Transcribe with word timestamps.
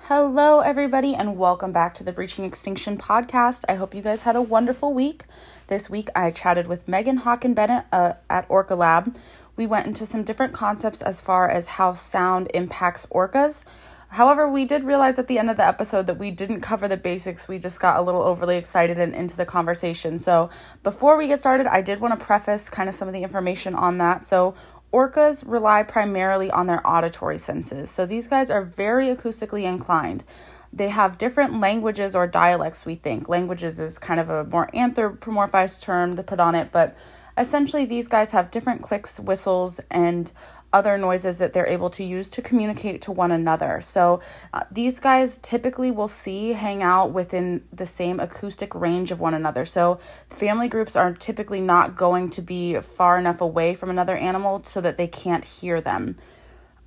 Hello, 0.00 0.60
everybody, 0.60 1.14
and 1.14 1.36
welcome 1.36 1.70
back 1.70 1.94
to 1.94 2.02
the 2.02 2.12
Breaching 2.12 2.44
Extinction 2.44 2.98
podcast. 2.98 3.64
I 3.68 3.76
hope 3.76 3.94
you 3.94 4.02
guys 4.02 4.22
had 4.22 4.34
a 4.34 4.42
wonderful 4.42 4.92
week. 4.92 5.24
This 5.68 5.88
week, 5.88 6.08
I 6.16 6.30
chatted 6.30 6.66
with 6.66 6.88
Megan 6.88 7.20
Hawken 7.20 7.54
Bennett 7.54 7.84
uh, 7.92 8.14
at 8.28 8.46
Orca 8.48 8.74
Lab. 8.74 9.14
We 9.54 9.68
went 9.68 9.86
into 9.86 10.04
some 10.04 10.24
different 10.24 10.52
concepts 10.52 11.00
as 11.00 11.20
far 11.20 11.48
as 11.48 11.68
how 11.68 11.92
sound 11.92 12.50
impacts 12.54 13.06
orcas. 13.06 13.64
However, 14.10 14.48
we 14.48 14.64
did 14.64 14.84
realize 14.84 15.18
at 15.18 15.28
the 15.28 15.38
end 15.38 15.50
of 15.50 15.58
the 15.58 15.66
episode 15.66 16.06
that 16.06 16.18
we 16.18 16.30
didn't 16.30 16.62
cover 16.62 16.88
the 16.88 16.96
basics. 16.96 17.46
We 17.46 17.58
just 17.58 17.78
got 17.78 17.98
a 17.98 18.02
little 18.02 18.22
overly 18.22 18.56
excited 18.56 18.98
and 18.98 19.14
into 19.14 19.36
the 19.36 19.44
conversation. 19.44 20.18
So, 20.18 20.48
before 20.82 21.18
we 21.18 21.26
get 21.28 21.38
started, 21.38 21.66
I 21.66 21.82
did 21.82 22.00
want 22.00 22.18
to 22.18 22.24
preface 22.24 22.70
kind 22.70 22.88
of 22.88 22.94
some 22.94 23.06
of 23.06 23.12
the 23.12 23.22
information 23.22 23.74
on 23.74 23.98
that. 23.98 24.24
So, 24.24 24.54
Orcas 24.92 25.44
rely 25.46 25.82
primarily 25.82 26.50
on 26.50 26.66
their 26.66 26.86
auditory 26.86 27.38
senses. 27.38 27.90
So 27.90 28.06
these 28.06 28.26
guys 28.26 28.50
are 28.50 28.62
very 28.62 29.14
acoustically 29.14 29.64
inclined. 29.64 30.24
They 30.72 30.88
have 30.88 31.18
different 31.18 31.60
languages 31.60 32.14
or 32.14 32.26
dialects, 32.26 32.86
we 32.86 32.94
think. 32.94 33.28
Languages 33.28 33.80
is 33.80 33.98
kind 33.98 34.20
of 34.20 34.30
a 34.30 34.44
more 34.44 34.68
anthropomorphized 34.74 35.82
term 35.82 36.16
to 36.16 36.22
put 36.22 36.40
on 36.40 36.54
it, 36.54 36.72
but 36.72 36.96
essentially 37.36 37.84
these 37.84 38.08
guys 38.08 38.32
have 38.32 38.50
different 38.50 38.82
clicks, 38.82 39.20
whistles, 39.20 39.80
and 39.90 40.32
other 40.72 40.98
noises 40.98 41.38
that 41.38 41.52
they're 41.52 41.66
able 41.66 41.88
to 41.90 42.04
use 42.04 42.28
to 42.28 42.42
communicate 42.42 43.00
to 43.02 43.12
one 43.12 43.30
another. 43.30 43.80
So 43.80 44.20
uh, 44.52 44.64
these 44.70 45.00
guys 45.00 45.38
typically 45.38 45.90
will 45.90 46.08
see 46.08 46.52
hang 46.52 46.82
out 46.82 47.12
within 47.12 47.64
the 47.72 47.86
same 47.86 48.20
acoustic 48.20 48.74
range 48.74 49.10
of 49.10 49.20
one 49.20 49.34
another. 49.34 49.64
So 49.64 49.98
family 50.28 50.68
groups 50.68 50.94
are 50.94 51.14
typically 51.14 51.60
not 51.60 51.96
going 51.96 52.30
to 52.30 52.42
be 52.42 52.80
far 52.80 53.18
enough 53.18 53.40
away 53.40 53.74
from 53.74 53.90
another 53.90 54.16
animal 54.16 54.62
so 54.64 54.80
that 54.82 54.98
they 54.98 55.06
can't 55.06 55.44
hear 55.44 55.80
them. 55.80 56.16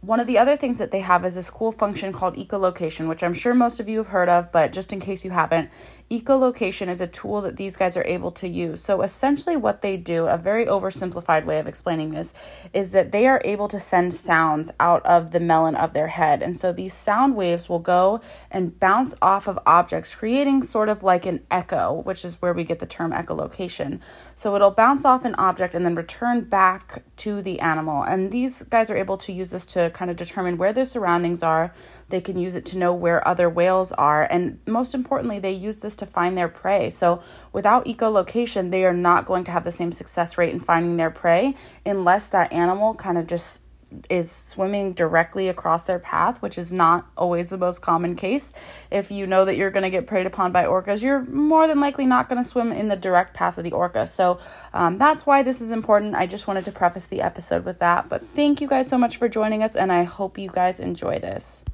One 0.02 0.20
of 0.20 0.26
the 0.26 0.40
other 0.40 0.58
things 0.58 0.80
that 0.80 0.90
they 0.90 1.02
have 1.02 1.24
is 1.26 1.36
this 1.36 1.52
cool 1.52 1.72
function 1.72 2.12
called 2.12 2.36
echolocation, 2.36 3.08
which 3.08 3.22
I'm 3.22 3.36
sure 3.36 3.54
most 3.54 3.80
of 3.80 3.88
you 3.88 4.00
have 4.00 4.08
heard 4.08 4.30
of, 4.30 4.52
but 4.52 4.74
just 4.74 4.92
in 4.92 5.00
case 5.00 5.24
you 5.24 5.30
haven't, 5.30 5.70
echolocation 6.12 6.90
is 6.90 7.00
a 7.00 7.08
tool 7.08 7.40
that 7.42 7.56
these 7.56 7.78
guys 7.78 7.96
are 7.96 8.04
able 8.06 8.32
to 8.34 8.48
use. 8.48 8.82
So 8.82 9.02
essentially, 9.02 9.56
what 9.56 9.82
they 9.82 9.96
do, 9.96 10.28
a 10.28 10.38
very 10.38 10.66
oversimplified 10.66 11.46
way 11.46 11.58
of 11.58 11.68
explaining 11.68 12.10
this, 12.10 12.34
is 12.74 12.92
that 12.92 13.14
they 13.14 13.28
are 13.28 13.42
able 13.46 13.70
to 13.70 13.80
send 13.80 14.14
sounds 14.14 14.70
out 14.80 15.06
of 15.06 15.32
the 15.32 15.40
melon 15.40 15.76
of 15.76 15.94
their 15.94 16.08
head. 16.08 16.44
And 16.44 16.58
so 16.58 16.74
these 16.74 16.94
sound 16.94 17.36
waves 17.36 17.70
will 17.70 17.80
go 17.80 18.20
and 18.52 18.78
bounce 18.78 19.16
off 19.22 19.48
of 19.48 19.58
objects, 19.66 20.14
creating 20.14 20.64
sort 20.64 20.90
of 20.90 21.02
like 21.02 21.26
an 21.26 21.46
echo, 21.50 22.02
which 22.02 22.26
is 22.26 22.42
where 22.42 22.54
we 22.54 22.66
get 22.66 22.80
the 22.80 22.86
term 22.86 23.14
echolocation. 23.14 24.02
So 24.36 24.54
it'll 24.56 24.72
bounce 24.72 25.06
off 25.06 25.24
an 25.24 25.36
object 25.36 25.76
and 25.76 25.86
then 25.86 25.96
return 25.96 26.42
back 26.42 27.04
to 27.18 27.42
the 27.42 27.62
animal. 27.62 28.04
And 28.04 28.32
these 28.32 28.64
guys 28.64 28.92
are 28.92 28.98
able 28.98 29.16
to 29.18 29.32
use 29.32 29.52
this 29.52 29.66
to 29.68 29.90
kind 29.92 30.12
of 30.12 30.18
determine 30.18 30.58
where 30.58 30.74
their 30.74 30.84
surroundings 30.84 31.42
are. 31.42 31.72
They 32.10 32.20
can 32.20 32.38
use 32.38 32.58
it 32.58 32.66
to 32.66 32.78
know 32.78 32.94
where 32.94 33.26
other 33.26 33.50
whales 33.50 33.94
are. 33.94 34.28
And 34.30 34.60
most 34.68 34.94
importantly, 34.94 35.40
they 35.40 35.54
use 35.54 35.80
this 35.80 35.96
to 36.02 36.06
find 36.06 36.38
their 36.38 36.50
prey. 36.50 36.90
So 36.90 37.24
without 37.54 37.86
echolocation, 37.86 38.70
they 38.70 38.86
are 38.86 38.94
not 38.94 39.26
going 39.26 39.46
to 39.46 39.52
have 39.52 39.64
the 39.64 39.72
same 39.72 39.92
success 39.92 40.38
rate 40.38 40.54
in 40.54 40.60
finding 40.60 40.98
their 40.98 41.10
prey 41.10 41.56
unless 41.86 42.28
that 42.28 42.54
animal 42.54 42.94
kind 42.94 43.18
of 43.18 43.26
just 43.26 43.62
is 44.10 44.32
swimming 44.32 44.94
directly 44.94 45.48
across 45.48 45.84
their 45.84 46.00
path, 46.00 46.42
which 46.42 46.58
is 46.58 46.72
not 46.72 47.06
always 47.18 47.50
the 47.50 47.58
most 47.58 47.80
common 47.82 48.16
case. 48.16 48.54
If 48.90 49.12
you 49.12 49.28
know 49.28 49.46
that 49.46 49.58
you're 49.58 49.72
going 49.72 49.84
to 49.84 49.90
get 49.90 50.08
preyed 50.08 50.26
upon 50.26 50.52
by 50.52 50.66
orcas, 50.66 51.02
you're 51.02 51.22
more 51.22 51.68
than 51.68 51.80
likely 51.80 52.06
not 52.06 52.30
going 52.30 52.42
to 52.42 52.48
swim 52.48 52.72
in 52.72 52.88
the 52.88 52.96
direct 52.96 53.34
path 53.34 53.58
of 53.58 53.64
the 53.64 53.74
orca. 53.74 54.08
So 54.08 54.40
um, 54.74 54.98
that's 54.98 55.26
why 55.26 55.44
this 55.44 55.62
is 55.62 55.72
important. 55.72 56.16
I 56.16 56.26
just 56.26 56.48
wanted 56.48 56.66
to 56.66 56.72
preface 56.72 57.08
the 57.08 57.22
episode 57.22 57.66
with 57.66 57.80
that. 57.80 58.10
But 58.10 58.26
thank 58.28 58.62
you 58.62 58.68
guys 58.68 58.88
so 58.88 58.98
much 58.98 59.18
for 59.18 59.28
joining 59.28 59.64
us, 59.64 59.76
and 59.76 59.92
I 59.92 60.04
hope 60.04 60.38
you 60.38 60.50
guys 60.50 60.80
enjoy 60.80 61.20
this. 61.20 61.66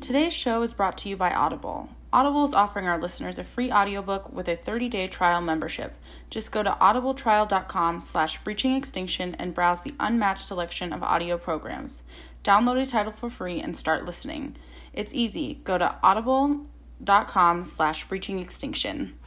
Today's 0.00 0.32
show 0.32 0.62
is 0.62 0.72
brought 0.72 0.98
to 0.98 1.08
you 1.08 1.16
by 1.16 1.32
Audible. 1.32 1.88
Audible 2.14 2.44
is 2.44 2.54
offering 2.54 2.86
our 2.86 2.96
listeners 2.96 3.40
a 3.40 3.44
free 3.44 3.72
audiobook 3.72 4.32
with 4.32 4.46
a 4.46 4.56
30-day 4.56 5.08
trial 5.08 5.40
membership. 5.40 5.96
Just 6.30 6.52
go 6.52 6.62
to 6.62 6.70
audibletrial.com 6.80 8.00
slash 8.00 8.38
breaching 8.44 8.76
extinction 8.76 9.34
and 9.34 9.52
browse 9.52 9.80
the 9.80 9.96
unmatched 9.98 10.46
selection 10.46 10.92
of 10.92 11.02
audio 11.02 11.36
programs. 11.36 12.04
Download 12.44 12.80
a 12.80 12.86
title 12.86 13.10
for 13.10 13.28
free 13.28 13.60
and 13.60 13.76
start 13.76 14.04
listening. 14.04 14.54
It's 14.92 15.12
easy. 15.12 15.60
Go 15.64 15.76
to 15.76 15.96
audible.com 16.04 17.64
slash 17.64 18.06
breaching 18.06 18.38
extinction. 18.38 19.18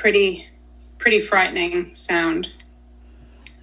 Pretty 0.00 0.48
pretty 0.98 1.20
frightening 1.20 1.94
sound. 1.94 2.50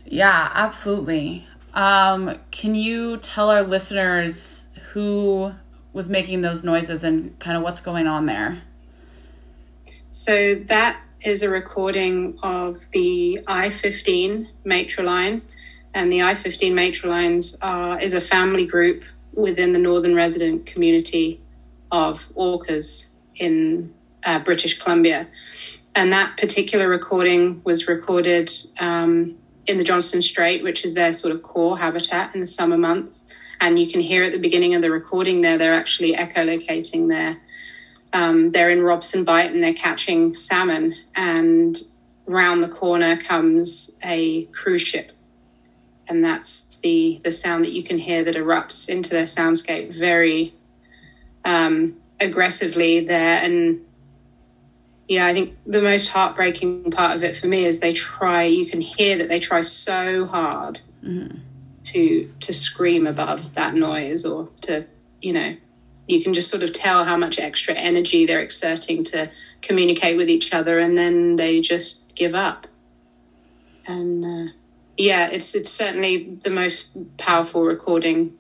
Yeah, 0.06 0.52
absolutely. 0.54 1.48
Um, 1.74 2.40
can 2.52 2.76
you 2.76 3.18
tell 3.18 3.50
our 3.50 3.64
listeners 3.64 4.68
who 4.92 5.52
was 5.94 6.10
making 6.10 6.42
those 6.42 6.64
noises 6.64 7.04
and 7.04 7.38
kind 7.40 7.58
of 7.58 7.64
what's 7.64 7.82
going 7.82 8.08
on 8.08 8.26
there? 8.28 8.62
So 10.12 10.56
that 10.56 11.02
is 11.26 11.44
a 11.44 11.50
recording 11.50 12.38
of 12.44 12.80
the 12.94 13.42
I-15 13.48 14.48
matriline, 14.66 15.42
and 15.94 16.12
the 16.12 16.22
I-15 16.22 16.72
matrilines 16.74 17.58
are 17.62 18.00
is 18.00 18.14
a 18.14 18.22
family 18.22 18.66
group 18.66 19.04
within 19.34 19.74
the 19.74 19.80
northern 19.80 20.16
resident 20.16 20.68
community 20.68 21.42
of 21.92 22.20
orcas 22.36 23.12
in 23.36 23.94
uh, 24.26 24.40
British 24.40 24.80
Columbia 24.80 25.28
and 25.98 26.14
that 26.14 26.38
particular 26.38 26.88
recording 26.88 27.60
was 27.64 27.88
recorded 27.88 28.52
um, 28.80 29.36
in 29.66 29.80
the 29.80 29.84
Johnstone 29.84 30.22
Strait, 30.22 30.62
which 30.62 30.86
is 30.86 30.94
their 30.94 31.12
sort 31.12 31.34
of 31.34 31.42
core 31.42 31.76
habitat 31.76 32.36
in 32.36 32.40
the 32.40 32.46
summer 32.46 32.78
months. 32.78 33.26
And 33.60 33.80
you 33.80 33.88
can 33.88 34.00
hear 34.00 34.22
at 34.22 34.32
the 34.32 34.38
beginning 34.38 34.76
of 34.76 34.84
the 34.84 34.92
recording 34.92 35.42
there, 35.42 35.58
they're 35.58 35.74
actually 35.74 36.14
echolocating 36.14 37.10
there. 37.10 37.38
Um, 38.14 38.52
they're 38.52 38.70
in 38.70 38.84
Robson 38.84 39.24
Bight 39.24 39.52
and 39.52 39.64
they're 39.64 39.74
catching 39.74 40.36
salmon. 40.36 40.94
And 41.16 41.76
round 42.28 42.64
the 42.64 42.70
corner 42.70 43.18
comes 43.18 43.98
a 44.06 44.46
cruise 44.46 44.84
ship. 44.84 45.12
And 46.08 46.24
that's 46.24 46.80
the, 46.82 47.20
the 47.24 47.32
sound 47.32 47.66
that 47.66 47.74
you 47.74 47.84
can 47.84 47.98
hear 47.98 48.24
that 48.24 48.36
erupts 48.36 48.88
into 48.88 49.10
their 49.10 49.24
soundscape 49.24 49.98
very 49.98 50.54
um, 51.44 51.98
aggressively 52.22 53.00
there. 53.00 53.44
And 53.44 53.82
yeah, 55.08 55.26
I 55.26 55.34
think 55.34 55.58
the 55.66 55.82
most 55.82 56.10
heartbreaking 56.10 56.92
part 56.92 57.16
of 57.16 57.24
it 57.24 57.36
for 57.36 57.48
me 57.48 57.64
is 57.64 57.80
they 57.80 57.94
try, 57.94 58.44
you 58.44 58.66
can 58.66 58.82
hear 58.82 59.18
that 59.18 59.30
they 59.30 59.40
try 59.40 59.62
so 59.62 60.26
hard 60.26 60.82
mm-hmm. 61.04 61.38
to 61.84 62.34
to 62.42 62.54
scream 62.54 63.08
above 63.08 63.54
that 63.56 63.74
noise 63.74 64.26
or 64.26 64.50
to 64.64 64.86
you 65.22 65.34
know 65.34 65.56
you 66.08 66.24
can 66.24 66.34
just 66.34 66.50
sort 66.50 66.64
of 66.64 66.74
tell 66.74 67.04
how 67.04 67.18
much 67.18 67.40
extra 67.40 67.74
energy 67.74 68.26
they're 68.26 68.42
exerting 68.42 69.04
to 69.04 69.30
communicate 69.62 70.18
with 70.18 70.30
each 70.30 70.54
other 70.54 70.80
and 70.80 70.98
then 70.98 71.36
they 71.36 71.60
just 71.60 72.14
give 72.16 72.36
up 72.36 72.68
and 73.86 74.24
uh, 74.24 74.52
yeah 74.98 75.30
it's 75.32 75.56
it's 75.56 75.72
certainly 75.72 76.38
the 76.44 76.50
most 76.50 77.18
powerful 77.18 77.64
recording 77.64 78.34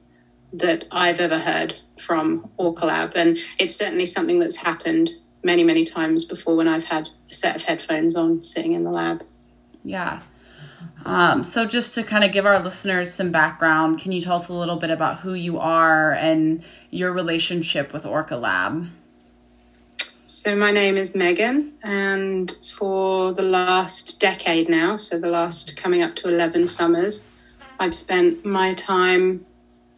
that 0.53 0.85
I've 0.91 1.19
ever 1.19 1.39
heard 1.39 1.75
from 1.99 2.49
Orca 2.57 2.85
Lab 2.85 3.13
and 3.15 3.37
it's 3.57 3.75
certainly 3.75 4.05
something 4.05 4.39
that's 4.39 4.57
happened 4.57 5.11
many 5.51 5.63
many 5.63 5.83
times 5.83 6.25
before 6.25 6.55
when 6.55 6.67
I've 6.67 6.83
had 6.83 7.09
a 7.29 7.33
set 7.33 7.55
of 7.55 7.63
headphones 7.63 8.15
on 8.15 8.43
sitting 8.43 8.73
in 8.73 8.83
the 8.83 8.91
lab 8.91 9.23
yeah 9.83 10.21
um, 11.05 11.43
so, 11.43 11.65
just 11.65 11.95
to 11.95 12.03
kind 12.03 12.23
of 12.23 12.31
give 12.31 12.45
our 12.45 12.61
listeners 12.61 13.13
some 13.13 13.31
background, 13.31 13.99
can 13.99 14.11
you 14.11 14.21
tell 14.21 14.35
us 14.35 14.49
a 14.49 14.53
little 14.53 14.75
bit 14.75 14.89
about 14.89 15.19
who 15.19 15.33
you 15.33 15.57
are 15.57 16.11
and 16.11 16.63
your 16.89 17.13
relationship 17.13 17.93
with 17.93 18.05
Orca 18.05 18.35
Lab? 18.35 18.87
So, 20.25 20.55
my 20.55 20.71
name 20.71 20.97
is 20.97 21.15
Megan, 21.15 21.73
and 21.81 22.51
for 22.77 23.31
the 23.31 23.43
last 23.43 24.19
decade 24.19 24.67
now, 24.67 24.97
so 24.97 25.17
the 25.17 25.29
last 25.29 25.77
coming 25.77 26.03
up 26.03 26.15
to 26.17 26.27
11 26.27 26.67
summers, 26.67 27.25
I've 27.79 27.95
spent 27.95 28.43
my 28.43 28.73
time 28.73 29.45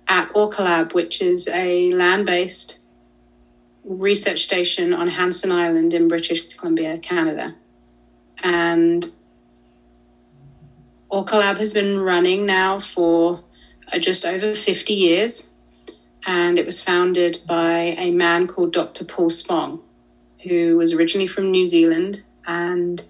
at 0.07 0.29
Orca 0.35 0.61
Lab, 0.61 0.93
which 0.93 1.21
is 1.21 1.47
a 1.47 1.91
land 1.93 2.27
based 2.27 2.79
research 3.83 4.43
station 4.43 4.93
on 4.93 5.07
Hanson 5.07 5.51
Island 5.51 5.93
in 5.93 6.07
British 6.07 6.55
Columbia, 6.55 6.97
Canada. 6.97 7.55
And 8.43 9.05
Orca 11.09 11.37
Lab 11.37 11.57
has 11.57 11.73
been 11.73 11.99
running 11.99 12.45
now 12.45 12.79
for 12.79 13.43
uh, 13.91 13.97
just 13.97 14.25
over 14.25 14.53
50 14.53 14.93
years, 14.93 15.49
and 16.27 16.59
it 16.59 16.65
was 16.65 16.81
founded 16.81 17.39
by 17.47 17.95
a 17.97 18.11
man 18.11 18.47
called 18.47 18.73
Dr. 18.73 19.05
Paul 19.05 19.29
Spong, 19.29 19.81
who 20.43 20.77
was 20.77 20.93
originally 20.93 21.27
from 21.27 21.51
New 21.51 21.65
Zealand, 21.65 22.23
and 22.45 23.03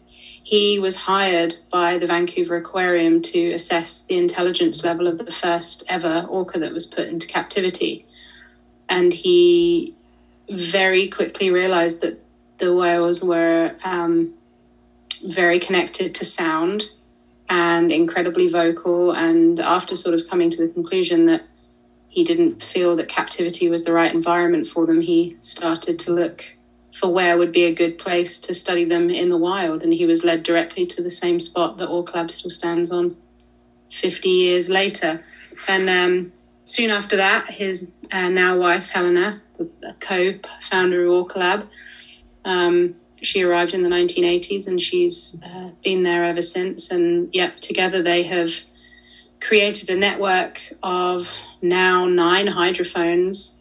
he 0.49 0.79
was 0.79 1.03
hired 1.03 1.55
by 1.69 1.97
the 1.97 2.07
Vancouver 2.07 2.55
Aquarium 2.55 3.21
to 3.21 3.51
assess 3.51 4.03
the 4.03 4.17
intelligence 4.17 4.83
level 4.83 5.05
of 5.05 5.17
the 5.17 5.31
first 5.31 5.83
ever 5.87 6.25
orca 6.29 6.57
that 6.57 6.73
was 6.73 6.85
put 6.85 7.07
into 7.07 7.27
captivity. 7.27 8.07
And 8.87 9.13
he 9.13 9.95
very 10.49 11.07
quickly 11.07 11.51
realized 11.51 12.01
that 12.01 12.19
the 12.57 12.73
whales 12.73 13.23
were 13.23 13.75
um, 13.83 14.33
very 15.25 15.59
connected 15.59 16.15
to 16.15 16.25
sound 16.25 16.89
and 17.49 17.91
incredibly 17.91 18.49
vocal. 18.49 19.11
And 19.11 19.59
after 19.59 19.95
sort 19.95 20.15
of 20.15 20.27
coming 20.29 20.49
to 20.49 20.67
the 20.67 20.71
conclusion 20.71 21.25
that 21.27 21.43
he 22.07 22.23
didn't 22.23 22.61
feel 22.61 22.95
that 22.95 23.07
captivity 23.07 23.69
was 23.69 23.85
the 23.85 23.93
right 23.93 24.13
environment 24.13 24.65
for 24.65 24.85
them, 24.85 25.01
he 25.01 25.37
started 25.39 25.99
to 25.99 26.11
look 26.11 26.55
for 26.93 27.13
where 27.13 27.37
would 27.37 27.51
be 27.51 27.65
a 27.65 27.73
good 27.73 27.97
place 27.97 28.39
to 28.41 28.53
study 28.53 28.83
them 28.83 29.09
in 29.09 29.29
the 29.29 29.37
wild. 29.37 29.83
And 29.83 29.93
he 29.93 30.05
was 30.05 30.23
led 30.23 30.43
directly 30.43 30.85
to 30.87 31.03
the 31.03 31.09
same 31.09 31.39
spot 31.39 31.77
that 31.77 31.87
Orca 31.87 32.17
Lab 32.17 32.31
still 32.31 32.49
stands 32.49 32.91
on 32.91 33.15
50 33.89 34.29
years 34.29 34.69
later. 34.69 35.23
And 35.67 35.89
um, 35.89 36.33
soon 36.65 36.89
after 36.89 37.15
that, 37.17 37.49
his 37.49 37.91
uh, 38.11 38.29
now 38.29 38.57
wife, 38.57 38.89
Helena, 38.89 39.41
the 39.59 39.95
co 39.99 40.33
founder 40.61 41.05
of 41.05 41.11
Orca 41.11 41.39
Lab, 41.39 41.69
um, 42.45 42.95
she 43.21 43.43
arrived 43.43 43.73
in 43.73 43.83
the 43.83 43.89
1980s 43.89 44.67
and 44.67 44.81
she's 44.81 45.37
uh, 45.43 45.69
been 45.83 46.03
there 46.03 46.23
ever 46.23 46.41
since. 46.41 46.91
And 46.91 47.29
yep, 47.33 47.57
together 47.57 48.01
they 48.01 48.23
have 48.23 48.51
created 49.41 49.89
a 49.89 49.95
network 49.95 50.61
of 50.83 51.41
now 51.61 52.05
nine 52.05 52.47
hydrophones 52.47 53.55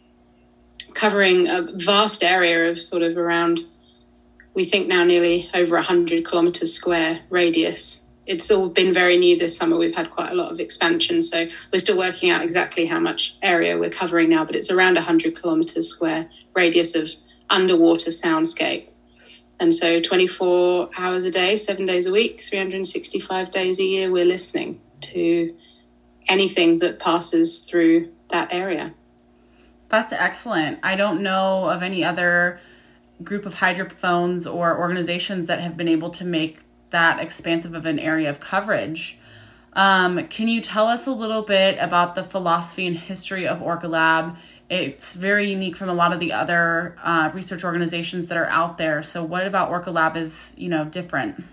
covering 0.93 1.47
a 1.47 1.61
vast 1.61 2.23
area 2.23 2.69
of 2.69 2.79
sort 2.79 3.03
of 3.03 3.17
around, 3.17 3.59
we 4.53 4.65
think 4.65 4.87
now 4.87 5.03
nearly 5.03 5.49
over 5.53 5.75
100 5.75 6.25
kilometers 6.25 6.73
square 6.73 7.19
radius. 7.29 8.03
It's 8.29 8.51
all 8.51 8.69
been 8.69 8.93
very 8.93 9.17
new 9.17 9.35
this 9.39 9.57
summer. 9.57 9.75
We've 9.75 9.95
had 9.95 10.11
quite 10.11 10.31
a 10.31 10.35
lot 10.35 10.51
of 10.51 10.59
expansion. 10.59 11.23
So 11.23 11.47
we're 11.73 11.79
still 11.79 11.97
working 11.97 12.29
out 12.29 12.43
exactly 12.43 12.85
how 12.85 12.99
much 12.99 13.35
area 13.41 13.75
we're 13.75 13.89
covering 13.89 14.29
now, 14.29 14.45
but 14.45 14.55
it's 14.55 14.69
around 14.69 14.93
100 14.93 15.35
kilometers 15.35 15.87
square 15.87 16.29
radius 16.53 16.93
of 16.93 17.09
underwater 17.49 18.11
soundscape. 18.11 18.85
And 19.59 19.73
so 19.73 19.99
24 19.99 20.91
hours 20.99 21.23
a 21.23 21.31
day, 21.31 21.55
seven 21.55 21.87
days 21.87 22.05
a 22.05 22.11
week, 22.11 22.39
365 22.39 23.49
days 23.49 23.79
a 23.79 23.83
year, 23.83 24.11
we're 24.11 24.25
listening 24.25 24.79
to 25.01 25.55
anything 26.27 26.77
that 26.79 26.99
passes 26.99 27.63
through 27.63 28.13
that 28.29 28.53
area. 28.53 28.93
That's 29.89 30.13
excellent. 30.13 30.77
I 30.83 30.95
don't 30.95 31.23
know 31.23 31.67
of 31.67 31.81
any 31.81 32.03
other 32.03 32.61
group 33.23 33.47
of 33.47 33.55
hydrophones 33.55 34.45
or 34.45 34.77
organizations 34.77 35.47
that 35.47 35.61
have 35.61 35.75
been 35.75 35.87
able 35.87 36.11
to 36.11 36.25
make 36.25 36.59
that 36.91 37.19
expansive 37.19 37.73
of 37.73 37.85
an 37.85 37.99
area 37.99 38.29
of 38.29 38.39
coverage. 38.39 39.17
Um, 39.73 40.27
can 40.27 40.47
you 40.47 40.61
tell 40.61 40.87
us 40.87 41.05
a 41.05 41.11
little 41.11 41.43
bit 41.43 41.77
about 41.79 42.15
the 42.15 42.23
philosophy 42.23 42.87
and 42.87 42.97
history 42.97 43.47
of 43.47 43.61
Orca 43.61 43.87
Lab 43.87 44.35
it's 44.69 45.15
very 45.15 45.49
unique 45.49 45.75
from 45.75 45.89
a 45.89 45.93
lot 45.93 46.13
of 46.13 46.19
the 46.19 46.33
other 46.33 46.95
uh, 47.03 47.31
research 47.33 47.63
organizations 47.63 48.27
that 48.27 48.37
are 48.37 48.47
out 48.47 48.77
there. 48.77 49.01
So, 49.01 49.23
what 49.23 49.47
about 49.47 49.69
Orca 49.69 49.89
Lab 49.89 50.15
is 50.15 50.53
you 50.57 50.69
know 50.69 50.85
different? 50.85 51.43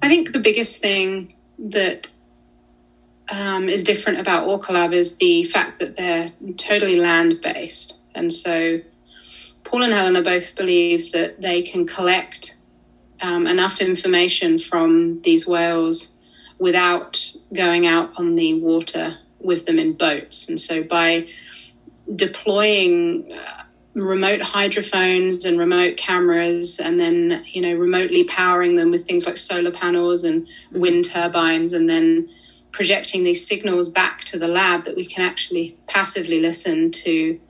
I 0.00 0.08
think 0.08 0.32
the 0.32 0.38
biggest 0.38 0.80
thing 0.80 1.34
that 1.58 2.08
um, 3.28 3.68
is 3.68 3.82
different 3.82 4.20
about 4.20 4.46
Orca 4.46 4.72
Lab 4.72 4.92
is 4.92 5.16
the 5.16 5.44
fact 5.44 5.80
that 5.80 5.96
they're 5.96 6.30
totally 6.56 6.96
land 6.96 7.40
based, 7.42 7.98
and 8.14 8.32
so 8.32 8.80
Paul 9.64 9.82
and 9.82 9.92
Helena 9.92 10.22
both 10.22 10.54
believe 10.54 11.10
that 11.12 11.40
they 11.40 11.62
can 11.62 11.84
collect 11.84 12.58
um, 13.24 13.46
enough 13.46 13.80
information 13.80 14.58
from 14.58 15.20
these 15.22 15.46
whales 15.46 16.14
without 16.58 17.32
going 17.54 17.86
out 17.86 18.10
on 18.18 18.34
the 18.34 18.60
water 18.60 19.16
with 19.40 19.64
them 19.64 19.78
in 19.78 19.94
boats. 19.94 20.48
And 20.48 20.60
so 20.60 20.82
by 20.82 21.26
deploying 22.14 23.32
uh, 23.32 23.64
remote 23.94 24.42
hydrophones 24.42 25.46
and 25.46 25.58
remote 25.58 25.96
cameras 25.96 26.80
and 26.80 27.00
then 27.00 27.42
you 27.46 27.62
know 27.62 27.72
remotely 27.72 28.24
powering 28.24 28.74
them 28.74 28.90
with 28.90 29.06
things 29.06 29.24
like 29.24 29.36
solar 29.36 29.70
panels 29.70 30.24
and 30.24 30.46
wind 30.72 31.04
turbines 31.04 31.72
and 31.72 31.88
then 31.88 32.28
projecting 32.72 33.22
these 33.22 33.46
signals 33.46 33.88
back 33.88 34.22
to 34.22 34.36
the 34.36 34.48
lab 34.48 34.84
that 34.84 34.96
we 34.96 35.06
can 35.06 35.24
actually 35.24 35.76
passively 35.86 36.40
listen 36.40 36.90
to 36.90 37.40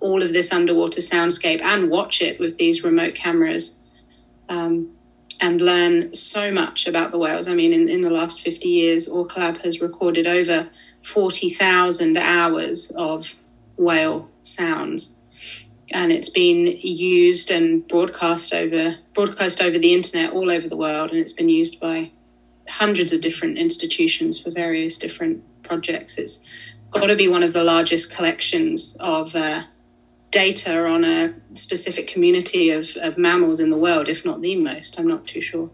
all 0.00 0.22
of 0.22 0.32
this 0.32 0.52
underwater 0.52 1.00
soundscape 1.00 1.60
and 1.60 1.90
watch 1.90 2.22
it 2.22 2.38
with 2.38 2.56
these 2.56 2.84
remote 2.84 3.16
cameras 3.16 3.78
um, 4.48 4.90
and 5.40 5.60
learn 5.60 6.14
so 6.14 6.50
much 6.50 6.86
about 6.86 7.10
the 7.10 7.18
whales. 7.18 7.48
I 7.48 7.54
mean, 7.54 7.72
in, 7.72 7.88
in 7.88 8.00
the 8.00 8.10
last 8.10 8.40
50 8.40 8.68
years, 8.68 9.08
Orca 9.08 9.40
Lab 9.40 9.58
has 9.58 9.80
recorded 9.80 10.26
over 10.26 10.68
40,000 11.02 12.16
hours 12.16 12.90
of 12.96 13.36
whale 13.76 14.28
sounds. 14.42 15.14
And 15.92 16.12
it's 16.12 16.28
been 16.28 16.66
used 16.66 17.50
and 17.50 17.86
broadcast 17.88 18.52
over 18.52 18.96
broadcast 19.14 19.62
over 19.62 19.78
the 19.78 19.94
internet 19.94 20.32
all 20.32 20.50
over 20.50 20.68
the 20.68 20.76
world, 20.76 21.10
and 21.10 21.18
it's 21.18 21.32
been 21.32 21.48
used 21.48 21.80
by 21.80 22.10
hundreds 22.68 23.14
of 23.14 23.22
different 23.22 23.56
institutions 23.56 24.38
for 24.38 24.50
various 24.50 24.98
different 24.98 25.42
projects. 25.62 26.18
It's 26.18 26.42
got 26.90 27.06
to 27.06 27.16
be 27.16 27.28
one 27.28 27.42
of 27.42 27.54
the 27.54 27.64
largest 27.64 28.14
collections 28.14 28.96
of 29.00 29.34
uh, 29.34 29.62
data 30.30 30.86
on 30.86 31.04
a 31.04 31.34
specific 31.52 32.06
community 32.06 32.70
of, 32.70 32.96
of 32.98 33.16
mammals 33.16 33.60
in 33.60 33.70
the 33.70 33.78
world, 33.78 34.08
if 34.08 34.24
not 34.24 34.42
the 34.42 34.56
most. 34.56 34.98
I'm 34.98 35.06
not 35.06 35.26
too 35.26 35.40
sure. 35.40 35.70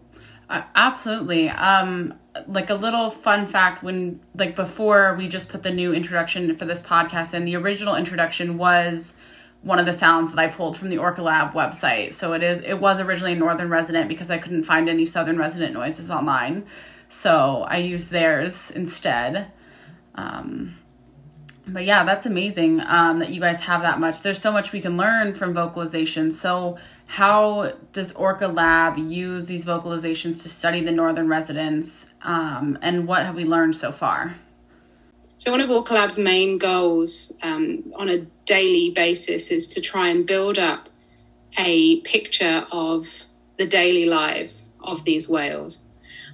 Uh, 0.49 0.63
absolutely. 0.75 1.49
Um, 1.49 2.13
like 2.47 2.69
a 2.69 2.75
little 2.75 3.09
fun 3.09 3.47
fact 3.47 3.81
when 3.83 4.19
like 4.35 4.55
before 4.55 5.15
we 5.17 5.27
just 5.27 5.49
put 5.49 5.63
the 5.63 5.71
new 5.71 5.93
introduction 5.93 6.55
for 6.55 6.65
this 6.65 6.81
podcast 6.81 7.33
and 7.33 7.47
the 7.47 7.55
original 7.55 7.95
introduction 7.95 8.57
was 8.57 9.17
one 9.61 9.79
of 9.79 9.85
the 9.85 9.93
sounds 9.93 10.33
that 10.33 10.39
I 10.39 10.47
pulled 10.47 10.77
from 10.77 10.89
the 10.89 10.99
Orca 10.99 11.23
Lab 11.23 11.53
website. 11.53 12.13
So 12.13 12.33
it 12.33 12.43
is 12.43 12.59
it 12.61 12.75
was 12.79 12.99
originally 12.99 13.33
a 13.33 13.35
Northern 13.35 13.69
Resident 13.69 14.07
because 14.07 14.29
I 14.29 14.37
couldn't 14.37 14.63
find 14.63 14.87
any 14.87 15.05
Southern 15.05 15.37
Resident 15.37 15.73
noises 15.73 16.11
online. 16.11 16.65
So 17.09 17.65
I 17.67 17.77
used 17.77 18.11
theirs 18.11 18.71
instead. 18.71 19.51
Um, 20.15 20.77
but 21.67 21.85
yeah, 21.85 22.03
that's 22.03 22.25
amazing 22.25 22.81
um, 22.85 23.19
that 23.19 23.29
you 23.29 23.39
guys 23.39 23.61
have 23.61 23.81
that 23.81 23.99
much. 23.99 24.21
There's 24.21 24.39
so 24.39 24.51
much 24.51 24.71
we 24.71 24.81
can 24.81 24.97
learn 24.97 25.33
from 25.33 25.53
vocalization. 25.53 26.31
So 26.31 26.77
how 27.07 27.73
does 27.91 28.11
Orca 28.13 28.47
Lab 28.47 28.97
use 28.97 29.47
these 29.47 29.65
vocalizations 29.65 30.41
to 30.43 30.49
study 30.49 30.81
the 30.81 30.91
northern 30.91 31.27
residents, 31.27 32.07
um, 32.23 32.77
and 32.81 33.07
what 33.07 33.25
have 33.25 33.35
we 33.35 33.45
learned 33.45 33.75
so 33.75 33.91
far? 33.91 34.35
So 35.37 35.51
one 35.51 35.61
of 35.61 35.69
Orca 35.69 35.93
Lab's 35.93 36.17
main 36.17 36.57
goals 36.57 37.33
um, 37.43 37.91
on 37.95 38.09
a 38.09 38.19
daily 38.45 38.91
basis 38.91 39.51
is 39.51 39.67
to 39.69 39.81
try 39.81 40.07
and 40.09 40.25
build 40.25 40.57
up 40.57 40.89
a 41.59 42.01
picture 42.01 42.65
of 42.71 43.25
the 43.57 43.67
daily 43.67 44.05
lives 44.05 44.69
of 44.81 45.03
these 45.03 45.27
whales, 45.29 45.81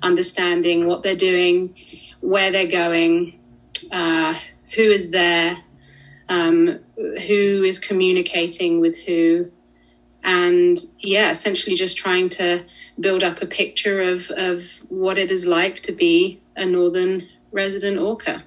understanding 0.02 0.88
what 0.88 1.04
they're 1.04 1.16
doing, 1.16 1.76
where 2.22 2.52
they're 2.52 2.68
going, 2.68 3.40
uh, 3.92 4.36
who 4.76 4.84
is 4.84 5.12
there, 5.12 5.58
um, 6.30 6.80
who 6.96 7.64
is 7.64 7.80
communicating 7.80 8.80
with 8.80 8.98
who, 9.06 9.52
and 10.24 10.78
yeah, 11.00 11.32
essentially 11.32 11.76
just 11.76 11.98
trying 11.98 12.30
to 12.30 12.64
build 13.00 13.24
up 13.24 13.42
a 13.42 13.46
picture 13.46 14.02
of, 14.02 14.30
of 14.32 14.62
what 14.90 15.18
it 15.18 15.32
is 15.32 15.46
like 15.46 15.82
to 15.82 15.92
be 15.92 16.40
a 16.56 16.66
northern 16.66 17.28
resident 17.52 18.00
orca. 18.00 18.44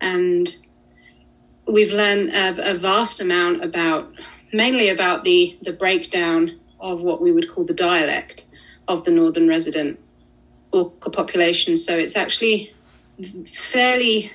And 0.00 0.56
we've 1.66 1.92
learned 1.92 2.30
a, 2.30 2.72
a 2.72 2.74
vast 2.74 3.20
amount 3.20 3.62
about, 3.62 4.12
mainly 4.52 4.88
about 4.88 5.24
the, 5.24 5.58
the 5.62 5.72
breakdown 5.72 6.58
of 6.80 7.00
what 7.00 7.20
we 7.20 7.32
would 7.32 7.50
call 7.50 7.64
the 7.64 7.74
dialect 7.74 8.46
of 8.88 9.04
the 9.04 9.10
northern 9.10 9.48
resident 9.48 9.98
orca 10.72 11.10
population. 11.10 11.76
So 11.76 11.98
it's 11.98 12.16
actually 12.16 12.72
fairly 13.52 14.30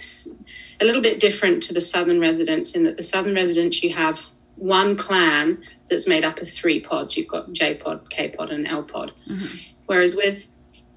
a 0.80 0.86
little 0.86 1.02
bit 1.02 1.20
different 1.20 1.64
to 1.64 1.74
the 1.74 1.82
southern 1.82 2.20
residents 2.20 2.76
in 2.76 2.84
that 2.84 2.98
the 2.98 3.04
southern 3.04 3.36
residents 3.36 3.84
you 3.84 3.94
have 3.94 4.28
one 4.56 4.96
clan 4.96 5.62
that's 5.90 6.08
made 6.08 6.24
up 6.24 6.40
of 6.40 6.50
three 6.50 6.80
pods. 6.80 7.18
You've 7.18 7.28
got 7.28 7.52
J 7.52 7.76
pod, 7.76 8.10
K 8.10 8.30
pod, 8.30 8.52
and 8.52 8.68
L 8.68 8.84
pod. 8.84 9.12
Mm-hmm. 9.28 9.74
Whereas 9.86 10.16
with 10.16 10.52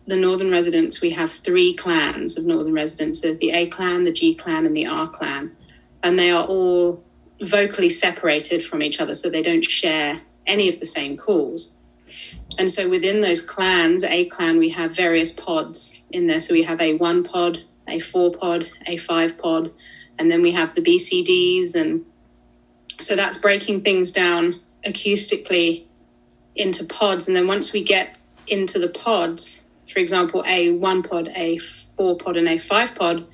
the 0.07 0.17
northern 0.17 0.51
residents, 0.51 1.01
we 1.01 1.11
have 1.11 1.31
three 1.31 1.75
clans 1.75 2.37
of 2.37 2.45
northern 2.45 2.75
residents. 2.75 3.21
There's 3.21 3.39
the 3.39 3.51
A 3.51 3.69
clan, 3.69 4.05
the 4.05 4.13
G 4.13 4.35
clan, 4.35 4.67
and 4.67 4.77
the 4.77 4.87
R 4.87 5.09
clan, 5.09 5.57
and 6.03 6.19
they 6.19 6.31
are 6.31 6.45
all 6.45 7.03
vocally 7.41 7.91
separated 7.91 8.65
from 8.65 8.83
each 8.83 9.01
other, 9.01 9.15
so 9.15 9.29
they 9.29 9.43
don't 9.43 9.65
share 9.65 10.21
any 10.47 10.69
of 10.69 10.79
the 10.79 10.87
same 10.87 11.17
calls. 11.17 11.75
And 12.59 12.71
so 12.71 12.89
within 12.89 13.21
those 13.21 13.41
clans, 13.41 14.05
A 14.05 14.27
clan, 14.27 14.59
we 14.59 14.69
have 14.71 14.95
various 14.95 15.33
pods 15.33 16.01
in 16.11 16.27
there. 16.27 16.41
So 16.41 16.55
we 16.55 16.63
have 16.63 16.81
a 16.81 16.95
one 16.95 17.25
pod, 17.25 17.65
a 17.89 18.01
four 18.01 18.33
pod, 18.33 18.71
a 18.87 18.97
five 18.97 19.39
pod, 19.39 19.73
and 20.19 20.31
then 20.31 20.43
we 20.43 20.53
have 20.53 20.75
the 20.75 20.83
BCDs. 20.83 21.75
And 21.75 22.05
so 23.01 23.17
that's 23.17 23.39
breaking 23.39 23.83
things 23.83 24.13
down 24.13 24.61
acoustically 24.85 25.85
into 26.55 26.85
pods. 26.85 27.29
And 27.29 27.37
then 27.37 27.47
once 27.47 27.73
we 27.73 27.83
get 27.83 28.17
into 28.47 28.79
the 28.79 28.89
pods, 28.89 29.69
for 29.89 29.99
example, 29.99 30.43
a 30.47 30.71
one 30.71 31.03
pod, 31.03 31.31
a 31.35 31.59
four 31.59 32.17
pod, 32.17 32.37
and 32.37 32.49
a 32.49 32.59
five 32.59 32.95
pod 32.95 33.27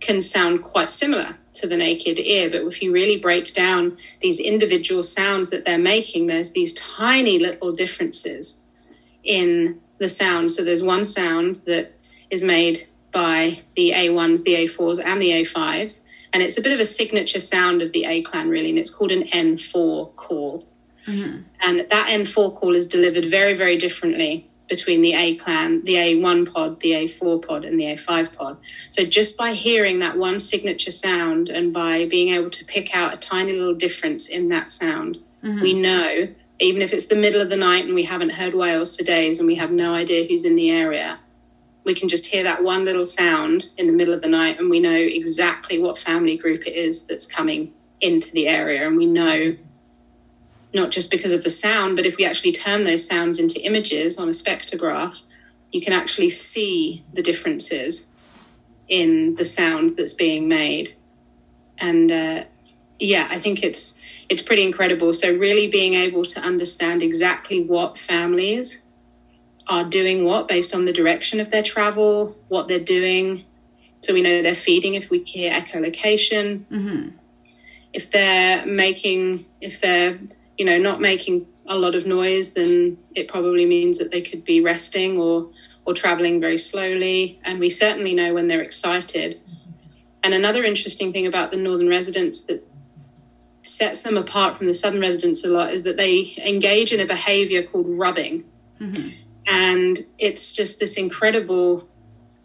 can 0.00 0.20
sound 0.20 0.62
quite 0.62 0.90
similar 0.90 1.36
to 1.54 1.66
the 1.66 1.76
naked 1.76 2.18
ear. 2.18 2.50
But 2.50 2.62
if 2.62 2.82
you 2.82 2.92
really 2.92 3.18
break 3.18 3.52
down 3.52 3.96
these 4.20 4.40
individual 4.40 5.02
sounds 5.02 5.50
that 5.50 5.64
they're 5.64 5.78
making, 5.78 6.26
there's 6.26 6.52
these 6.52 6.74
tiny 6.74 7.38
little 7.38 7.72
differences 7.72 8.58
in 9.22 9.80
the 9.98 10.08
sound. 10.08 10.50
So 10.50 10.62
there's 10.62 10.82
one 10.82 11.04
sound 11.04 11.56
that 11.66 11.92
is 12.30 12.44
made 12.44 12.86
by 13.16 13.62
the 13.76 13.92
A1s, 13.96 14.44
the 14.44 14.56
A4s, 14.56 15.02
and 15.02 15.22
the 15.22 15.30
A5s. 15.30 16.04
And 16.34 16.42
it's 16.42 16.58
a 16.58 16.60
bit 16.60 16.74
of 16.74 16.80
a 16.80 16.84
signature 16.84 17.40
sound 17.40 17.80
of 17.80 17.92
the 17.92 18.04
A 18.04 18.20
clan, 18.20 18.50
really, 18.50 18.68
and 18.68 18.78
it's 18.78 18.90
called 18.90 19.10
an 19.10 19.22
N4 19.22 20.14
call. 20.16 20.66
Mm-hmm. 21.06 21.40
And 21.62 21.78
that 21.78 22.08
N4 22.10 22.54
call 22.54 22.76
is 22.76 22.86
delivered 22.86 23.24
very, 23.24 23.54
very 23.54 23.78
differently 23.78 24.50
between 24.68 25.00
the 25.00 25.14
A 25.14 25.34
clan, 25.36 25.82
the 25.84 25.94
A1 25.94 26.52
pod, 26.52 26.80
the 26.80 26.92
A4 26.92 27.46
pod, 27.46 27.64
and 27.64 27.80
the 27.80 27.86
A5 27.86 28.34
pod. 28.34 28.58
So 28.90 29.06
just 29.06 29.38
by 29.38 29.54
hearing 29.54 30.00
that 30.00 30.18
one 30.18 30.38
signature 30.38 30.90
sound 30.90 31.48
and 31.48 31.72
by 31.72 32.04
being 32.04 32.34
able 32.34 32.50
to 32.50 32.66
pick 32.66 32.94
out 32.94 33.14
a 33.14 33.16
tiny 33.16 33.52
little 33.52 33.74
difference 33.74 34.28
in 34.28 34.50
that 34.50 34.68
sound, 34.68 35.20
mm-hmm. 35.42 35.62
we 35.62 35.72
know, 35.72 36.28
even 36.58 36.82
if 36.82 36.92
it's 36.92 37.06
the 37.06 37.16
middle 37.16 37.40
of 37.40 37.48
the 37.48 37.56
night 37.56 37.86
and 37.86 37.94
we 37.94 38.04
haven't 38.04 38.32
heard 38.32 38.54
whales 38.54 38.94
for 38.94 39.04
days 39.04 39.40
and 39.40 39.46
we 39.46 39.54
have 39.54 39.70
no 39.70 39.94
idea 39.94 40.28
who's 40.28 40.44
in 40.44 40.56
the 40.56 40.70
area, 40.70 41.18
we 41.86 41.94
can 41.94 42.08
just 42.08 42.26
hear 42.26 42.42
that 42.42 42.64
one 42.64 42.84
little 42.84 43.04
sound 43.04 43.70
in 43.78 43.86
the 43.86 43.92
middle 43.92 44.12
of 44.12 44.20
the 44.20 44.28
night 44.28 44.58
and 44.58 44.68
we 44.68 44.80
know 44.80 44.90
exactly 44.90 45.78
what 45.78 45.96
family 45.96 46.36
group 46.36 46.66
it 46.66 46.74
is 46.74 47.04
that's 47.04 47.26
coming 47.28 47.72
into 48.00 48.32
the 48.32 48.48
area. 48.48 48.84
And 48.84 48.96
we 48.96 49.06
know 49.06 49.56
not 50.74 50.90
just 50.90 51.12
because 51.12 51.32
of 51.32 51.44
the 51.44 51.48
sound, 51.48 51.94
but 51.96 52.04
if 52.04 52.16
we 52.16 52.26
actually 52.26 52.50
turn 52.50 52.82
those 52.82 53.06
sounds 53.06 53.38
into 53.38 53.64
images 53.64 54.18
on 54.18 54.26
a 54.26 54.32
spectrograph, 54.32 55.14
you 55.70 55.80
can 55.80 55.92
actually 55.92 56.28
see 56.28 57.04
the 57.14 57.22
differences 57.22 58.08
in 58.88 59.36
the 59.36 59.44
sound 59.44 59.96
that's 59.96 60.12
being 60.12 60.48
made. 60.48 60.96
And 61.78 62.10
uh, 62.10 62.44
yeah, 62.98 63.28
I 63.30 63.38
think 63.38 63.62
it's 63.62 63.96
it's 64.28 64.42
pretty 64.42 64.64
incredible. 64.64 65.12
So 65.12 65.32
really 65.32 65.70
being 65.70 65.94
able 65.94 66.24
to 66.24 66.40
understand 66.40 67.00
exactly 67.00 67.62
what 67.62 67.96
families 67.96 68.82
are 69.68 69.84
doing 69.84 70.24
what 70.24 70.48
based 70.48 70.74
on 70.74 70.84
the 70.84 70.92
direction 70.92 71.40
of 71.40 71.50
their 71.50 71.62
travel, 71.62 72.36
what 72.48 72.68
they're 72.68 72.78
doing. 72.78 73.44
So 74.00 74.14
we 74.14 74.22
know 74.22 74.42
they're 74.42 74.54
feeding 74.54 74.94
if 74.94 75.10
we 75.10 75.22
hear 75.22 75.50
echolocation. 75.50 76.64
Mm-hmm. 76.66 77.08
If 77.92 78.10
they're 78.10 78.66
making, 78.66 79.46
if 79.60 79.80
they're 79.80 80.18
you 80.56 80.64
know, 80.64 80.78
not 80.78 81.00
making 81.00 81.46
a 81.66 81.76
lot 81.76 81.94
of 81.94 82.06
noise, 82.06 82.52
then 82.52 82.98
it 83.14 83.28
probably 83.28 83.66
means 83.66 83.98
that 83.98 84.10
they 84.10 84.22
could 84.22 84.44
be 84.44 84.60
resting 84.60 85.18
or 85.18 85.50
or 85.84 85.94
traveling 85.94 86.40
very 86.40 86.58
slowly. 86.58 87.38
And 87.44 87.60
we 87.60 87.70
certainly 87.70 88.12
know 88.12 88.34
when 88.34 88.48
they're 88.48 88.62
excited. 88.62 89.40
And 90.24 90.34
another 90.34 90.64
interesting 90.64 91.12
thing 91.12 91.26
about 91.26 91.52
the 91.52 91.58
northern 91.58 91.88
residents 91.88 92.42
that 92.46 92.66
sets 93.62 94.02
them 94.02 94.16
apart 94.16 94.56
from 94.56 94.66
the 94.66 94.74
southern 94.74 95.00
residents 95.00 95.44
a 95.44 95.48
lot 95.48 95.72
is 95.72 95.84
that 95.84 95.96
they 95.96 96.34
engage 96.44 96.92
in 96.92 96.98
a 96.98 97.06
behavior 97.06 97.62
called 97.62 97.86
rubbing. 97.88 98.44
Mm-hmm. 98.80 99.10
And 99.46 99.98
it's 100.18 100.52
just 100.54 100.80
this 100.80 100.96
incredible 100.96 101.88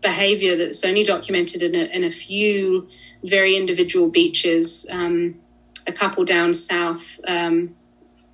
behavior 0.01 0.55
that's 0.55 0.83
only 0.83 1.03
documented 1.03 1.61
in 1.61 1.75
a, 1.75 1.85
in 1.95 2.03
a 2.03 2.11
few 2.11 2.87
very 3.23 3.55
individual 3.55 4.09
beaches, 4.09 4.87
um, 4.91 5.39
a 5.87 5.91
couple 5.91 6.25
down 6.25 6.53
south. 6.53 7.19
Um, 7.27 7.75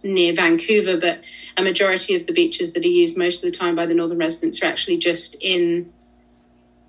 near 0.04 0.34
Vancouver, 0.34 0.98
but 0.98 1.22
a 1.58 1.64
majority 1.64 2.16
of 2.16 2.28
the 2.28 2.34
beaches 2.34 2.74
that 2.74 2.84
are 2.84 2.88
used 2.88 3.18
most 3.18 3.44
of 3.44 3.52
the 3.52 3.58
time 3.58 3.76
by 3.76 3.86
the 3.86 3.96
northern 3.96 4.18
residents 4.18 4.62
are 4.62 4.66
actually 4.68 4.98
just 4.98 5.36
in 5.42 5.92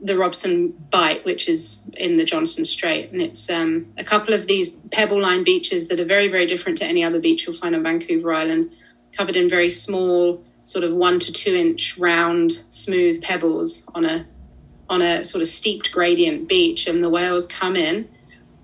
the 0.00 0.16
Robson 0.16 0.68
Bight, 0.90 1.24
which 1.24 1.48
is 1.48 1.90
in 1.96 2.16
the 2.16 2.24
Johnstone 2.24 2.64
Strait. 2.64 3.10
And 3.10 3.20
it's 3.20 3.50
um, 3.50 3.92
a 3.96 4.04
couple 4.04 4.32
of 4.32 4.46
these 4.46 4.70
pebble 4.92 5.20
line 5.20 5.42
beaches 5.42 5.88
that 5.88 5.98
are 5.98 6.04
very, 6.04 6.28
very 6.28 6.46
different 6.46 6.78
to 6.78 6.84
any 6.84 7.02
other 7.02 7.20
beach 7.20 7.46
you'll 7.46 7.56
find 7.56 7.74
on 7.74 7.82
Vancouver 7.82 8.32
Island, 8.32 8.72
covered 9.12 9.36
in 9.36 9.48
very 9.48 9.70
small, 9.70 10.44
sort 10.68 10.84
of 10.84 10.92
one 10.92 11.18
to 11.18 11.32
two 11.32 11.54
inch 11.54 11.96
round, 11.96 12.62
smooth 12.68 13.22
pebbles 13.22 13.88
on 13.94 14.04
a 14.04 14.26
on 14.90 15.00
a 15.00 15.24
sort 15.24 15.40
of 15.40 15.48
steeped 15.48 15.90
gradient 15.92 16.46
beach. 16.46 16.86
And 16.86 17.02
the 17.02 17.08
whales 17.08 17.46
come 17.46 17.74
in 17.74 18.06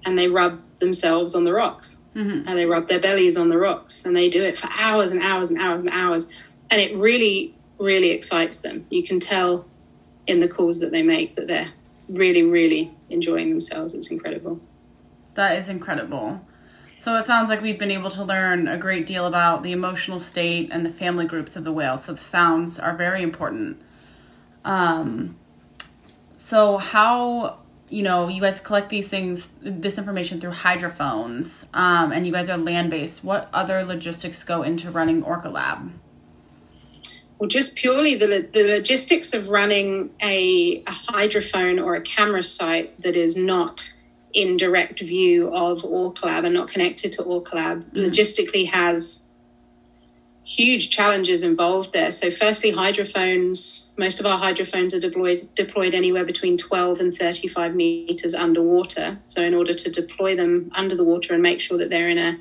and 0.04 0.18
they 0.18 0.28
rub 0.28 0.60
themselves 0.80 1.34
on 1.34 1.44
the 1.44 1.52
rocks. 1.52 2.02
Mm-hmm. 2.14 2.46
and 2.46 2.56
they 2.56 2.64
rub 2.64 2.88
their 2.88 3.00
bellies 3.00 3.36
on 3.36 3.48
the 3.48 3.58
rocks 3.58 4.06
and 4.06 4.14
they 4.14 4.30
do 4.30 4.40
it 4.40 4.56
for 4.56 4.68
hours 4.78 5.10
and 5.10 5.20
hours 5.20 5.50
and 5.50 5.58
hours 5.58 5.82
and 5.82 5.90
hours. 5.90 6.30
And 6.70 6.80
it 6.80 6.96
really 6.96 7.56
really 7.78 8.10
excites 8.10 8.60
them. 8.60 8.86
You 8.88 9.02
can 9.02 9.18
tell 9.18 9.66
in 10.28 10.38
the 10.38 10.46
calls 10.46 10.78
that 10.78 10.92
they 10.92 11.02
make 11.02 11.34
that 11.34 11.48
they're 11.48 11.72
really 12.08 12.44
really 12.44 12.94
enjoying 13.10 13.50
themselves. 13.50 13.94
It's 13.94 14.12
incredible. 14.12 14.60
That 15.34 15.58
is 15.58 15.68
incredible 15.68 16.40
so 16.98 17.16
it 17.16 17.24
sounds 17.24 17.50
like 17.50 17.60
we've 17.60 17.78
been 17.78 17.90
able 17.90 18.10
to 18.10 18.24
learn 18.24 18.68
a 18.68 18.78
great 18.78 19.06
deal 19.06 19.26
about 19.26 19.62
the 19.62 19.72
emotional 19.72 20.20
state 20.20 20.68
and 20.72 20.84
the 20.84 20.90
family 20.90 21.26
groups 21.26 21.56
of 21.56 21.64
the 21.64 21.72
whales 21.72 22.04
so 22.04 22.12
the 22.12 22.22
sounds 22.22 22.78
are 22.78 22.96
very 22.96 23.22
important 23.22 23.80
um, 24.64 25.36
so 26.36 26.78
how 26.78 27.58
you 27.94 28.02
know, 28.02 28.28
you 28.28 28.40
guys 28.40 28.60
collect 28.60 28.88
these 28.88 29.08
things, 29.08 29.52
this 29.62 29.98
information 29.98 30.40
through 30.40 30.50
hydrophones, 30.50 31.66
um, 31.74 32.10
and 32.10 32.26
you 32.26 32.32
guys 32.32 32.48
are 32.48 32.56
land 32.56 32.90
based. 32.90 33.22
What 33.22 33.48
other 33.52 33.84
logistics 33.84 34.42
go 34.42 34.62
into 34.62 34.90
running 34.90 35.22
Orca 35.22 35.48
Lab? 35.48 35.92
Well, 37.38 37.48
just 37.48 37.76
purely 37.76 38.14
the, 38.14 38.48
the 38.52 38.64
logistics 38.64 39.34
of 39.34 39.48
running 39.48 40.10
a, 40.22 40.82
a 40.86 40.90
hydrophone 40.90 41.80
or 41.80 41.94
a 41.94 42.00
camera 42.00 42.42
site 42.42 42.98
that 43.02 43.14
is 43.16 43.36
not 43.36 43.92
in 44.34 44.56
direct 44.56 45.00
view 45.00 45.48
of 45.52 45.84
Orca 45.84 46.26
Lab 46.26 46.44
and 46.44 46.54
not 46.54 46.68
connected 46.68 47.12
to 47.12 47.22
Orca 47.22 47.56
Lab 47.56 47.84
mm. 47.92 48.06
logistically 48.06 48.68
has 48.68 49.24
huge 50.44 50.90
challenges 50.90 51.42
involved 51.42 51.92
there. 51.92 52.10
So, 52.10 52.30
firstly, 52.30 52.70
hydrophones. 52.70 53.92
Most 53.96 54.20
of 54.20 54.26
our 54.26 54.38
hydrophones 54.38 54.92
are 54.92 55.00
deployed 55.00 55.48
deployed 55.54 55.94
anywhere 55.94 56.24
between 56.24 56.58
12 56.58 57.00
and 57.00 57.14
35 57.14 57.74
meters 57.74 58.34
underwater. 58.34 59.18
So, 59.24 59.42
in 59.42 59.54
order 59.54 59.72
to 59.72 59.90
deploy 59.90 60.36
them 60.36 60.70
under 60.74 60.94
the 60.94 61.04
water 61.04 61.32
and 61.32 61.42
make 61.42 61.60
sure 61.60 61.78
that 61.78 61.90
they're 61.90 62.08
in 62.08 62.18
a 62.18 62.38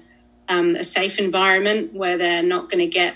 um, 0.50 0.75
a 0.75 0.83
safe 0.83 1.19
environment 1.19 1.93
where 1.93 2.17
they're 2.17 2.43
not 2.43 2.69
going 2.69 2.79
to 2.79 2.88
get 2.88 3.15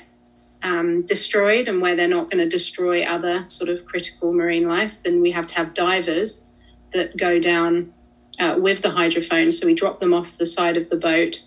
um, 0.63 1.05
destroyed 1.05 1.67
and 1.67 1.81
where 1.81 1.95
they're 1.95 2.07
not 2.07 2.31
going 2.31 2.43
to 2.43 2.49
destroy 2.49 3.03
other 3.03 3.43
sort 3.47 3.69
of 3.69 3.85
critical 3.85 4.33
marine 4.33 4.67
life, 4.67 5.03
then 5.03 5.21
we 5.21 5.31
have 5.31 5.47
to 5.47 5.55
have 5.55 5.73
divers 5.73 6.45
that 6.93 7.17
go 7.17 7.37
down 7.37 7.93
uh, 8.39 8.55
with 8.59 8.81
the 8.81 8.89
hydrophone. 8.89 9.51
So 9.51 9.67
we 9.67 9.73
drop 9.73 9.99
them 9.99 10.13
off 10.13 10.37
the 10.37 10.45
side 10.45 10.77
of 10.77 10.89
the 10.89 10.97
boat 10.97 11.43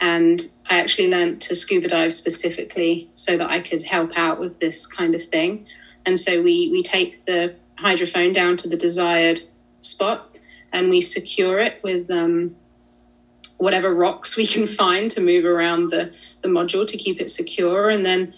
and 0.00 0.40
I 0.68 0.78
actually 0.78 1.10
learned 1.10 1.42
to 1.42 1.54
scuba 1.54 1.88
dive 1.88 2.14
specifically 2.14 3.10
so 3.14 3.36
that 3.36 3.50
I 3.50 3.60
could 3.60 3.82
help 3.82 4.16
out 4.16 4.40
with 4.40 4.58
this 4.58 4.86
kind 4.86 5.14
of 5.14 5.22
thing. 5.22 5.66
And 6.06 6.18
so 6.18 6.42
we 6.42 6.70
we 6.70 6.82
take 6.82 7.26
the 7.26 7.54
hydrophone 7.78 8.34
down 8.34 8.56
to 8.58 8.68
the 8.68 8.76
desired 8.76 9.42
spot 9.80 10.36
and 10.72 10.88
we 10.88 11.00
secure 11.00 11.58
it 11.58 11.80
with 11.82 12.10
um, 12.10 12.56
whatever 13.58 13.92
rocks 13.92 14.36
we 14.36 14.46
can 14.46 14.66
find 14.66 15.10
to 15.10 15.20
move 15.20 15.44
around 15.44 15.90
the, 15.90 16.14
the 16.40 16.48
module 16.48 16.86
to 16.86 16.96
keep 16.96 17.20
it 17.20 17.28
secure. 17.28 17.90
And 17.90 18.06
then 18.06 18.34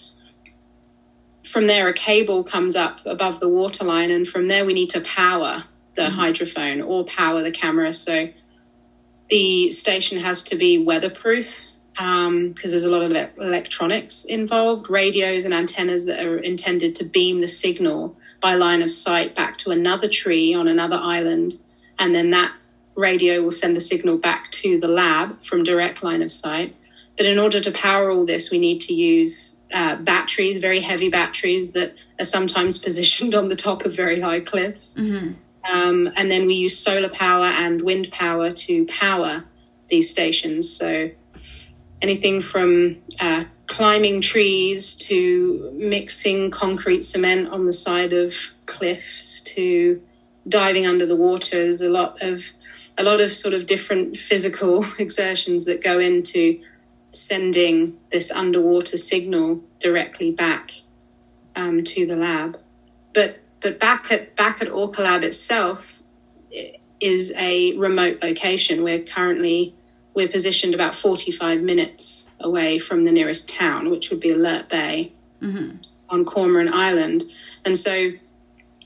from 1.43 1.67
there, 1.67 1.87
a 1.87 1.93
cable 1.93 2.43
comes 2.43 2.75
up 2.75 3.05
above 3.05 3.39
the 3.39 3.49
waterline, 3.49 4.11
and 4.11 4.27
from 4.27 4.47
there, 4.47 4.65
we 4.65 4.73
need 4.73 4.89
to 4.91 5.01
power 5.01 5.65
the 5.95 6.03
hydrophone 6.03 6.85
or 6.85 7.03
power 7.05 7.41
the 7.41 7.51
camera. 7.51 7.93
So 7.93 8.29
the 9.29 9.71
station 9.71 10.19
has 10.19 10.43
to 10.43 10.55
be 10.55 10.77
weatherproof 10.77 11.65
because 11.93 12.27
um, 12.27 12.55
there's 12.55 12.85
a 12.85 12.91
lot 12.91 13.03
of 13.03 13.29
electronics 13.37 14.25
involved, 14.25 14.89
radios 14.89 15.45
and 15.45 15.53
antennas 15.53 16.05
that 16.05 16.25
are 16.25 16.39
intended 16.39 16.95
to 16.95 17.03
beam 17.03 17.39
the 17.39 17.47
signal 17.47 18.17
by 18.41 18.55
line 18.55 18.81
of 18.81 18.89
sight 18.89 19.35
back 19.35 19.57
to 19.59 19.69
another 19.69 20.07
tree 20.07 20.55
on 20.55 20.67
another 20.67 20.99
island. 20.99 21.59
And 21.99 22.15
then 22.15 22.31
that 22.31 22.53
radio 22.95 23.41
will 23.43 23.51
send 23.51 23.75
the 23.75 23.81
signal 23.81 24.17
back 24.17 24.49
to 24.51 24.79
the 24.79 24.87
lab 24.87 25.43
from 25.43 25.63
direct 25.63 26.03
line 26.03 26.23
of 26.23 26.31
sight. 26.31 26.75
But 27.15 27.27
in 27.27 27.37
order 27.37 27.59
to 27.59 27.71
power 27.71 28.09
all 28.09 28.25
this, 28.25 28.49
we 28.49 28.57
need 28.57 28.81
to 28.81 28.93
use 28.93 29.57
uh, 29.71 29.97
batteries, 29.97 30.57
very 30.57 30.79
heavy 30.79 31.09
batteries 31.09 31.73
that 31.73 31.93
are 32.19 32.25
sometimes 32.25 32.79
positioned 32.83 33.35
on 33.35 33.49
the 33.49 33.55
top 33.55 33.85
of 33.85 33.95
very 33.95 34.19
high 34.19 34.39
cliffs. 34.39 34.95
Mm-hmm. 34.95 35.33
Um, 35.69 36.09
and 36.17 36.29
then 36.29 36.45
we 36.45 36.55
use 36.55 36.77
solar 36.77 37.09
power 37.09 37.45
and 37.45 37.81
wind 37.81 38.11
power 38.11 38.51
to 38.51 38.85
power 38.85 39.45
these 39.87 40.09
stations. 40.09 40.71
So 40.71 41.11
anything 42.01 42.41
from 42.41 42.97
uh, 43.19 43.45
climbing 43.67 44.21
trees 44.21 44.95
to 44.95 45.71
mixing 45.73 46.51
concrete 46.51 47.03
cement 47.03 47.49
on 47.49 47.65
the 47.65 47.73
side 47.73 48.13
of 48.13 48.35
cliffs 48.65 49.41
to 49.41 50.01
diving 50.47 50.85
under 50.85 51.05
the 51.05 51.15
water. 51.15 51.63
There's 51.63 51.81
a 51.81 51.89
lot 51.89 52.21
of 52.21 52.51
a 52.97 53.03
lot 53.03 53.21
of 53.21 53.33
sort 53.33 53.53
of 53.53 53.65
different 53.65 54.17
physical 54.17 54.85
exertions 54.99 55.65
that 55.65 55.83
go 55.83 55.99
into 55.99 56.61
sending 57.11 57.97
this 58.11 58.31
underwater 58.31 58.97
signal 58.97 59.63
directly 59.79 60.31
back 60.31 60.71
um, 61.55 61.83
to 61.83 62.05
the 62.05 62.15
lab. 62.15 62.57
But 63.13 63.42
but 63.63 63.79
back 63.79 64.11
at 64.11 64.35
back 64.35 64.61
at 64.61 64.69
Orca 64.69 65.01
Lab 65.01 65.23
itself 65.23 66.03
is 66.99 67.33
a 67.37 67.75
remote 67.77 68.21
location. 68.21 68.83
We're 68.83 69.03
currently 69.03 69.73
we're 70.13 70.27
positioned 70.27 70.75
about 70.75 70.95
45 70.95 71.61
minutes 71.61 72.31
away 72.39 72.77
from 72.77 73.03
the 73.03 73.11
nearest 73.11 73.49
town, 73.49 73.89
which 73.89 74.11
would 74.11 74.19
be 74.19 74.29
Alert 74.29 74.69
Bay 74.69 75.11
mm-hmm. 75.41 75.77
on 76.09 76.25
Cormorant 76.25 76.71
Island. 76.71 77.23
And 77.65 77.75
so, 77.75 78.11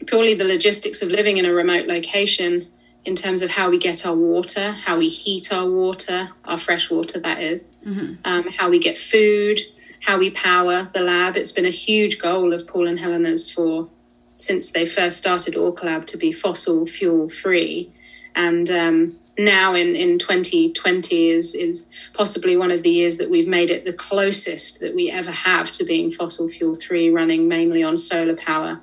purely 0.06 0.36
the 0.36 0.46
logistics 0.46 1.02
of 1.02 1.10
living 1.10 1.38
in 1.38 1.46
a 1.46 1.52
remote 1.52 1.88
location 1.88 2.68
in 3.04 3.16
terms 3.16 3.42
of 3.42 3.52
how 3.52 3.70
we 3.70 3.78
get 3.78 4.06
our 4.06 4.16
water, 4.16 4.72
how 4.72 4.98
we 4.98 5.10
heat 5.10 5.52
our 5.52 5.70
water, 5.70 6.30
our 6.46 6.58
fresh 6.58 6.90
water, 6.90 7.20
that 7.20 7.42
is, 7.42 7.68
mm-hmm. 7.86 8.16
um, 8.26 8.46
how 8.58 8.70
we 8.70 8.80
get 8.80 8.98
food, 8.98 9.60
how 10.02 10.18
we 10.18 10.30
power 10.32 10.90
the 10.94 11.02
lab. 11.02 11.36
It's 11.36 11.52
been 11.52 11.66
a 11.66 11.70
huge 11.72 12.20
goal 12.20 12.54
of 12.54 12.68
Paul 12.68 12.88
and 12.88 13.00
Helena's 13.00 13.50
for 13.50 13.90
since 14.38 14.72
they 14.72 14.86
first 14.86 15.18
started 15.18 15.56
Orca 15.56 15.86
Lab 15.86 16.06
to 16.08 16.18
be 16.18 16.32
fossil 16.32 16.86
fuel 16.86 17.28
free. 17.28 17.92
And 18.36 18.70
um, 18.70 19.20
now 19.38 19.74
in, 19.74 19.96
in 19.96 20.20
2020 20.20 21.30
is, 21.30 21.56
is 21.56 21.90
possibly 22.14 22.56
one 22.56 22.72
of 22.72 22.84
the 22.84 22.90
years 22.90 23.18
that 23.18 23.30
we've 23.30 23.48
made 23.48 23.70
it 23.70 23.86
the 23.86 23.94
closest 23.94 24.80
that 24.80 24.96
we 24.96 25.12
ever 25.12 25.32
have 25.32 25.72
to 25.74 25.84
being 25.84 26.10
fossil 26.10 26.48
fuel 26.50 26.76
free, 26.76 27.10
running 27.10 27.48
mainly 27.48 27.84
on 27.84 27.98
solar 27.98 28.36
power 28.36 28.82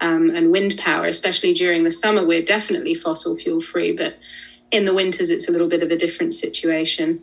um, 0.00 0.30
and 0.30 0.50
wind 0.50 0.76
power, 0.78 1.06
especially 1.06 1.54
during 1.54 1.84
the 1.84 1.90
summer. 1.90 2.26
We're 2.26 2.44
definitely 2.44 2.94
fossil 2.94 3.36
fuel 3.36 3.60
free, 3.60 3.92
but 3.92 4.16
in 4.70 4.84
the 4.84 4.94
winters, 4.94 5.30
it's 5.30 5.48
a 5.48 5.52
little 5.52 5.68
bit 5.68 5.82
of 5.82 5.90
a 5.90 5.96
different 5.96 6.34
situation. 6.34 7.22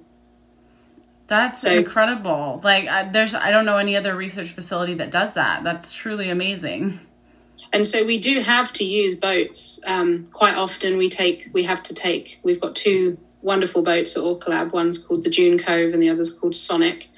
That's 1.27 1.61
so, 1.61 1.73
incredible. 1.73 2.59
Like, 2.63 2.87
I, 2.87 3.09
there's, 3.09 3.33
I 3.33 3.51
don't 3.51 3.65
know 3.65 3.77
any 3.77 3.95
other 3.95 4.15
research 4.15 4.51
facility 4.51 4.95
that 4.95 5.11
does 5.11 5.33
that. 5.35 5.63
That's 5.63 5.93
truly 5.93 6.29
amazing. 6.29 6.99
And 7.73 7.87
so 7.87 8.05
we 8.05 8.19
do 8.19 8.41
have 8.41 8.73
to 8.73 8.83
use 8.83 9.15
boats. 9.15 9.79
Um, 9.87 10.27
quite 10.27 10.57
often, 10.57 10.97
we 10.97 11.09
take, 11.09 11.49
we 11.53 11.63
have 11.63 11.83
to 11.83 11.93
take. 11.93 12.39
We've 12.43 12.59
got 12.59 12.75
two 12.75 13.17
wonderful 13.41 13.81
boats 13.81 14.17
at 14.17 14.23
Orca 14.23 14.49
Lab. 14.49 14.71
One's 14.73 14.97
called 14.97 15.23
the 15.23 15.29
June 15.29 15.57
Cove, 15.57 15.93
and 15.93 16.01
the 16.01 16.09
other's 16.09 16.33
called 16.33 16.55
Sonic. 16.55 17.09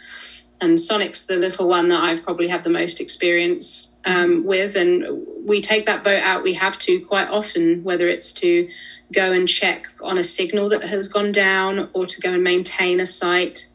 And 0.62 0.80
Sonic's 0.80 1.26
the 1.26 1.36
little 1.36 1.68
one 1.68 1.90
that 1.90 2.04
I've 2.04 2.24
probably 2.24 2.48
had 2.48 2.64
the 2.64 2.70
most 2.70 3.02
experience 3.02 3.92
um, 4.06 4.46
with. 4.46 4.76
And 4.76 5.26
we 5.46 5.60
take 5.60 5.88
that 5.88 6.04
boat 6.04 6.22
out, 6.22 6.44
we 6.44 6.54
have 6.54 6.78
to 6.80 7.02
quite 7.02 7.30
often, 7.30 7.84
whether 7.84 8.08
it's 8.08 8.32
to 8.34 8.70
go 9.12 9.32
and 9.32 9.48
check 9.48 9.88
on 10.02 10.18
a 10.18 10.24
signal 10.24 10.70
that 10.70 10.84
has 10.84 11.08
gone 11.08 11.32
down 11.32 11.90
or 11.94 12.06
to 12.06 12.22
go 12.22 12.34
and 12.34 12.44
maintain 12.44 13.00
a 13.00 13.06
site 13.06 13.68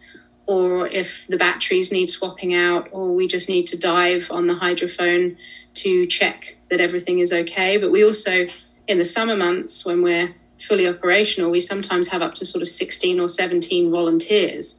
or 0.47 0.87
if 0.89 1.27
the 1.27 1.37
batteries 1.37 1.93
need 1.93 2.11
swapping 2.11 2.55
out 2.55 2.89
or 2.91 3.15
we 3.15 3.27
just 3.27 3.51
need 3.51 3.67
to 3.67 3.79
dive 3.79 4.31
on 4.31 4.47
the 4.47 4.55
hydrophone 4.55 5.37
to 5.79 6.07
check 6.07 6.57
that 6.71 6.81
everything 6.81 7.19
is 7.19 7.33
okay 7.33 7.79
but 7.79 7.91
we 7.91 8.05
also 8.05 8.47
in 8.87 8.99
the 8.99 9.05
summer 9.05 9.37
months 9.37 9.85
when 9.85 10.03
we're 10.03 10.35
fully 10.59 10.89
operational 10.89 11.51
we 11.51 11.61
sometimes 11.61 12.09
have 12.09 12.23
up 12.23 12.35
to 12.35 12.45
sort 12.45 12.63
of 12.63 12.69
16 12.69 13.21
or 13.21 13.29
17 13.29 13.91
volunteers 13.91 14.79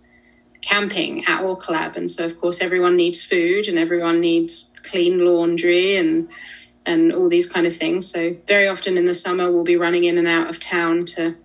camping 0.62 1.24
at 1.26 1.42
Orca 1.42 1.72
Lab 1.72 1.96
and 1.96 2.10
so 2.10 2.26
of 2.26 2.40
course 2.40 2.62
everyone 2.62 2.96
needs 2.96 3.24
food 3.24 3.68
and 3.68 3.78
everyone 3.78 4.20
needs 4.20 4.74
clean 4.84 5.26
laundry 5.26 5.96
and 5.96 6.30
and 6.86 7.14
all 7.14 7.30
these 7.30 7.48
kind 7.48 7.68
of 7.68 7.76
things. 7.76 8.10
So 8.10 8.36
very 8.48 8.68
often 8.68 8.98
in 8.98 9.06
the 9.06 9.14
summer, 9.14 9.52
we'll 9.52 9.64
be 9.64 9.76
running 9.78 10.06
in 10.06 10.18
and 10.18 10.28
out 10.28 10.50
of 10.50 10.60
town 10.60 11.06
to 11.06 11.36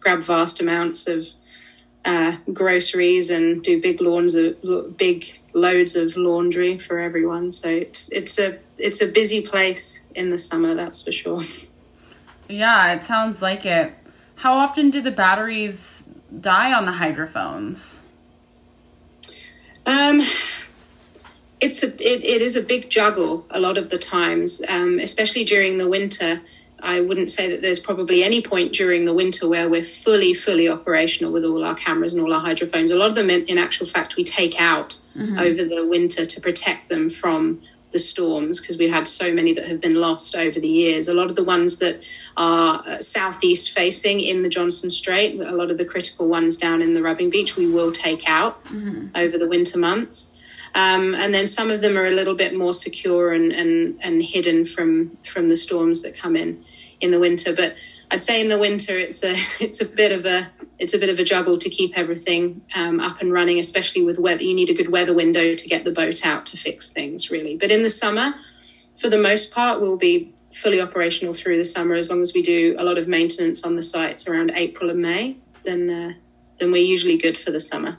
grab 0.00 0.22
vast 0.22 0.60
amounts 0.60 1.06
of 1.06 1.26
uh, 2.04 2.36
groceries 2.52 3.30
and 3.30 3.62
do 3.62 3.80
big 3.80 4.00
lawns 4.00 4.36
big 4.96 5.40
loads 5.56 5.96
of 5.96 6.16
laundry 6.16 6.78
for 6.78 6.98
everyone. 6.98 7.50
So 7.50 7.68
it's 7.68 8.12
it's 8.12 8.38
a 8.38 8.58
it's 8.76 9.00
a 9.00 9.08
busy 9.08 9.40
place 9.40 10.06
in 10.14 10.30
the 10.30 10.38
summer, 10.38 10.74
that's 10.74 11.02
for 11.02 11.12
sure. 11.12 11.42
Yeah, 12.48 12.92
it 12.92 13.02
sounds 13.02 13.42
like 13.42 13.66
it. 13.66 13.92
How 14.36 14.54
often 14.54 14.90
do 14.90 15.00
the 15.00 15.10
batteries 15.10 16.08
die 16.40 16.72
on 16.72 16.84
the 16.84 16.92
hydrophones? 16.92 18.02
Um, 19.86 20.20
it's 21.60 21.82
a 21.82 21.88
it, 21.88 22.24
it 22.24 22.42
is 22.42 22.54
a 22.54 22.62
big 22.62 22.90
juggle 22.90 23.46
a 23.50 23.58
lot 23.58 23.78
of 23.78 23.88
the 23.90 23.98
times, 23.98 24.62
um, 24.68 24.98
especially 24.98 25.44
during 25.44 25.78
the 25.78 25.88
winter. 25.88 26.42
I 26.80 27.00
wouldn't 27.00 27.30
say 27.30 27.50
that 27.50 27.62
there's 27.62 27.80
probably 27.80 28.22
any 28.22 28.42
point 28.42 28.72
during 28.72 29.04
the 29.04 29.14
winter 29.14 29.48
where 29.48 29.68
we're 29.68 29.82
fully, 29.82 30.34
fully 30.34 30.68
operational 30.68 31.32
with 31.32 31.44
all 31.44 31.64
our 31.64 31.74
cameras 31.74 32.14
and 32.14 32.22
all 32.22 32.32
our 32.32 32.40
hydrophones. 32.40 32.90
A 32.90 32.96
lot 32.96 33.08
of 33.08 33.14
them, 33.14 33.30
in, 33.30 33.44
in 33.46 33.58
actual 33.58 33.86
fact, 33.86 34.16
we 34.16 34.24
take 34.24 34.60
out 34.60 35.00
mm-hmm. 35.16 35.38
over 35.38 35.64
the 35.64 35.86
winter 35.86 36.24
to 36.24 36.40
protect 36.40 36.88
them 36.88 37.08
from 37.08 37.62
the 37.92 37.98
storms 37.98 38.60
because 38.60 38.76
we've 38.76 38.92
had 38.92 39.08
so 39.08 39.32
many 39.32 39.52
that 39.54 39.66
have 39.66 39.80
been 39.80 39.94
lost 39.94 40.36
over 40.36 40.60
the 40.60 40.68
years. 40.68 41.08
A 41.08 41.14
lot 41.14 41.30
of 41.30 41.36
the 41.36 41.44
ones 41.44 41.78
that 41.78 42.04
are 42.36 42.82
uh, 42.84 42.98
southeast 42.98 43.70
facing 43.70 44.20
in 44.20 44.42
the 44.42 44.48
Johnstone 44.48 44.90
Strait, 44.90 45.40
a 45.40 45.52
lot 45.52 45.70
of 45.70 45.78
the 45.78 45.84
critical 45.84 46.28
ones 46.28 46.56
down 46.56 46.82
in 46.82 46.92
the 46.92 47.02
Rubbing 47.02 47.30
Beach, 47.30 47.56
we 47.56 47.66
will 47.66 47.92
take 47.92 48.28
out 48.28 48.62
mm-hmm. 48.66 49.08
over 49.14 49.38
the 49.38 49.48
winter 49.48 49.78
months. 49.78 50.34
Um, 50.76 51.14
and 51.14 51.34
then 51.34 51.46
some 51.46 51.70
of 51.70 51.80
them 51.80 51.96
are 51.96 52.04
a 52.04 52.10
little 52.10 52.34
bit 52.34 52.54
more 52.54 52.74
secure 52.74 53.32
and, 53.32 53.50
and, 53.50 53.98
and 54.02 54.22
hidden 54.22 54.66
from 54.66 55.16
from 55.24 55.48
the 55.48 55.56
storms 55.56 56.02
that 56.02 56.14
come 56.14 56.36
in 56.36 56.62
in 57.00 57.10
the 57.12 57.18
winter. 57.18 57.54
But 57.54 57.76
I'd 58.10 58.20
say 58.20 58.42
in 58.42 58.48
the 58.48 58.58
winter 58.58 58.96
it's 58.96 59.24
a 59.24 59.30
it's 59.60 59.80
a 59.80 59.86
bit 59.86 60.12
of 60.12 60.26
a 60.26 60.50
it's 60.78 60.92
a 60.92 60.98
bit 60.98 61.08
of 61.08 61.18
a 61.18 61.24
juggle 61.24 61.56
to 61.56 61.70
keep 61.70 61.96
everything 61.96 62.60
um, 62.74 63.00
up 63.00 63.22
and 63.22 63.32
running, 63.32 63.58
especially 63.58 64.02
with 64.02 64.18
weather. 64.18 64.42
You 64.42 64.52
need 64.52 64.68
a 64.68 64.74
good 64.74 64.90
weather 64.92 65.14
window 65.14 65.54
to 65.54 65.68
get 65.68 65.86
the 65.86 65.90
boat 65.90 66.26
out 66.26 66.44
to 66.46 66.58
fix 66.58 66.92
things, 66.92 67.30
really. 67.30 67.56
But 67.56 67.70
in 67.70 67.82
the 67.82 67.88
summer, 67.88 68.34
for 68.94 69.08
the 69.08 69.18
most 69.18 69.54
part, 69.54 69.80
we'll 69.80 69.96
be 69.96 70.34
fully 70.54 70.82
operational 70.82 71.32
through 71.32 71.56
the 71.56 71.64
summer 71.64 71.94
as 71.94 72.10
long 72.10 72.20
as 72.20 72.34
we 72.34 72.42
do 72.42 72.76
a 72.78 72.84
lot 72.84 72.98
of 72.98 73.08
maintenance 73.08 73.64
on 73.64 73.76
the 73.76 73.82
sites 73.82 74.28
around 74.28 74.52
April 74.54 74.90
and 74.90 75.00
May. 75.00 75.38
Then 75.64 75.88
uh, 75.88 76.12
then 76.58 76.70
we're 76.70 76.84
usually 76.84 77.16
good 77.16 77.38
for 77.38 77.50
the 77.50 77.60
summer. 77.60 77.96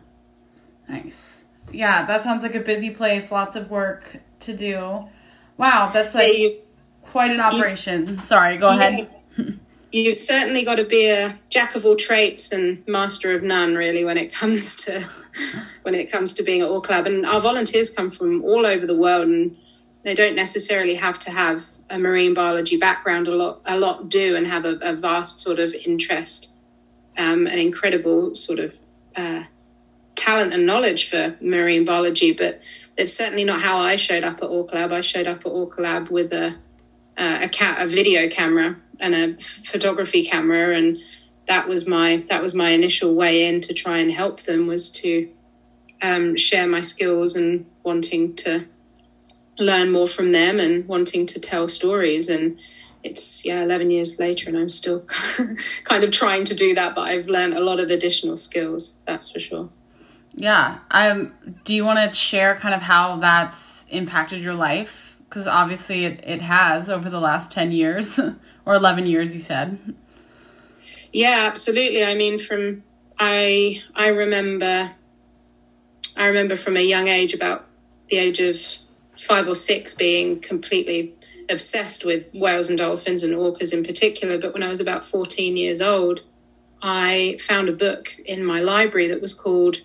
Nice 0.88 1.37
yeah, 1.72 2.06
that 2.06 2.24
sounds 2.24 2.44
like 2.44 2.56
a 2.56 2.60
busy 2.60 2.90
place. 2.90 3.32
Lots 3.32 3.56
of 3.56 3.70
work 3.70 4.18
to 4.42 4.56
do. 4.56 5.08
Wow, 5.58 5.90
that's 5.92 6.16
like 6.16 6.34
yeah, 6.34 6.40
you, 6.40 6.58
quite 7.02 7.32
an 7.32 7.40
operation. 7.40 8.08
You, 8.08 8.20
Sorry, 8.20 8.58
go 8.58 8.68
ahead. 8.68 9.10
You've 9.92 10.20
certainly 10.20 10.64
got 10.64 10.76
to 10.76 10.84
be 10.84 11.10
a 11.10 11.40
jack 11.50 11.76
of 11.76 11.86
all 11.86 11.96
trades 11.96 12.52
and 12.52 12.86
master 12.88 13.34
of 13.36 13.44
none, 13.44 13.76
really, 13.76 14.04
when 14.04 14.18
it 14.18 14.34
comes 14.34 14.76
to 14.86 15.08
when 15.84 15.96
it 15.96 16.12
comes 16.12 16.34
to 16.36 16.44
being 16.44 16.62
at 16.62 16.70
Orca 16.70 16.92
Lab. 16.92 17.08
And 17.08 17.26
our 17.26 17.40
volunteers 17.40 17.90
come 17.90 18.10
from 18.10 18.44
all 18.44 18.66
over 18.66 18.86
the 18.86 18.98
world, 18.98 19.28
and 19.28 19.56
they 20.04 20.14
don't 20.14 20.36
necessarily 20.36 20.96
have 20.96 21.20
to 21.20 21.32
have 21.32 21.64
a 21.90 21.98
marine 21.98 22.34
biology 22.34 22.78
background. 22.78 23.28
A 23.28 23.36
lot, 23.36 23.62
a 23.66 23.80
lot 23.80 24.10
do, 24.10 24.36
and 24.36 24.46
have 24.46 24.66
a, 24.66 24.78
a 24.82 24.94
vast 24.94 25.40
sort 25.40 25.60
of 25.60 25.74
interest, 25.86 26.52
um, 27.18 27.48
an 27.48 27.60
incredible 27.60 28.36
sort 28.36 28.60
of. 28.60 28.78
Uh, 29.16 29.44
talent 30.18 30.54
and 30.54 30.66
knowledge 30.66 31.10
for 31.10 31.38
marine 31.40 31.86
biology, 31.86 32.34
but 32.34 32.62
it's 32.98 33.14
certainly 33.14 33.46
not 33.46 33.62
how 33.62 33.78
I 33.78 33.96
showed 33.96 34.24
up 34.24 34.42
at 34.42 34.50
Orca 34.50 34.76
Lab. 34.76 34.92
I 34.92 35.02
showed 35.02 35.28
up 35.28 35.46
at 35.46 35.50
Orca 35.50 35.82
Lab 35.82 36.10
with 36.10 36.34
a 36.34 36.56
uh, 37.18 37.48
a 37.48 37.84
a 37.84 37.88
video 37.88 38.30
camera 38.30 38.78
and 39.00 39.16
a 39.16 39.38
photography 39.38 40.24
camera 40.24 40.76
and 40.76 40.98
that 41.48 41.68
was 41.68 41.88
my 41.88 42.24
that 42.30 42.42
was 42.42 42.54
my 42.54 42.72
initial 42.72 43.16
way 43.16 43.48
in 43.48 43.62
to 43.62 43.74
try 43.74 43.98
and 44.00 44.12
help 44.12 44.42
them 44.42 44.68
was 44.68 44.92
to 44.92 45.30
um, 46.04 46.36
share 46.36 46.68
my 46.68 46.82
skills 46.82 47.36
and 47.36 47.66
wanting 47.84 48.36
to 48.36 48.66
learn 49.58 49.92
more 49.92 50.08
from 50.08 50.32
them 50.32 50.60
and 50.60 50.88
wanting 50.88 51.26
to 51.26 51.40
tell 51.40 51.68
stories 51.68 52.30
and 52.30 52.60
it's 53.04 53.46
yeah 53.46 53.64
11 53.64 53.90
years 53.90 54.20
later 54.20 54.50
and 54.50 54.58
i'm 54.58 54.70
still 54.70 55.00
kind 55.84 56.04
of 56.04 56.12
trying 56.12 56.44
to 56.44 56.54
do 56.54 56.76
that 56.76 56.94
but 56.94 57.02
i've 57.02 57.28
learned 57.28 57.56
a 57.56 57.60
lot 57.60 57.80
of 57.80 57.90
additional 57.90 58.38
skills 58.38 59.00
that's 59.06 59.32
for 59.32 59.40
sure 59.40 59.70
yeah 60.38 60.80
um 60.92 61.34
do 61.66 61.76
you 61.76 61.84
want 61.84 62.12
to 62.12 62.16
share 62.16 62.56
kind 62.56 62.74
of 62.74 62.82
how 62.82 63.18
that's 63.18 63.86
impacted 63.90 64.42
your 64.42 64.54
life? 64.54 65.18
Because 65.28 65.48
obviously 65.48 66.06
it, 66.06 66.24
it 66.26 66.42
has 66.42 66.90
over 66.90 67.10
the 67.10 67.20
last 67.20 67.52
10 67.52 67.72
years 67.74 68.18
or 68.66 68.76
11 68.76 69.06
years 69.06 69.34
you 69.34 69.42
said. 69.42 69.78
Yeah 71.12 71.50
absolutely. 71.52 72.06
I 72.06 72.14
mean 72.16 72.40
from 72.40 72.84
i 73.20 73.82
i 73.96 74.10
remember 74.10 74.92
i 76.16 76.28
remember 76.28 76.56
from 76.56 76.78
a 76.78 76.82
young 76.82 77.08
age 77.08 77.34
about 77.34 77.66
the 78.10 78.18
age 78.18 78.40
of 78.40 78.56
five 79.20 79.48
or 79.48 79.56
six 79.56 79.96
being 79.96 80.40
completely 80.40 81.16
obsessed 81.50 82.06
with 82.06 82.30
whales 82.34 82.70
and 82.70 82.78
dolphins 82.78 83.24
and 83.24 83.34
orcas 83.34 83.74
in 83.74 83.84
particular. 83.84 84.38
But 84.38 84.54
when 84.54 84.64
I 84.64 84.68
was 84.68 84.80
about 84.80 85.06
14 85.06 85.58
years 85.58 85.82
old, 85.82 86.22
I 86.82 87.38
found 87.40 87.70
a 87.70 87.74
book 87.74 88.16
in 88.26 88.44
my 88.44 88.62
library 88.62 89.08
that 89.08 89.22
was 89.22 89.34
called 89.34 89.78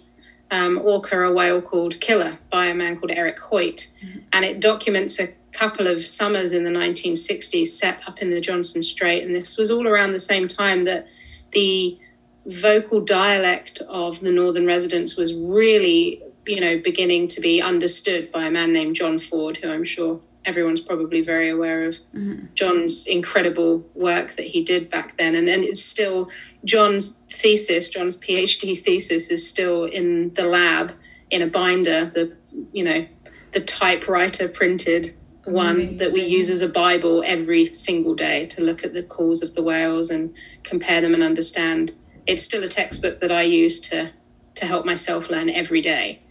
um, 0.52 0.78
Orca, 0.84 1.18
a 1.22 1.32
Whale 1.32 1.62
Called 1.62 1.98
Killer 1.98 2.38
by 2.50 2.66
a 2.66 2.74
man 2.74 2.98
called 2.98 3.10
Eric 3.10 3.40
Hoyt. 3.40 3.90
Mm-hmm. 4.04 4.18
And 4.32 4.44
it 4.44 4.60
documents 4.60 5.18
a 5.18 5.28
couple 5.52 5.86
of 5.86 6.00
summers 6.02 6.52
in 6.52 6.64
the 6.64 6.70
1960s 6.70 7.66
set 7.66 8.06
up 8.06 8.20
in 8.20 8.30
the 8.30 8.40
Johnstone 8.40 8.82
Strait. 8.82 9.24
And 9.24 9.34
this 9.34 9.56
was 9.56 9.70
all 9.70 9.88
around 9.88 10.12
the 10.12 10.20
same 10.20 10.46
time 10.46 10.84
that 10.84 11.08
the 11.52 11.98
vocal 12.44 13.00
dialect 13.00 13.80
of 13.88 14.20
the 14.20 14.30
northern 14.30 14.66
residents 14.66 15.16
was 15.16 15.34
really, 15.34 16.22
you 16.46 16.60
know, 16.60 16.78
beginning 16.78 17.28
to 17.28 17.40
be 17.40 17.62
understood 17.62 18.30
by 18.30 18.44
a 18.44 18.50
man 18.50 18.72
named 18.72 18.94
John 18.94 19.18
Ford, 19.18 19.56
who 19.56 19.70
I'm 19.70 19.84
sure 19.84 20.20
everyone's 20.44 20.80
probably 20.80 21.20
very 21.20 21.48
aware 21.48 21.88
of 21.88 21.94
mm-hmm. 22.14 22.46
John's 22.54 23.06
incredible 23.06 23.88
work 23.94 24.32
that 24.32 24.46
he 24.46 24.64
did 24.64 24.90
back 24.90 25.16
then. 25.16 25.34
And, 25.34 25.48
and 25.48 25.64
it's 25.64 25.84
still 25.84 26.30
John's 26.64 27.16
thesis, 27.30 27.90
John's 27.90 28.18
PhD 28.18 28.78
thesis 28.84 29.30
is 29.30 29.48
still 29.48 29.84
in 29.84 30.34
the 30.34 30.44
lab 30.44 30.92
in 31.30 31.42
a 31.42 31.46
binder, 31.46 32.04
the, 32.06 32.36
you 32.72 32.84
know, 32.84 33.06
the 33.52 33.60
typewriter 33.60 34.48
printed 34.48 35.14
one 35.44 35.76
Amazing. 35.76 35.96
that 35.98 36.12
we 36.12 36.22
use 36.22 36.50
as 36.50 36.62
a 36.62 36.68
Bible 36.68 37.22
every 37.26 37.72
single 37.72 38.14
day 38.14 38.46
to 38.46 38.62
look 38.62 38.84
at 38.84 38.92
the 38.92 39.02
calls 39.02 39.42
of 39.42 39.54
the 39.54 39.62
whales 39.62 40.10
and 40.10 40.34
compare 40.62 41.00
them 41.00 41.14
and 41.14 41.22
understand. 41.22 41.92
It's 42.26 42.44
still 42.44 42.62
a 42.62 42.68
textbook 42.68 43.20
that 43.20 43.32
I 43.32 43.42
use 43.42 43.80
to, 43.80 44.12
to 44.56 44.66
help 44.66 44.86
myself 44.86 45.30
learn 45.30 45.50
every 45.50 45.80
day 45.80 46.22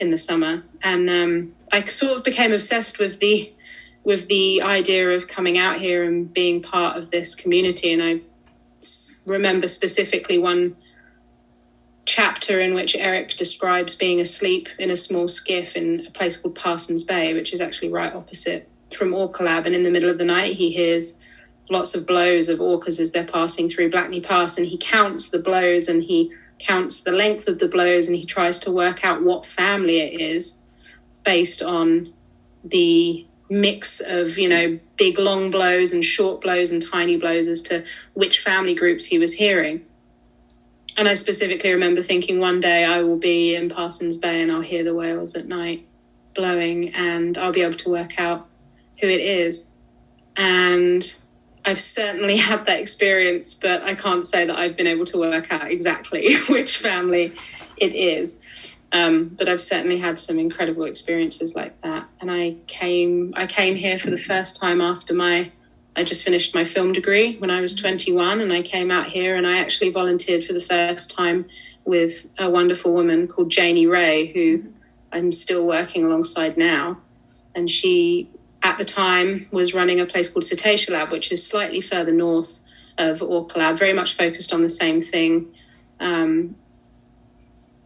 in 0.00 0.10
the 0.10 0.18
summer. 0.18 0.64
And, 0.82 1.08
um, 1.08 1.54
I 1.72 1.84
sort 1.84 2.16
of 2.16 2.24
became 2.24 2.52
obsessed 2.52 2.98
with 2.98 3.20
the 3.20 3.52
with 4.04 4.28
the 4.28 4.62
idea 4.62 5.10
of 5.10 5.28
coming 5.28 5.58
out 5.58 5.76
here 5.76 6.04
and 6.04 6.32
being 6.32 6.62
part 6.62 6.96
of 6.96 7.10
this 7.10 7.34
community. 7.34 7.92
And 7.92 8.02
I 8.02 8.20
remember 9.26 9.68
specifically 9.68 10.38
one 10.38 10.76
chapter 12.06 12.58
in 12.58 12.72
which 12.72 12.96
Eric 12.96 13.36
describes 13.36 13.94
being 13.94 14.18
asleep 14.18 14.68
in 14.78 14.90
a 14.90 14.96
small 14.96 15.28
skiff 15.28 15.76
in 15.76 16.06
a 16.06 16.10
place 16.10 16.38
called 16.38 16.54
Parsons 16.54 17.02
Bay, 17.02 17.34
which 17.34 17.52
is 17.52 17.60
actually 17.60 17.90
right 17.90 18.14
opposite 18.14 18.66
from 18.90 19.12
Orca 19.12 19.42
Lab. 19.42 19.66
And 19.66 19.74
in 19.74 19.82
the 19.82 19.90
middle 19.90 20.08
of 20.08 20.18
the 20.18 20.24
night, 20.24 20.54
he 20.54 20.70
hears 20.70 21.20
lots 21.68 21.94
of 21.94 22.06
blows 22.06 22.48
of 22.48 22.60
orcas 22.60 22.98
as 22.98 23.12
they're 23.12 23.24
passing 23.24 23.68
through 23.68 23.90
Blackney 23.90 24.22
Pass, 24.22 24.56
and 24.56 24.66
he 24.66 24.78
counts 24.78 25.28
the 25.28 25.38
blows 25.38 25.86
and 25.86 26.02
he 26.02 26.32
counts 26.58 27.02
the 27.02 27.12
length 27.12 27.46
of 27.46 27.58
the 27.58 27.68
blows 27.68 28.08
and 28.08 28.16
he 28.16 28.24
tries 28.24 28.58
to 28.60 28.72
work 28.72 29.04
out 29.04 29.22
what 29.22 29.44
family 29.44 30.00
it 30.00 30.18
is 30.20 30.57
based 31.28 31.62
on 31.62 32.10
the 32.64 33.26
mix 33.50 34.00
of 34.00 34.38
you 34.38 34.48
know 34.48 34.80
big 34.96 35.18
long 35.18 35.50
blows 35.50 35.92
and 35.92 36.02
short 36.02 36.40
blows 36.40 36.72
and 36.72 36.80
tiny 36.80 37.18
blows 37.18 37.48
as 37.48 37.62
to 37.62 37.84
which 38.14 38.40
family 38.40 38.74
groups 38.74 39.04
he 39.04 39.18
was 39.18 39.34
hearing. 39.34 39.84
And 40.96 41.06
i 41.06 41.12
specifically 41.12 41.70
remember 41.70 42.02
thinking 42.02 42.40
one 42.40 42.60
day 42.60 42.82
i 42.82 43.02
will 43.02 43.18
be 43.18 43.54
in 43.54 43.68
parsons 43.68 44.16
bay 44.16 44.40
and 44.40 44.50
i'll 44.50 44.62
hear 44.62 44.84
the 44.84 44.94
whales 44.94 45.36
at 45.36 45.46
night 45.46 45.86
blowing 46.34 46.94
and 46.94 47.36
i'll 47.36 47.52
be 47.52 47.60
able 47.60 47.76
to 47.84 47.90
work 47.90 48.18
out 48.18 48.48
who 48.98 49.06
it 49.06 49.20
is. 49.20 49.68
And 50.34 51.02
i've 51.66 51.78
certainly 51.78 52.36
had 52.48 52.64
that 52.64 52.80
experience 52.80 53.54
but 53.54 53.82
i 53.82 53.94
can't 53.94 54.24
say 54.24 54.46
that 54.46 54.58
i've 54.58 54.78
been 54.78 54.92
able 54.94 55.04
to 55.12 55.18
work 55.18 55.52
out 55.52 55.70
exactly 55.70 56.36
which 56.48 56.78
family 56.78 57.34
it 57.76 57.94
is 57.94 58.40
um, 58.92 59.28
but 59.36 59.48
I've 59.48 59.60
certainly 59.60 59.98
had 59.98 60.18
some 60.18 60.38
incredible 60.38 60.84
experiences 60.84 61.54
like 61.54 61.80
that. 61.82 62.08
And 62.20 62.30
I 62.30 62.56
came, 62.66 63.34
I 63.36 63.46
came 63.46 63.76
here 63.76 63.98
for 63.98 64.10
the 64.10 64.18
first 64.18 64.60
time 64.60 64.80
after 64.80 65.12
my, 65.12 65.52
I 65.94 66.04
just 66.04 66.24
finished 66.24 66.54
my 66.54 66.64
film 66.64 66.92
degree 66.92 67.36
when 67.36 67.50
I 67.50 67.60
was 67.60 67.74
21, 67.74 68.40
and 68.40 68.52
I 68.52 68.62
came 68.62 68.90
out 68.90 69.06
here 69.06 69.36
and 69.36 69.46
I 69.46 69.58
actually 69.58 69.90
volunteered 69.90 70.44
for 70.44 70.52
the 70.52 70.60
first 70.60 71.10
time 71.10 71.46
with 71.84 72.30
a 72.38 72.48
wonderful 72.48 72.94
woman 72.94 73.28
called 73.28 73.50
Janie 73.50 73.86
Wray, 73.86 74.32
who 74.32 74.64
I'm 75.12 75.32
still 75.32 75.66
working 75.66 76.04
alongside 76.04 76.56
now. 76.56 76.98
And 77.54 77.70
she, 77.70 78.30
at 78.62 78.78
the 78.78 78.84
time, 78.84 79.48
was 79.50 79.74
running 79.74 80.00
a 80.00 80.06
place 80.06 80.30
called 80.30 80.44
Cetacea 80.44 80.90
Lab, 80.90 81.10
which 81.10 81.32
is 81.32 81.46
slightly 81.46 81.80
further 81.80 82.12
north 82.12 82.60
of 82.96 83.22
Orca 83.22 83.58
Lab, 83.58 83.78
very 83.78 83.92
much 83.92 84.16
focused 84.16 84.52
on 84.52 84.60
the 84.60 84.68
same 84.68 85.00
thing. 85.00 85.54
Um, 86.00 86.56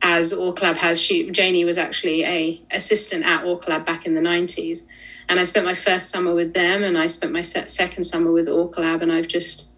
as 0.02 0.32
Orca 0.32 0.64
Lab 0.64 0.76
has. 0.78 1.00
She 1.00 1.30
Janie 1.30 1.64
was 1.64 1.78
actually 1.78 2.24
a 2.24 2.60
assistant 2.70 3.24
at 3.24 3.44
Orca 3.44 3.70
Lab 3.70 3.86
back 3.86 4.04
in 4.04 4.14
the 4.14 4.20
nineties, 4.20 4.86
and 5.28 5.38
I 5.40 5.44
spent 5.44 5.64
my 5.64 5.74
first 5.74 6.10
summer 6.10 6.34
with 6.34 6.54
them, 6.54 6.82
and 6.82 6.98
I 6.98 7.06
spent 7.06 7.32
my 7.32 7.42
second 7.42 8.04
summer 8.04 8.32
with 8.32 8.48
Orca 8.48 8.80
Lab, 8.80 9.02
and 9.02 9.12
I've 9.12 9.28
just 9.28 9.70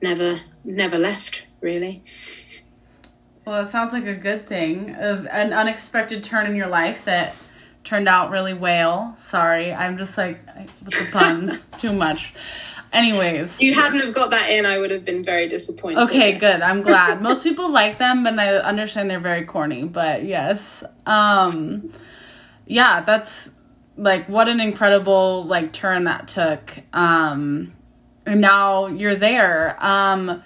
never 0.00 0.40
never 0.64 0.98
left 0.98 1.44
really. 1.60 2.02
Well, 3.44 3.60
it 3.62 3.66
sounds 3.66 3.92
like 3.92 4.06
a 4.06 4.14
good 4.14 4.46
thing, 4.46 4.94
of 4.96 5.26
an 5.28 5.52
unexpected 5.52 6.24
turn 6.24 6.46
in 6.46 6.56
your 6.56 6.66
life 6.66 7.04
that 7.04 7.36
turned 7.84 8.08
out 8.08 8.30
really 8.30 8.54
well. 8.54 9.14
Sorry, 9.16 9.72
I'm 9.72 9.96
just 9.96 10.18
like 10.18 10.40
with 10.84 10.94
the 10.94 11.08
puns 11.12 11.70
too 11.78 11.92
much. 11.92 12.34
Anyways, 12.96 13.60
you 13.60 13.74
hadn't 13.74 14.00
have 14.00 14.14
got 14.14 14.30
that 14.30 14.48
in, 14.48 14.64
I 14.64 14.78
would 14.78 14.90
have 14.90 15.04
been 15.04 15.22
very 15.22 15.48
disappointed. 15.48 16.04
Okay, 16.04 16.32
good. 16.38 16.62
I'm 16.62 16.80
glad. 16.80 17.20
Most 17.20 17.42
people 17.42 17.70
like 17.70 17.98
them, 17.98 18.26
and 18.26 18.40
I 18.40 18.54
understand 18.56 19.10
they're 19.10 19.20
very 19.20 19.44
corny. 19.44 19.84
But 19.84 20.24
yes, 20.24 20.82
um, 21.04 21.92
yeah, 22.64 23.02
that's 23.02 23.50
like 23.98 24.26
what 24.30 24.48
an 24.48 24.60
incredible 24.60 25.44
like 25.44 25.74
turn 25.74 26.04
that 26.04 26.28
took. 26.28 26.78
Um, 26.94 27.76
and 28.24 28.40
now 28.40 28.86
you're 28.86 29.14
there. 29.14 29.76
Um, 29.84 30.42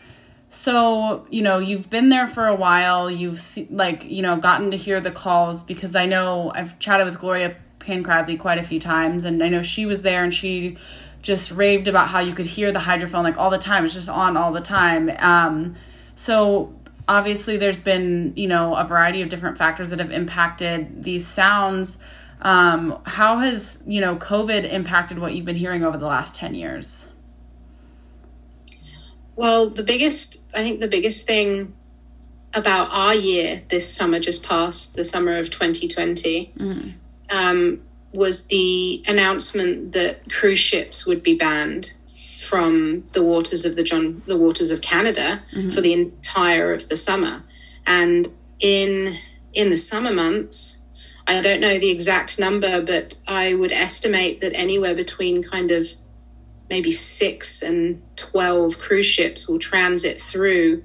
so 0.48 1.28
you 1.30 1.42
know 1.42 1.60
you've 1.60 1.88
been 1.88 2.08
there 2.08 2.26
for 2.26 2.48
a 2.48 2.56
while. 2.56 3.08
You've 3.08 3.40
like 3.70 4.04
you 4.10 4.22
know 4.22 4.36
gotten 4.38 4.72
to 4.72 4.76
hear 4.76 5.00
the 5.00 5.12
calls 5.12 5.62
because 5.62 5.94
I 5.94 6.06
know 6.06 6.50
I've 6.52 6.80
chatted 6.80 7.06
with 7.06 7.20
Gloria 7.20 7.54
Pancrazzi 7.78 8.36
quite 8.36 8.58
a 8.58 8.64
few 8.64 8.80
times, 8.80 9.22
and 9.22 9.40
I 9.40 9.48
know 9.48 9.62
she 9.62 9.86
was 9.86 10.02
there 10.02 10.24
and 10.24 10.34
she 10.34 10.78
just 11.22 11.50
raved 11.50 11.88
about 11.88 12.08
how 12.08 12.20
you 12.20 12.34
could 12.34 12.46
hear 12.46 12.72
the 12.72 12.78
hydrophone 12.78 13.22
like 13.22 13.36
all 13.36 13.50
the 13.50 13.58
time. 13.58 13.84
It's 13.84 13.94
just 13.94 14.08
on 14.08 14.36
all 14.36 14.52
the 14.52 14.60
time. 14.60 15.10
Um, 15.18 15.76
so 16.14 16.74
obviously, 17.08 17.56
there's 17.56 17.80
been 17.80 18.32
you 18.36 18.48
know 18.48 18.74
a 18.74 18.84
variety 18.84 19.22
of 19.22 19.28
different 19.28 19.58
factors 19.58 19.90
that 19.90 19.98
have 19.98 20.10
impacted 20.10 21.02
these 21.02 21.26
sounds. 21.26 21.98
Um, 22.42 22.98
how 23.04 23.38
has 23.38 23.82
you 23.86 24.00
know 24.00 24.16
COVID 24.16 24.70
impacted 24.70 25.18
what 25.18 25.34
you've 25.34 25.44
been 25.44 25.56
hearing 25.56 25.84
over 25.84 25.98
the 25.98 26.06
last 26.06 26.34
ten 26.34 26.54
years? 26.54 27.06
Well, 29.36 29.70
the 29.70 29.82
biggest, 29.82 30.44
I 30.54 30.58
think, 30.58 30.80
the 30.80 30.88
biggest 30.88 31.26
thing 31.26 31.74
about 32.52 32.88
our 32.92 33.14
year 33.14 33.62
this 33.68 33.90
summer 33.90 34.20
just 34.20 34.44
passed, 34.44 34.96
the 34.96 35.04
summer 35.04 35.38
of 35.38 35.50
2020, 35.50 36.52
mm-hmm. 36.58 36.90
um, 37.30 37.80
was 38.12 38.46
the 38.46 39.04
announcement 39.06 39.92
that 39.92 40.30
cruise 40.30 40.58
ships 40.58 41.06
would 41.06 41.22
be 41.22 41.34
banned 41.34 41.92
from 42.38 43.04
the 43.12 43.22
waters 43.22 43.64
of 43.64 43.76
the 43.76 43.82
John, 43.82 44.22
the 44.26 44.36
waters 44.36 44.70
of 44.70 44.80
Canada 44.80 45.42
mm-hmm. 45.52 45.70
for 45.70 45.80
the 45.80 45.92
entire 45.92 46.72
of 46.72 46.88
the 46.88 46.96
summer. 46.96 47.44
And 47.86 48.28
in 48.58 49.16
in 49.52 49.70
the 49.70 49.76
summer 49.76 50.12
months, 50.12 50.84
I 51.26 51.40
don't 51.40 51.60
know 51.60 51.78
the 51.78 51.90
exact 51.90 52.38
number, 52.38 52.82
but 52.82 53.16
I 53.26 53.54
would 53.54 53.72
estimate 53.72 54.40
that 54.40 54.52
anywhere 54.54 54.94
between 54.94 55.42
kind 55.42 55.70
of 55.70 55.86
maybe 56.68 56.90
six 56.90 57.62
and 57.62 58.02
twelve 58.16 58.78
cruise 58.78 59.06
ships 59.06 59.48
will 59.48 59.58
transit 59.58 60.20
through 60.20 60.82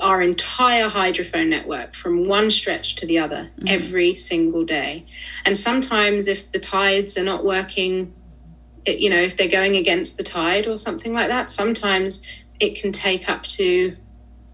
our 0.00 0.20
entire 0.22 0.88
hydrophone 0.88 1.48
network 1.48 1.94
from 1.94 2.28
one 2.28 2.50
stretch 2.50 2.96
to 2.96 3.06
the 3.06 3.18
other 3.18 3.50
mm-hmm. 3.56 3.68
every 3.68 4.14
single 4.14 4.64
day. 4.64 5.06
And 5.44 5.56
sometimes, 5.56 6.26
if 6.26 6.50
the 6.52 6.60
tides 6.60 7.18
are 7.18 7.24
not 7.24 7.44
working 7.44 8.12
it, 8.84 8.98
you 8.98 9.10
know, 9.10 9.20
if 9.20 9.36
they're 9.36 9.48
going 9.48 9.76
against 9.76 10.16
the 10.16 10.22
tide 10.22 10.66
or 10.66 10.76
something 10.76 11.14
like 11.14 11.28
that, 11.28 11.50
sometimes 11.50 12.22
it 12.60 12.80
can 12.80 12.92
take 12.92 13.28
up 13.28 13.42
to, 13.44 13.96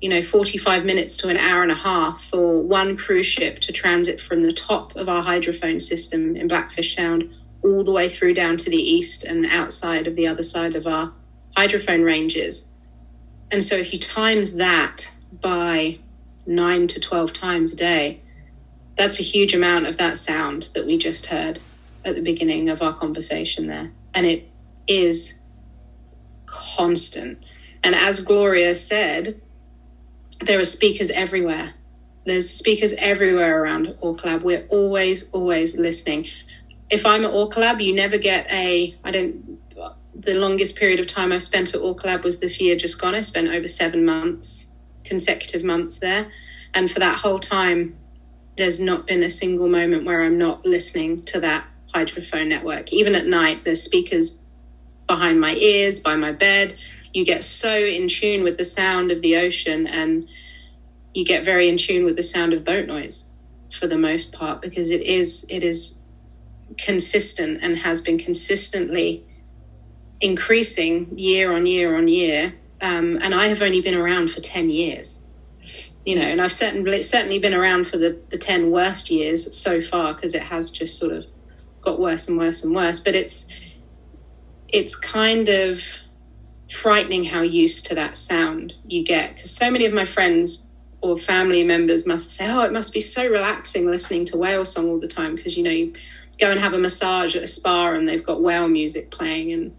you 0.00 0.08
know, 0.08 0.22
45 0.22 0.84
minutes 0.84 1.16
to 1.18 1.28
an 1.28 1.36
hour 1.36 1.62
and 1.62 1.72
a 1.72 1.76
half 1.76 2.20
for 2.20 2.62
one 2.62 2.96
cruise 2.96 3.26
ship 3.26 3.58
to 3.60 3.72
transit 3.72 4.20
from 4.20 4.40
the 4.40 4.52
top 4.52 4.96
of 4.96 5.08
our 5.08 5.22
hydrophone 5.22 5.80
system 5.80 6.36
in 6.36 6.48
Blackfish 6.48 6.94
Sound 6.94 7.30
all 7.62 7.84
the 7.84 7.92
way 7.92 8.08
through 8.08 8.34
down 8.34 8.56
to 8.56 8.70
the 8.70 8.76
east 8.76 9.24
and 9.24 9.44
outside 9.46 10.06
of 10.06 10.16
the 10.16 10.26
other 10.26 10.42
side 10.42 10.74
of 10.74 10.86
our 10.86 11.12
hydrophone 11.56 12.04
ranges. 12.04 12.69
And 13.50 13.62
so 13.62 13.76
if 13.76 13.92
you 13.92 13.98
times 13.98 14.56
that 14.56 15.16
by 15.40 15.98
nine 16.46 16.86
to 16.88 17.00
12 17.00 17.32
times 17.32 17.72
a 17.72 17.76
day, 17.76 18.20
that's 18.96 19.20
a 19.20 19.22
huge 19.22 19.54
amount 19.54 19.86
of 19.86 19.96
that 19.98 20.16
sound 20.16 20.70
that 20.74 20.86
we 20.86 20.98
just 20.98 21.26
heard 21.26 21.60
at 22.04 22.14
the 22.14 22.22
beginning 22.22 22.68
of 22.68 22.82
our 22.82 22.94
conversation 22.94 23.66
there. 23.66 23.90
And 24.14 24.26
it 24.26 24.48
is 24.86 25.40
constant. 26.46 27.42
And 27.82 27.94
as 27.94 28.20
Gloria 28.20 28.74
said, 28.74 29.40
there 30.40 30.60
are 30.60 30.64
speakers 30.64 31.10
everywhere. 31.10 31.74
There's 32.26 32.50
speakers 32.50 32.92
everywhere 32.94 33.62
around 33.62 33.96
Orca 34.00 34.38
We're 34.42 34.66
always, 34.68 35.30
always 35.30 35.78
listening. 35.78 36.26
If 36.90 37.06
I'm 37.06 37.24
at 37.24 37.32
Orca 37.32 37.76
you 37.78 37.94
never 37.94 38.18
get 38.18 38.50
a, 38.52 38.96
I 39.04 39.10
don't, 39.10 39.59
the 40.22 40.34
longest 40.34 40.76
period 40.76 41.00
of 41.00 41.06
time 41.06 41.32
I've 41.32 41.42
spent 41.42 41.74
at 41.74 41.80
Orca 41.80 42.20
was 42.22 42.40
this 42.40 42.60
year 42.60 42.76
just 42.76 43.00
gone. 43.00 43.14
I 43.14 43.22
spent 43.22 43.48
over 43.48 43.66
seven 43.66 44.04
months, 44.04 44.70
consecutive 45.04 45.64
months 45.64 45.98
there. 45.98 46.30
And 46.74 46.90
for 46.90 47.00
that 47.00 47.16
whole 47.16 47.38
time, 47.38 47.96
there's 48.56 48.80
not 48.80 49.06
been 49.06 49.22
a 49.22 49.30
single 49.30 49.68
moment 49.68 50.04
where 50.04 50.22
I'm 50.22 50.36
not 50.36 50.66
listening 50.66 51.22
to 51.24 51.40
that 51.40 51.64
hydrophone 51.94 52.48
network. 52.48 52.92
Even 52.92 53.14
at 53.14 53.26
night, 53.26 53.64
there's 53.64 53.82
speakers 53.82 54.38
behind 55.06 55.40
my 55.40 55.54
ears, 55.54 56.00
by 56.00 56.16
my 56.16 56.32
bed. 56.32 56.76
You 57.14 57.24
get 57.24 57.42
so 57.42 57.74
in 57.74 58.08
tune 58.08 58.42
with 58.42 58.58
the 58.58 58.64
sound 58.64 59.10
of 59.10 59.22
the 59.22 59.36
ocean 59.36 59.86
and 59.86 60.28
you 61.14 61.24
get 61.24 61.44
very 61.44 61.68
in 61.68 61.78
tune 61.78 62.04
with 62.04 62.16
the 62.16 62.22
sound 62.22 62.52
of 62.52 62.64
boat 62.64 62.86
noise 62.86 63.28
for 63.72 63.86
the 63.86 63.98
most 63.98 64.32
part 64.32 64.60
because 64.60 64.90
it 64.90 65.02
is 65.02 65.46
it 65.48 65.64
is 65.64 65.98
consistent 66.76 67.58
and 67.62 67.78
has 67.78 68.00
been 68.00 68.18
consistently 68.18 69.24
increasing 70.20 71.08
year 71.16 71.52
on 71.52 71.66
year 71.66 71.96
on 71.96 72.08
year 72.08 72.54
um, 72.80 73.18
and 73.20 73.34
I 73.34 73.46
have 73.46 73.62
only 73.62 73.80
been 73.80 73.94
around 73.94 74.30
for 74.30 74.40
10 74.40 74.70
years 74.70 75.22
you 76.04 76.16
know 76.16 76.22
and 76.22 76.40
I've 76.40 76.52
certainly 76.52 77.02
certainly 77.02 77.38
been 77.38 77.54
around 77.54 77.86
for 77.86 77.96
the, 77.96 78.20
the 78.30 78.38
10 78.38 78.70
worst 78.70 79.10
years 79.10 79.56
so 79.56 79.82
far 79.82 80.14
because 80.14 80.34
it 80.34 80.42
has 80.42 80.70
just 80.70 80.98
sort 80.98 81.12
of 81.12 81.24
got 81.80 81.98
worse 81.98 82.28
and 82.28 82.38
worse 82.38 82.64
and 82.64 82.74
worse. 82.74 83.00
But 83.00 83.14
it's 83.14 83.48
it's 84.68 84.96
kind 84.96 85.48
of 85.48 85.82
frightening 86.70 87.24
how 87.24 87.42
used 87.42 87.86
to 87.86 87.94
that 87.96 88.16
sound 88.16 88.72
you 88.86 89.04
get 89.04 89.34
because 89.34 89.50
so 89.50 89.70
many 89.70 89.84
of 89.86 89.92
my 89.92 90.04
friends 90.04 90.66
or 91.00 91.18
family 91.18 91.64
members 91.64 92.06
must 92.06 92.32
say, 92.32 92.46
"Oh, 92.48 92.60
it 92.62 92.72
must 92.72 92.92
be 92.92 93.00
so 93.00 93.26
relaxing 93.28 93.90
listening 93.90 94.24
to 94.26 94.36
whale 94.36 94.64
song 94.64 94.88
all 94.88 95.00
the 95.00 95.08
time," 95.08 95.34
because 95.34 95.56
you 95.56 95.64
know 95.64 95.70
you 95.70 95.92
go 96.38 96.50
and 96.50 96.60
have 96.60 96.74
a 96.74 96.78
massage 96.78 97.36
at 97.36 97.42
a 97.42 97.46
spa 97.46 97.92
and 97.92 98.08
they've 98.08 98.24
got 98.24 98.42
whale 98.42 98.68
music 98.68 99.10
playing 99.10 99.52
and 99.52 99.74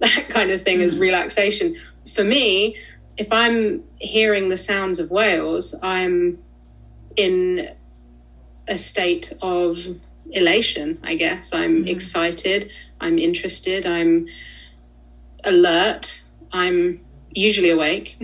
that 0.00 0.26
kind 0.28 0.50
of 0.50 0.62
thing 0.62 0.78
mm. 0.78 0.82
is 0.82 0.98
relaxation. 0.98 1.76
For 2.14 2.24
me, 2.24 2.76
if 3.16 3.32
I'm 3.32 3.82
hearing 3.98 4.48
the 4.48 4.56
sounds 4.56 5.00
of 5.00 5.10
whales, 5.10 5.74
I'm 5.82 6.38
in 7.16 7.68
a 8.68 8.78
state 8.78 9.32
of 9.40 9.78
elation, 10.30 10.98
I 11.02 11.14
guess. 11.14 11.54
I'm 11.54 11.78
mm-hmm. 11.78 11.88
excited, 11.88 12.70
I'm 13.00 13.18
interested, 13.18 13.86
I'm 13.86 14.28
alert, 15.44 16.22
I'm 16.52 17.00
usually 17.36 17.70
awake 17.70 18.16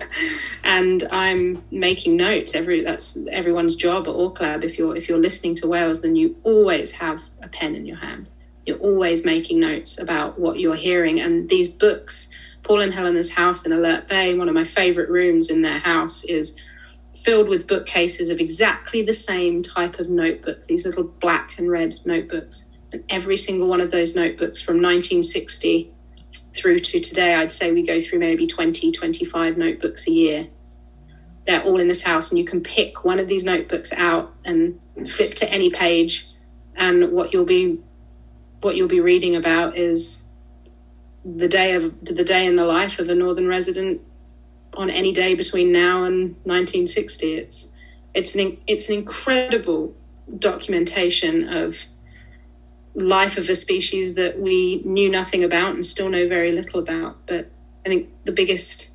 and 0.64 1.02
I'm 1.10 1.64
making 1.72 2.16
notes 2.16 2.54
every 2.54 2.84
that's 2.84 3.18
everyone's 3.32 3.74
job 3.74 4.06
at 4.06 4.12
Orca 4.12 4.60
if 4.62 4.78
you're 4.78 4.94
if 4.94 5.08
you're 5.08 5.18
listening 5.18 5.56
to 5.56 5.66
whales 5.66 6.02
then 6.02 6.14
you 6.14 6.36
always 6.44 6.92
have 6.92 7.20
a 7.42 7.48
pen 7.48 7.74
in 7.74 7.84
your 7.84 7.96
hand 7.96 8.28
you're 8.68 8.78
always 8.78 9.24
making 9.24 9.58
notes 9.58 9.98
about 9.98 10.38
what 10.38 10.60
you're 10.60 10.76
hearing 10.76 11.20
and 11.20 11.48
these 11.48 11.68
books 11.68 12.30
Paul 12.62 12.80
and 12.82 12.92
Helena's 12.92 13.32
house 13.32 13.64
in 13.66 13.72
Alert 13.72 14.08
Bay 14.08 14.34
one 14.34 14.48
of 14.48 14.54
my 14.54 14.64
favorite 14.64 15.08
rooms 15.08 15.50
in 15.50 15.62
their 15.62 15.78
house 15.78 16.22
is 16.24 16.56
filled 17.18 17.48
with 17.48 17.66
bookcases 17.66 18.30
of 18.30 18.40
exactly 18.40 19.02
the 19.02 19.12
same 19.12 19.62
type 19.62 19.98
of 19.98 20.08
notebook, 20.08 20.64
these 20.66 20.86
little 20.86 21.04
black 21.04 21.58
and 21.58 21.70
red 21.70 21.98
notebooks. 22.04 22.68
And 22.92 23.04
every 23.08 23.36
single 23.36 23.68
one 23.68 23.80
of 23.80 23.90
those 23.90 24.14
notebooks 24.14 24.60
from 24.60 24.76
1960 24.76 25.92
through 26.54 26.78
to 26.78 27.00
today, 27.00 27.34
I'd 27.34 27.52
say 27.52 27.72
we 27.72 27.86
go 27.86 28.00
through 28.00 28.20
maybe 28.20 28.46
20, 28.46 28.92
25 28.92 29.58
notebooks 29.58 30.06
a 30.08 30.12
year. 30.12 30.48
They're 31.46 31.62
all 31.62 31.80
in 31.80 31.88
this 31.88 32.02
house, 32.02 32.30
and 32.30 32.38
you 32.38 32.44
can 32.44 32.62
pick 32.62 33.04
one 33.04 33.18
of 33.18 33.28
these 33.28 33.44
notebooks 33.44 33.92
out 33.92 34.34
and 34.44 34.78
flip 35.06 35.34
to 35.36 35.50
any 35.50 35.70
page, 35.70 36.26
and 36.76 37.10
what 37.10 37.32
you'll 37.32 37.44
be 37.46 37.80
what 38.60 38.76
you'll 38.76 38.88
be 38.88 39.00
reading 39.00 39.36
about 39.36 39.76
is 39.76 40.24
the 41.24 41.48
day 41.48 41.74
of 41.74 42.04
the 42.04 42.24
day 42.24 42.46
in 42.46 42.56
the 42.56 42.64
life 42.64 42.98
of 42.98 43.08
a 43.08 43.14
northern 43.14 43.46
resident 43.46 44.00
on 44.74 44.90
any 44.90 45.12
day 45.12 45.34
between 45.34 45.72
now 45.72 46.04
and 46.04 46.36
1960. 46.44 47.34
It's 47.34 47.68
it's 48.14 48.34
an 48.34 48.58
it's 48.66 48.88
an 48.88 48.96
incredible 48.96 49.94
documentation 50.38 51.48
of 51.48 51.84
life 52.94 53.38
of 53.38 53.48
a 53.48 53.54
species 53.54 54.14
that 54.14 54.40
we 54.40 54.82
knew 54.84 55.08
nothing 55.08 55.44
about 55.44 55.74
and 55.74 55.86
still 55.86 56.08
know 56.08 56.26
very 56.26 56.52
little 56.52 56.80
about. 56.80 57.16
But 57.26 57.50
I 57.84 57.88
think 57.88 58.10
the 58.24 58.32
biggest 58.32 58.92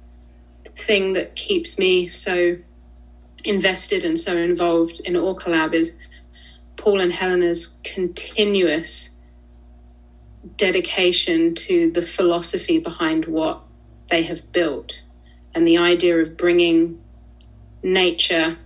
thing 0.65 1.13
that 1.13 1.35
keeps 1.35 1.79
me 1.79 2.09
so 2.09 2.57
invested 3.45 4.03
and 4.03 4.19
so 4.19 4.37
involved 4.37 4.99
in 5.01 5.15
Orca 5.15 5.49
Lab 5.49 5.73
is 5.73 5.97
Paul 6.75 6.99
and 6.99 7.13
Helena's 7.13 7.77
continuous 7.83 9.12
dedication 10.57 11.55
to 11.55 11.91
the 11.91 12.01
philosophy 12.01 12.77
behind 12.79 13.25
what 13.25 13.61
they 14.09 14.23
have 14.23 14.51
built 14.51 15.03
and 15.55 15.67
the 15.67 15.77
idea 15.77 16.17
of 16.17 16.37
bringing 16.37 17.01
nature 17.81 18.57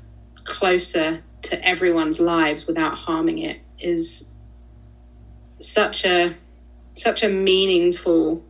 closer 0.44 1.24
to 1.44 1.68
everyone's 1.68 2.20
lives 2.20 2.68
without 2.68 2.98
harming 2.98 3.38
it 3.40 3.60
is 3.80 4.32
such 5.60 6.06
a 6.06 6.36
such 6.94 7.24
a 7.24 7.30
meaningful 7.30 8.44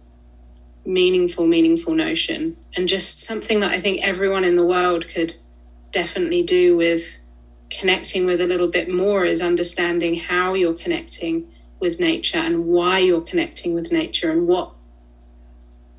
meaningful 0.86 1.46
meaningful 1.46 1.94
notion 1.94 2.56
and 2.76 2.88
just 2.88 3.20
something 3.20 3.60
that 3.60 3.72
i 3.72 3.80
think 3.80 4.02
everyone 4.06 4.46
in 4.46 4.56
the 4.56 4.66
world 4.66 5.08
could 5.10 5.36
definitely 5.92 6.44
do 6.44 6.78
with 6.78 7.22
connecting 7.70 8.26
with 8.26 8.40
a 8.40 8.48
little 8.48 8.70
bit 8.70 8.90
more 8.90 9.26
is 9.26 9.42
understanding 9.42 10.16
how 10.16 10.54
you're 10.54 10.74
connecting 10.74 11.46
with 11.80 12.00
nature 12.00 12.38
and 12.38 12.66
why 12.66 13.00
you're 13.00 13.22
connecting 13.22 13.74
with 13.74 13.92
nature 13.92 14.32
and 14.32 14.48
what 14.48 14.72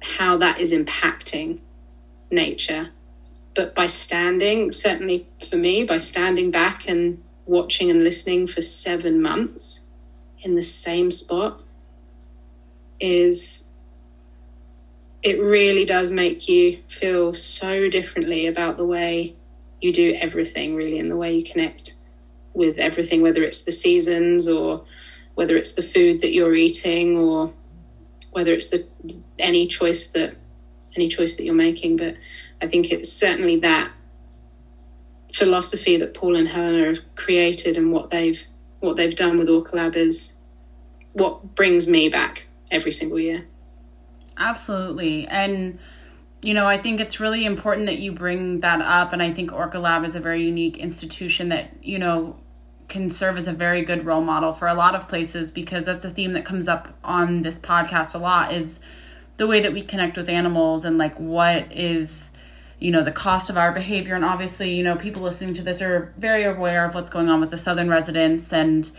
how 0.01 0.37
that 0.37 0.61
is 0.61 0.73
impacting 0.73 1.61
nature. 2.31 2.91
But 3.55 3.75
by 3.75 3.89
standing, 3.89 4.71
certainly 4.73 5.27
for 5.49 5.57
me, 5.57 5.85
by 5.85 5.99
standing 5.99 6.51
back 6.51 6.89
and 6.89 7.23
watching 7.47 7.91
and 7.91 8.05
listening 8.05 8.47
for 8.47 8.63
seven 8.63 9.21
months 9.21 9.87
in 10.41 10.55
the 10.55 10.63
same 10.63 11.11
spot 11.11 11.61
is 13.01 13.69
it 15.23 15.41
really 15.41 15.85
does 15.85 16.11
make 16.11 16.49
you 16.49 16.79
feel 16.89 17.35
so 17.35 17.89
differently 17.89 18.47
about 18.47 18.77
the 18.77 18.85
way 18.85 19.35
you 19.81 19.93
do 19.93 20.15
everything 20.21 20.75
really 20.75 20.99
and 20.99 21.11
the 21.11 21.17
way 21.17 21.35
you 21.35 21.45
connect 21.45 21.95
with 22.55 22.79
everything 22.79 23.23
whether 23.23 23.43
it's 23.43 23.63
the 23.63 23.73
seasons 23.73 24.49
or 24.49 24.85
whether 25.39 25.57
it's 25.57 25.75
the 25.75 25.85
food 25.85 26.21
that 26.23 26.33
you're 26.33 26.57
eating 26.57 27.17
or 27.17 27.53
whether 28.33 28.53
it's 28.53 28.71
the 28.71 28.85
any 29.39 29.69
choice 29.69 30.09
that 30.09 30.35
any 30.97 31.09
choice 31.09 31.37
that 31.37 31.45
you're 31.45 31.55
making. 31.55 31.97
But 31.97 32.17
I 32.61 32.67
think 32.67 32.91
it's 32.91 33.13
certainly 33.13 33.61
that 33.61 33.89
philosophy 35.33 35.97
that 35.99 36.13
Paul 36.13 36.35
and 36.35 36.49
Helena 36.49 36.87
have 36.87 37.15
created 37.15 37.77
and 37.77 37.93
what 37.93 38.11
they've 38.11 38.45
what 38.81 38.97
they've 38.97 39.15
done 39.15 39.39
with 39.39 39.49
Orca 39.49 39.77
Lab 39.77 39.95
is 39.95 40.39
what 41.13 41.55
brings 41.55 41.87
me 41.87 42.09
back 42.09 42.49
every 42.73 42.91
single 42.91 43.21
year. 43.21 43.47
Absolutely. 44.37 45.29
And 45.29 45.79
you 46.43 46.53
know, 46.53 46.67
I 46.67 46.79
think 46.79 46.99
it's 46.99 47.21
really 47.21 47.45
important 47.45 47.87
that 47.87 48.01
you 48.01 48.11
bring 48.11 48.59
that 48.61 48.81
up 48.81 49.13
and 49.13 49.23
I 49.23 49.33
think 49.33 49.53
Orca 49.53 49.79
Lab 49.79 50.05
is 50.05 50.17
a 50.17 50.21
very 50.21 50.45
unique 50.45 50.79
institution 50.79 51.51
that, 51.51 51.71
you 51.81 52.01
know, 52.01 52.41
can 52.89 53.11
serve 53.11 53.37
as 53.37 53.47
a 53.47 53.53
very 53.53 53.83
good 53.83 54.05
role 54.07 54.23
model 54.23 54.53
for 54.53 54.67
a 54.67 54.75
lot 54.75 54.95
of 54.95 55.09
places 55.09 55.51
because 55.51 55.87
that's 55.87 56.05
a 56.05 56.11
theme 56.11 56.33
that 56.33 56.45
comes 56.45 56.69
up 56.69 56.89
on 57.05 57.43
this 57.43 57.59
podcast 57.59 58.15
a 58.15 58.19
lot 58.19 58.53
is 58.53 58.81
the 59.37 59.47
way 59.47 59.61
that 59.61 59.73
we 59.73 59.83
connect 59.83 60.17
with 60.17 60.29
animals 60.29 60.85
and 60.85 60.99
like 60.99 61.15
what 61.17 61.71
is 61.71 62.31
you 62.81 62.91
know 62.91 63.05
the 63.05 63.13
cost 63.13 63.51
of 63.51 63.57
our 63.57 63.73
behavior 63.73 64.15
and 64.15 64.25
obviously 64.25 64.75
you 64.75 64.83
know 64.83 64.97
people 64.97 65.23
listening 65.23 65.55
to 65.55 65.63
this 65.63 65.83
are 65.83 66.13
very 66.17 66.45
aware 66.45 66.85
of 66.85 66.95
what's 66.95 67.11
going 67.11 67.29
on 67.29 67.41
with 67.41 67.51
the 67.51 67.59
southern 67.59 67.89
residents 67.89 68.53
and 68.53 68.91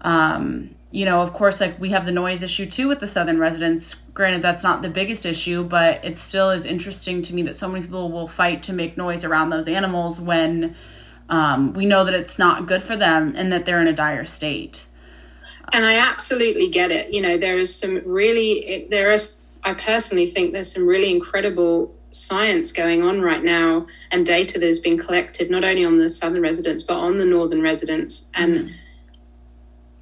um 0.00 0.74
you 0.92 1.04
know, 1.04 1.22
of 1.22 1.32
course, 1.32 1.60
like 1.60 1.78
we 1.78 1.90
have 1.90 2.04
the 2.04 2.12
noise 2.12 2.42
issue 2.42 2.66
too 2.66 2.88
with 2.88 2.98
the 2.98 3.06
southern 3.06 3.38
residents. 3.38 3.94
Granted, 4.12 4.42
that's 4.42 4.64
not 4.64 4.82
the 4.82 4.88
biggest 4.88 5.24
issue, 5.24 5.62
but 5.62 6.04
it 6.04 6.16
still 6.16 6.50
is 6.50 6.64
interesting 6.64 7.22
to 7.22 7.34
me 7.34 7.42
that 7.42 7.54
so 7.54 7.68
many 7.68 7.84
people 7.84 8.10
will 8.10 8.26
fight 8.26 8.64
to 8.64 8.72
make 8.72 8.96
noise 8.96 9.24
around 9.24 9.50
those 9.50 9.68
animals 9.68 10.20
when 10.20 10.74
um, 11.30 11.72
we 11.72 11.86
know 11.86 12.04
that 12.04 12.14
it's 12.14 12.38
not 12.38 12.66
good 12.66 12.82
for 12.82 12.96
them 12.96 13.34
and 13.36 13.52
that 13.52 13.64
they're 13.64 13.80
in 13.80 13.86
a 13.86 13.92
dire 13.92 14.24
state. 14.24 14.86
And 15.72 15.84
I 15.84 15.98
absolutely 16.10 16.68
get 16.68 16.90
it. 16.90 17.12
You 17.12 17.22
know, 17.22 17.36
there 17.36 17.58
is 17.58 17.74
some 17.74 18.02
really, 18.04 18.86
there 18.90 19.10
is, 19.12 19.42
I 19.64 19.74
personally 19.74 20.26
think 20.26 20.52
there's 20.52 20.72
some 20.72 20.86
really 20.86 21.10
incredible 21.10 21.94
science 22.10 22.72
going 22.72 23.02
on 23.02 23.22
right 23.22 23.42
now 23.42 23.86
and 24.10 24.26
data 24.26 24.58
that 24.58 24.66
has 24.66 24.80
been 24.80 24.98
collected 24.98 25.48
not 25.48 25.64
only 25.64 25.84
on 25.84 26.00
the 26.00 26.10
southern 26.10 26.42
residents 26.42 26.82
but 26.82 26.98
on 26.98 27.18
the 27.18 27.24
northern 27.24 27.62
residents 27.62 28.28
and 28.34 28.52
mm. 28.52 28.72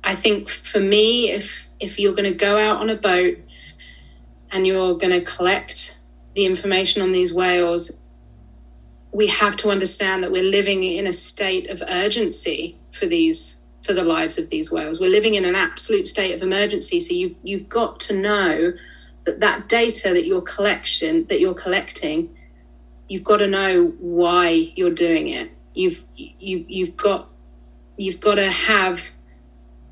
I 0.09 0.15
think 0.15 0.49
for 0.49 0.81
me, 0.81 1.31
if 1.31 1.69
if 1.81 1.99
you're 1.99 2.15
going 2.15 2.31
to 2.31 2.35
go 2.35 2.57
out 2.57 2.81
on 2.81 2.89
a 2.89 2.95
boat 2.95 3.37
and 4.51 4.67
you're 4.67 4.97
going 4.97 5.13
to 5.13 5.21
collect 5.21 5.99
the 6.35 6.47
information 6.47 7.03
on 7.03 7.13
these 7.13 7.31
whales, 7.33 7.98
we 9.13 9.27
have 9.29 9.57
to 9.57 9.71
understand 9.71 10.23
that 10.23 10.33
we're 10.33 10.43
living 10.43 10.83
in 10.83 11.07
a 11.07 11.13
state 11.13 11.71
of 11.71 11.83
urgency 11.89 12.79
for 12.93 13.07
these 13.07 13.63
for 13.83 13.95
the 13.95 14.05
lives 14.05 14.37
of 14.37 14.51
these 14.51 14.71
whales. 14.71 15.01
We're 15.01 15.11
living 15.11 15.35
in 15.35 15.47
an 15.47 15.55
absolute 15.55 16.07
state 16.07 16.35
of 16.35 16.43
emergency. 16.43 17.01
So 17.01 17.15
you've 17.15 17.37
you've 17.43 17.69
got 17.69 18.01
to 18.01 18.15
know 18.15 18.75
that 19.25 19.41
that 19.41 19.69
data 19.69 20.11
that 20.11 20.27
you're 20.27 20.43
collection 20.43 21.27
that 21.27 21.41
you're 21.41 21.55
collecting, 21.55 22.37
you've 23.09 23.25
got 23.25 23.39
to 23.39 23.47
know 23.47 23.95
why 23.99 24.73
you're 24.77 24.91
doing 24.91 25.29
it. 25.29 25.51
You've 25.75 26.05
you 26.17 26.65
you've 26.69 26.97
got 26.97 27.31
you've 27.97 28.21
got 28.21 28.35
to 28.37 28.51
have 28.51 29.11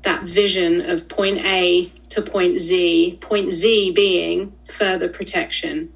that 0.03 0.27
vision 0.27 0.89
of 0.89 1.09
point 1.09 1.43
A 1.43 1.91
to 2.09 2.21
point 2.21 2.57
Z, 2.57 3.17
point 3.19 3.51
Z 3.51 3.91
being 3.91 4.53
further 4.69 5.09
protection 5.09 5.91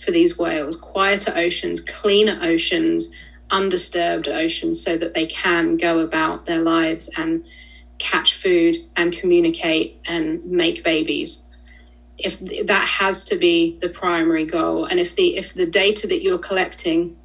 for 0.00 0.10
these 0.10 0.38
whales, 0.38 0.76
quieter 0.76 1.32
oceans, 1.36 1.80
cleaner 1.80 2.38
oceans, 2.42 3.12
undisturbed 3.50 4.28
oceans, 4.28 4.82
so 4.82 4.96
that 4.96 5.14
they 5.14 5.26
can 5.26 5.76
go 5.76 6.00
about 6.00 6.46
their 6.46 6.60
lives 6.60 7.10
and 7.16 7.44
catch 7.98 8.34
food 8.34 8.76
and 8.96 9.12
communicate 9.12 10.00
and 10.08 10.44
make 10.44 10.82
babies. 10.82 11.44
If 12.18 12.40
that 12.66 12.96
has 13.00 13.24
to 13.24 13.36
be 13.36 13.78
the 13.78 13.88
primary 13.88 14.44
goal, 14.44 14.84
and 14.86 14.98
if 14.98 15.14
the 15.14 15.36
if 15.36 15.54
the 15.54 15.66
data 15.66 16.06
that 16.08 16.22
you're 16.22 16.38
collecting, 16.38 17.16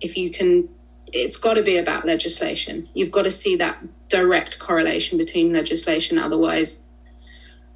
if 0.00 0.16
you 0.16 0.30
can, 0.30 0.68
it's 1.06 1.36
got 1.36 1.54
to 1.54 1.62
be 1.62 1.76
about 1.76 2.06
legislation. 2.06 2.88
You've 2.94 3.10
got 3.10 3.22
to 3.22 3.30
see 3.30 3.56
that 3.56 3.84
direct 4.08 4.58
correlation 4.58 5.18
between 5.18 5.52
legislation. 5.52 6.18
Otherwise, 6.18 6.86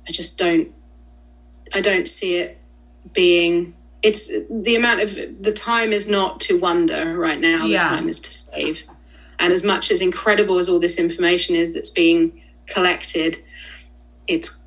I 0.08 0.12
just 0.12 0.38
don't. 0.38 0.72
I 1.74 1.80
don't 1.80 2.08
see 2.08 2.36
it 2.36 2.58
being. 3.12 3.74
It's 4.02 4.30
the 4.48 4.76
amount 4.76 5.02
of 5.02 5.42
the 5.42 5.52
time 5.52 5.92
is 5.92 6.08
not 6.08 6.40
to 6.40 6.58
wonder 6.58 7.18
right 7.18 7.38
now. 7.38 7.66
Yeah. 7.66 7.78
The 7.78 7.84
time 7.84 8.08
is 8.08 8.20
to 8.22 8.32
save. 8.32 8.82
And 9.38 9.52
as 9.52 9.64
much 9.64 9.90
as 9.90 10.00
incredible 10.00 10.58
as 10.58 10.68
all 10.68 10.80
this 10.80 10.98
information 10.98 11.54
is 11.54 11.72
that's 11.72 11.90
being 11.90 12.42
collected, 12.66 13.42
it's 14.26 14.58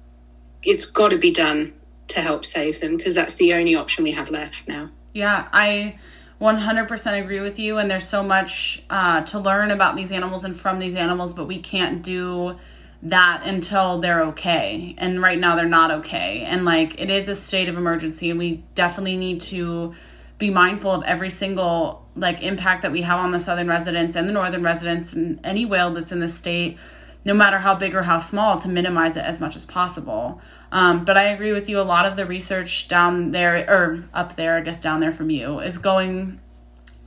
it's 0.63 0.85
got 0.85 1.09
to 1.09 1.17
be 1.17 1.31
done 1.31 1.73
to 2.07 2.21
help 2.21 2.45
save 2.45 2.79
them 2.79 2.97
because 2.97 3.15
that's 3.15 3.35
the 3.35 3.53
only 3.53 3.75
option 3.75 4.03
we 4.03 4.11
have 4.11 4.29
left 4.29 4.67
now. 4.67 4.89
Yeah, 5.13 5.47
I 5.51 5.99
100% 6.41 7.21
agree 7.21 7.39
with 7.39 7.59
you 7.59 7.77
and 7.77 7.89
there's 7.89 8.07
so 8.07 8.23
much 8.23 8.83
uh, 8.89 9.21
to 9.21 9.39
learn 9.39 9.71
about 9.71 9.95
these 9.95 10.11
animals 10.11 10.43
and 10.43 10.59
from 10.59 10.79
these 10.79 10.95
animals 10.95 11.33
but 11.33 11.45
we 11.45 11.59
can't 11.59 12.01
do 12.03 12.57
that 13.03 13.43
until 13.45 13.99
they're 13.99 14.23
okay 14.23 14.95
and 14.97 15.21
right 15.21 15.37
now 15.37 15.55
they're 15.55 15.65
not 15.65 15.91
okay 15.91 16.43
and 16.47 16.63
like 16.63 16.99
it 16.99 17.09
is 17.09 17.27
a 17.27 17.35
state 17.35 17.67
of 17.67 17.77
emergency 17.77 18.29
and 18.29 18.39
we 18.39 18.63
definitely 18.75 19.17
need 19.17 19.41
to 19.41 19.93
be 20.37 20.49
mindful 20.49 20.91
of 20.91 21.03
every 21.03 21.29
single 21.29 22.07
like 22.15 22.41
impact 22.41 22.81
that 22.81 22.91
we 22.91 23.01
have 23.01 23.19
on 23.19 23.31
the 23.31 23.39
southern 23.39 23.67
residents 23.67 24.15
and 24.15 24.27
the 24.27 24.33
northern 24.33 24.63
residents 24.63 25.13
and 25.13 25.39
any 25.43 25.65
whale 25.65 25.93
that's 25.93 26.11
in 26.11 26.19
the 26.19 26.29
state 26.29 26.77
no 27.25 27.33
matter 27.33 27.57
how 27.57 27.75
big 27.75 27.93
or 27.93 28.03
how 28.03 28.19
small 28.19 28.57
to 28.57 28.69
minimize 28.69 29.17
it 29.17 29.23
as 29.25 29.39
much 29.39 29.55
as 29.55 29.65
possible 29.65 30.41
um, 30.73 31.05
but 31.05 31.17
I 31.17 31.25
agree 31.25 31.51
with 31.51 31.69
you. 31.69 31.79
A 31.79 31.81
lot 31.81 32.07
of 32.07 32.15
the 32.15 32.25
research 32.25 32.87
down 32.87 33.29
there, 33.29 33.63
or 33.69 34.03
up 34.11 34.35
there, 34.35 34.57
I 34.57 34.61
guess 34.61 34.79
down 34.79 35.01
there 35.01 35.13
from 35.13 35.29
you, 35.29 35.59
is 35.59 35.77
going 35.77 36.41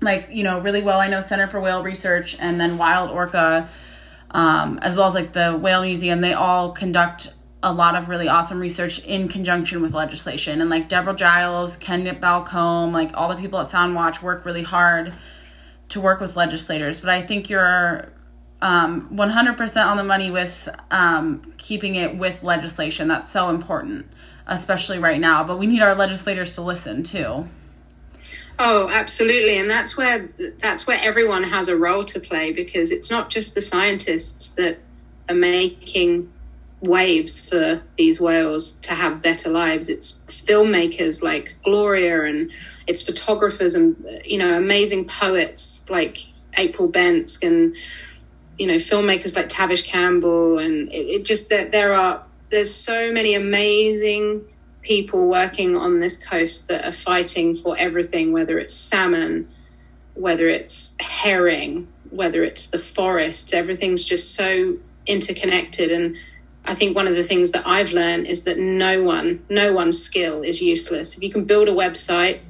like, 0.01 0.29
you 0.31 0.45
know, 0.45 0.61
really 0.61 0.83
well. 0.83 1.01
I 1.01 1.09
know 1.09 1.19
Center 1.19 1.49
for 1.49 1.61
Whale 1.61 1.83
Research 1.83 2.37
and 2.39 2.61
then 2.61 2.79
Wild 2.79 3.11
Orca, 3.11 3.69
um, 4.37 4.79
as 4.83 4.95
well 4.95 5.07
as 5.07 5.15
like 5.15 5.33
the 5.33 5.57
Whale 5.57 5.83
Museum, 5.83 6.21
they 6.21 6.35
all 6.35 6.73
conduct 6.73 7.33
a 7.63 7.73
lot 7.73 7.97
of 7.97 8.11
really 8.11 8.29
awesome 8.29 8.61
research 8.61 8.99
in 8.99 9.29
conjunction 9.29 9.81
with 9.81 9.95
legislation. 9.95 10.61
And 10.61 10.69
like 10.69 10.91
Deborah 10.91 11.17
Giles, 11.17 11.79
Ken 11.79 12.05
Balcomb, 12.21 12.93
like 12.93 13.13
all 13.15 13.31
the 13.31 13.37
people 13.37 13.59
at 13.61 13.67
Soundwatch 13.67 14.21
work 14.21 14.45
really 14.45 14.63
hard 14.63 15.15
to 15.89 16.01
work 16.03 16.21
with 16.21 16.37
legislators. 16.37 17.01
But 17.01 17.09
I 17.09 17.23
think 17.23 17.49
you're 17.49 18.13
um, 18.61 19.09
100% 19.11 19.87
on 19.87 19.97
the 19.97 20.05
money 20.05 20.31
with 20.31 20.69
um, 20.91 21.55
keeping 21.57 21.95
it 21.95 22.19
with 22.19 22.43
legislation. 22.43 23.09
That's 23.09 23.31
so 23.31 23.49
important, 23.49 24.07
especially 24.47 24.99
right 24.99 25.19
now. 25.19 25.45
But 25.45 25.59
we 25.59 25.67
need 25.67 25.81
our 25.81 25.95
legislators 25.95 26.57
to 26.57 26.61
listen 26.61 27.05
too. 27.05 27.49
Oh, 28.59 28.89
absolutely, 28.91 29.59
and 29.59 29.71
that's 29.71 29.99
where 29.99 30.31
that's 30.61 30.87
where 30.87 30.99
everyone 31.03 31.43
has 31.43 31.69
a 31.69 31.77
role 31.77 32.05
to 32.07 32.19
play 32.19 32.53
because 32.53 32.91
it's 32.91 33.11
not 33.11 33.29
just 33.29 33.55
the 33.55 33.61
scientists 33.61 34.49
that 34.51 34.79
are 35.29 35.35
making 35.35 36.33
waves 36.81 37.49
for 37.49 37.83
these 37.97 38.21
whales 38.21 38.73
to 38.79 38.95
have 38.95 39.21
better 39.21 39.51
lives. 39.51 39.89
It's 39.91 40.21
filmmakers 40.29 41.23
like 41.23 41.57
Gloria, 41.65 42.25
and 42.25 42.51
it's 42.87 43.03
photographers 43.03 43.75
and 43.75 43.95
you 44.25 44.39
know 44.39 44.57
amazing 44.57 45.05
poets 45.05 45.85
like 45.91 46.27
April 46.57 46.89
Bencze 46.91 47.47
and 47.47 47.77
you 48.59 48.67
know 48.67 48.77
filmmakers 48.77 49.37
like 49.37 49.51
Tavish 49.51 49.83
Campbell, 49.83 50.59
and 50.59 50.91
it, 50.93 51.07
it 51.07 51.25
just 51.25 51.51
that 51.51 51.73
there 51.73 51.93
are 51.93 52.25
there's 52.49 52.75
so 52.75 53.13
many 53.13 53.35
amazing 53.35 54.45
people 54.87 55.29
working 55.29 55.77
on 55.77 56.01
this 56.01 56.17
coast 56.17 56.69
that 56.69 56.87
are 56.87 56.93
fighting 56.93 57.55
for 57.55 57.77
everything, 57.79 58.33
whether 58.33 58.59
it's 58.59 58.75
salmon, 58.75 59.49
whether 60.15 60.47
it's 60.47 60.97
herring, 61.01 61.89
whether 62.11 62.43
it's 62.43 62.69
the 62.69 62.79
forests. 62.79 63.53
Everything's 63.53 64.05
just 64.05 64.35
so 64.35 64.79
interconnected 65.07 65.91
and. 65.91 66.17
I 66.69 66.75
think 66.75 66.97
one 66.97 67.07
of 67.07 67.15
the 67.15 67.23
things 67.23 67.53
that 67.53 67.63
I've 67.65 67.93
learned 67.93 68.27
is 68.27 68.43
that 68.43 68.59
no 68.59 69.01
one, 69.01 69.47
no 69.49 69.73
one's 69.73 70.03
skill 70.03 70.43
is 70.43 70.61
useless. 70.61 71.17
If 71.17 71.23
you 71.23 71.31
can 71.31 71.45
build 71.45 71.69
a 71.69 71.73
website, 71.73 72.41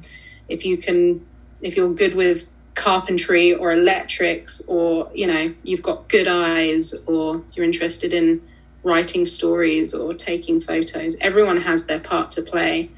if 0.49 0.65
you 0.65 0.75
can, 0.75 1.23
if 1.61 1.77
you're 1.77 1.93
good 1.93 2.15
with 2.15 2.47
carpentry 2.77 3.53
or 3.53 3.73
electrics 3.73 4.61
or 4.67 5.09
you 5.13 5.25
know 5.27 5.53
you've 5.63 5.81
got 5.81 6.07
good 6.07 6.27
eyes 6.27 6.93
or 7.07 7.43
you're 7.53 7.65
interested 7.65 8.13
in 8.13 8.39
writing 8.83 9.25
stories 9.25 9.93
or 9.93 10.13
taking 10.13 10.61
photos 10.61 11.17
everyone 11.21 11.57
has 11.57 11.85
their 11.85 11.99
part 11.99 12.31
to 12.31 12.41
play 12.41 12.89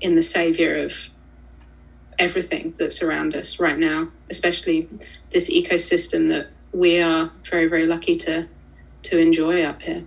in 0.00 0.14
the 0.14 0.22
savior 0.22 0.84
of 0.84 1.10
everything 2.18 2.74
that's 2.78 3.02
around 3.02 3.34
us 3.34 3.58
right 3.58 3.78
now 3.78 4.08
especially 4.30 4.88
this 5.30 5.50
ecosystem 5.50 6.28
that 6.28 6.48
we 6.72 7.00
are 7.00 7.30
very 7.44 7.66
very 7.66 7.86
lucky 7.86 8.16
to 8.16 8.46
to 9.02 9.18
enjoy 9.18 9.62
up 9.62 9.82
here 9.82 10.04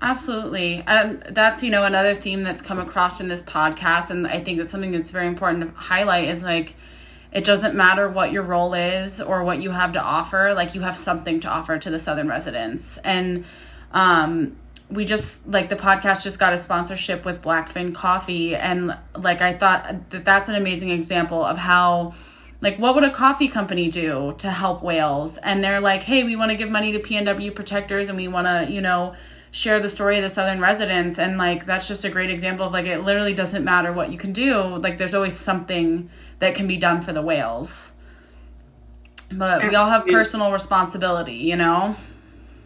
Absolutely. 0.00 0.80
Um, 0.86 1.20
that's, 1.30 1.60
you 1.60 1.70
know, 1.70 1.82
another 1.82 2.14
theme 2.14 2.44
that's 2.44 2.62
come 2.62 2.78
across 2.78 3.20
in 3.20 3.26
this 3.26 3.42
podcast. 3.42 4.10
And 4.10 4.28
I 4.28 4.38
think 4.38 4.58
that's 4.58 4.70
something 4.70 4.92
that's 4.92 5.10
very 5.10 5.26
important 5.26 5.64
to 5.64 5.76
highlight 5.76 6.28
is 6.28 6.44
like, 6.44 6.76
it 7.32 7.44
doesn't 7.44 7.74
matter 7.74 8.08
what 8.08 8.32
your 8.32 8.42
role 8.42 8.74
is 8.74 9.20
or 9.20 9.44
what 9.44 9.60
you 9.60 9.70
have 9.70 9.92
to 9.92 10.02
offer 10.02 10.54
like 10.54 10.74
you 10.74 10.80
have 10.80 10.96
something 10.96 11.40
to 11.40 11.48
offer 11.48 11.78
to 11.78 11.90
the 11.90 11.98
southern 11.98 12.28
residents 12.28 12.98
and 12.98 13.44
um 13.92 14.56
we 14.90 15.04
just 15.04 15.46
like 15.46 15.68
the 15.68 15.76
podcast 15.76 16.22
just 16.22 16.38
got 16.38 16.52
a 16.52 16.58
sponsorship 16.58 17.24
with 17.24 17.42
blackfin 17.42 17.94
coffee 17.94 18.54
and 18.54 18.96
like 19.16 19.40
i 19.40 19.52
thought 19.52 20.10
that 20.10 20.24
that's 20.24 20.48
an 20.48 20.54
amazing 20.54 20.90
example 20.90 21.44
of 21.44 21.56
how 21.56 22.14
like 22.60 22.78
what 22.78 22.94
would 22.94 23.04
a 23.04 23.10
coffee 23.10 23.48
company 23.48 23.88
do 23.88 24.34
to 24.38 24.50
help 24.50 24.82
whales? 24.82 25.38
And 25.38 25.62
they're 25.62 25.80
like 25.80 26.02
hey 26.02 26.24
we 26.24 26.36
want 26.36 26.50
to 26.50 26.56
give 26.56 26.70
money 26.70 26.92
to 26.92 26.98
pnw 26.98 27.54
protectors 27.54 28.08
and 28.08 28.16
we 28.16 28.28
want 28.28 28.46
to 28.46 28.72
you 28.72 28.80
know 28.80 29.14
share 29.50 29.80
the 29.80 29.88
story 29.88 30.16
of 30.16 30.22
the 30.22 30.28
southern 30.28 30.60
residents. 30.60 31.18
And 31.18 31.38
like 31.38 31.66
that's 31.66 31.88
just 31.88 32.04
a 32.04 32.10
great 32.10 32.30
example 32.30 32.66
of 32.66 32.72
like 32.72 32.86
it 32.86 33.02
literally 33.02 33.34
doesn't 33.34 33.64
matter 33.64 33.92
what 33.92 34.12
you 34.12 34.18
can 34.18 34.32
do 34.32 34.62
like 34.76 34.98
there's 34.98 35.14
always 35.14 35.36
something 35.36 36.10
that 36.40 36.54
can 36.54 36.66
be 36.66 36.76
done 36.76 37.00
for 37.00 37.12
the 37.12 37.22
whales. 37.22 37.92
But 39.30 39.56
Absolutely. 39.56 39.68
we 39.68 39.74
all 39.76 39.90
have 39.90 40.06
personal 40.06 40.52
responsibility 40.52 41.34
you 41.34 41.56
know 41.56 41.96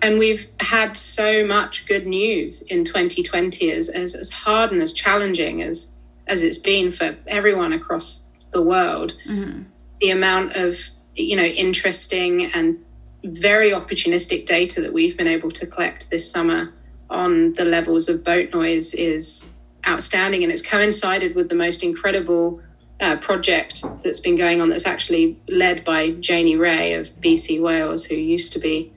and 0.03 0.18
we've 0.18 0.50
had 0.61 0.98
so 0.98 1.46
much 1.46 1.86
good 1.86 2.07
news 2.07 2.62
in 2.62 2.84
2020 2.84 3.70
as, 3.70 3.88
as, 3.88 4.14
as 4.14 4.32
hard 4.32 4.72
and 4.72 4.82
as 4.82 4.92
challenging 4.92 5.62
as 5.62 5.90
as 6.28 6.42
it's 6.42 6.59
been 6.59 6.90
for 6.90 7.16
everyone 7.26 7.72
across 7.72 8.28
the 8.53 8.62
world 8.62 9.14
mm-hmm. 9.28 9.62
the 10.00 10.11
amount 10.11 10.55
of 10.57 10.76
you 11.14 11.36
know 11.36 11.44
interesting 11.44 12.46
and 12.55 12.78
very 13.24 13.70
opportunistic 13.70 14.46
data 14.46 14.80
that 14.80 14.92
we've 14.92 15.16
been 15.16 15.28
able 15.28 15.50
to 15.50 15.66
collect 15.66 16.11
this 16.11 16.30
summer 16.30 16.72
on 17.12 17.55
the 17.55 17.64
levels 17.64 18.09
of 18.09 18.24
boat 18.24 18.53
noise 18.53 18.94
is 18.94 19.50
outstanding, 19.86 20.42
and 20.42 20.53
it's 20.53 20.62
coincided 20.62 21.34
with 21.34 21.48
the 21.48 21.55
most 21.55 21.82
incredible 21.82 22.61
uh, 23.00 23.16
project 23.16 23.84
that's 24.03 24.20
been 24.20 24.36
going 24.36 24.61
on. 24.61 24.70
That's 24.70 24.86
actually 24.86 25.38
led 25.48 25.84
by 25.84 26.11
Janie 26.11 26.57
Wray 26.57 26.94
of 26.94 27.09
BC 27.20 27.61
Whales 27.61 28.05
who 28.05 28.14
used 28.14 28.53
to 28.55 28.59
be 28.59 28.92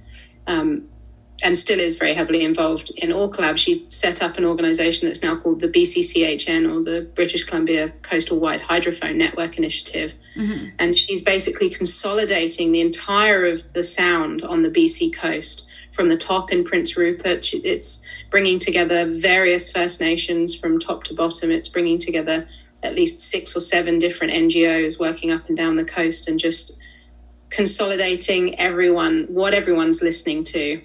um, 0.47 0.87
and 1.43 1.57
still 1.57 1.79
is 1.79 1.97
very 1.97 2.13
heavily 2.13 2.43
involved 2.43 2.91
in 2.97 3.11
Orca 3.11 3.57
She 3.57 3.85
set 3.89 4.23
up 4.23 4.37
an 4.37 4.45
organisation 4.45 5.07
that's 5.07 5.21
now 5.21 5.35
called 5.35 5.59
the 5.59 5.67
BCCHN 5.67 6.71
or 6.71 6.83
the 6.83 7.01
British 7.13 7.43
Columbia 7.43 7.89
Coastal 8.03 8.39
Wide 8.39 8.61
Hydrophone 8.61 9.15
Network 9.15 9.57
Initiative. 9.57 10.13
Mm-hmm. 10.37 10.67
And 10.79 10.97
she's 10.97 11.21
basically 11.21 11.69
consolidating 11.69 12.71
the 12.71 12.81
entire 12.81 13.45
of 13.45 13.71
the 13.73 13.83
sound 13.83 14.43
on 14.43 14.61
the 14.61 14.69
BC 14.69 15.13
coast 15.13 15.67
from 15.91 16.09
the 16.09 16.17
top 16.17 16.51
in 16.51 16.63
Prince 16.63 16.97
Rupert. 16.97 17.53
It's 17.53 18.03
bringing 18.29 18.59
together 18.59 19.05
various 19.05 19.71
First 19.71 20.01
Nations 20.01 20.53
from 20.55 20.79
top 20.79 21.03
to 21.05 21.13
bottom. 21.13 21.51
It's 21.51 21.69
bringing 21.69 21.99
together 21.99 22.47
at 22.83 22.95
least 22.95 23.21
six 23.21 23.55
or 23.55 23.61
seven 23.61 23.97
different 23.97 24.33
NGOs 24.33 24.99
working 24.99 25.31
up 25.31 25.47
and 25.47 25.57
down 25.57 25.75
the 25.75 25.85
coast 25.85 26.27
and 26.27 26.39
just 26.39 26.77
consolidating 27.49 28.59
everyone, 28.59 29.25
what 29.29 29.53
everyone's 29.53 30.01
listening 30.01 30.43
to, 30.43 30.81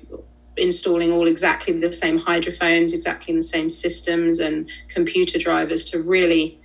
installing 0.56 1.12
all 1.12 1.26
exactly 1.26 1.72
the 1.78 1.92
same 1.92 2.18
hydrophones, 2.18 2.92
exactly 2.92 3.32
in 3.32 3.36
the 3.36 3.42
same 3.42 3.68
systems 3.68 4.38
and 4.38 4.68
computer 4.88 5.38
drivers 5.38 5.84
to 5.86 6.02
really 6.02 6.60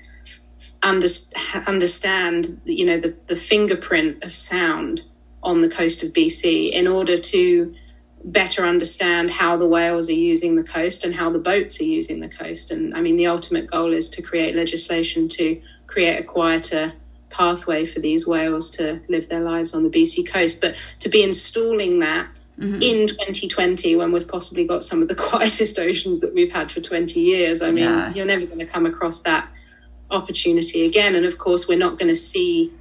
under, 0.83 1.07
understand, 1.67 2.59
you 2.65 2.85
know, 2.85 2.97
the, 2.97 3.15
the 3.27 3.35
fingerprint 3.35 4.23
of 4.23 4.33
sound 4.33 5.03
on 5.43 5.61
the 5.61 5.69
coast 5.69 6.03
of 6.03 6.09
BC 6.09 6.71
in 6.71 6.87
order 6.87 7.17
to 7.17 7.73
better 8.23 8.65
understand 8.65 9.29
how 9.29 9.55
the 9.55 9.67
whales 9.67 10.09
are 10.09 10.13
using 10.13 10.55
the 10.55 10.63
coast 10.63 11.05
and 11.05 11.13
how 11.13 11.29
the 11.29 11.39
boats 11.39 11.79
are 11.79 11.85
using 11.85 12.19
the 12.19 12.29
coast. 12.29 12.71
And 12.71 12.95
I 12.95 13.01
mean, 13.01 13.17
the 13.17 13.27
ultimate 13.27 13.67
goal 13.67 13.93
is 13.93 14.09
to 14.09 14.21
create 14.21 14.55
legislation 14.55 15.27
to 15.29 15.61
create 15.85 16.19
a 16.19 16.23
quieter 16.23 16.93
pathway 17.29 17.85
for 17.85 17.99
these 17.99 18.25
whales 18.25 18.71
to 18.71 19.01
live 19.09 19.29
their 19.29 19.41
lives 19.41 19.73
on 19.73 19.83
the 19.83 19.89
BC 19.89 20.27
coast. 20.27 20.59
But 20.59 20.75
to 20.99 21.09
be 21.09 21.23
installing 21.23 21.99
that 21.99 22.27
mm-hmm. 22.59 22.81
in 22.81 23.07
2020, 23.07 23.95
when 23.95 24.11
we've 24.11 24.27
possibly 24.27 24.65
got 24.65 24.83
some 24.83 25.01
of 25.01 25.07
the 25.07 25.15
quietest 25.29 25.79
oceans 25.79 26.21
that 26.21 26.33
we've 26.33 26.51
had 26.51 26.71
for 26.71 26.81
20 26.81 27.19
years, 27.19 27.61
I 27.61 27.71
mean, 27.71 27.85
yeah. 27.85 28.13
you're 28.13 28.25
never 28.25 28.45
going 28.45 28.59
to 28.59 28.65
come 28.65 28.85
across 28.85 29.21
that 29.21 29.47
opportunity 30.11 30.85
again. 30.85 31.15
And 31.15 31.25
of 31.25 31.37
course, 31.37 31.67
we're 31.67 31.77
not 31.77 31.97
going 31.97 32.09
to 32.09 32.15
see, 32.15 32.71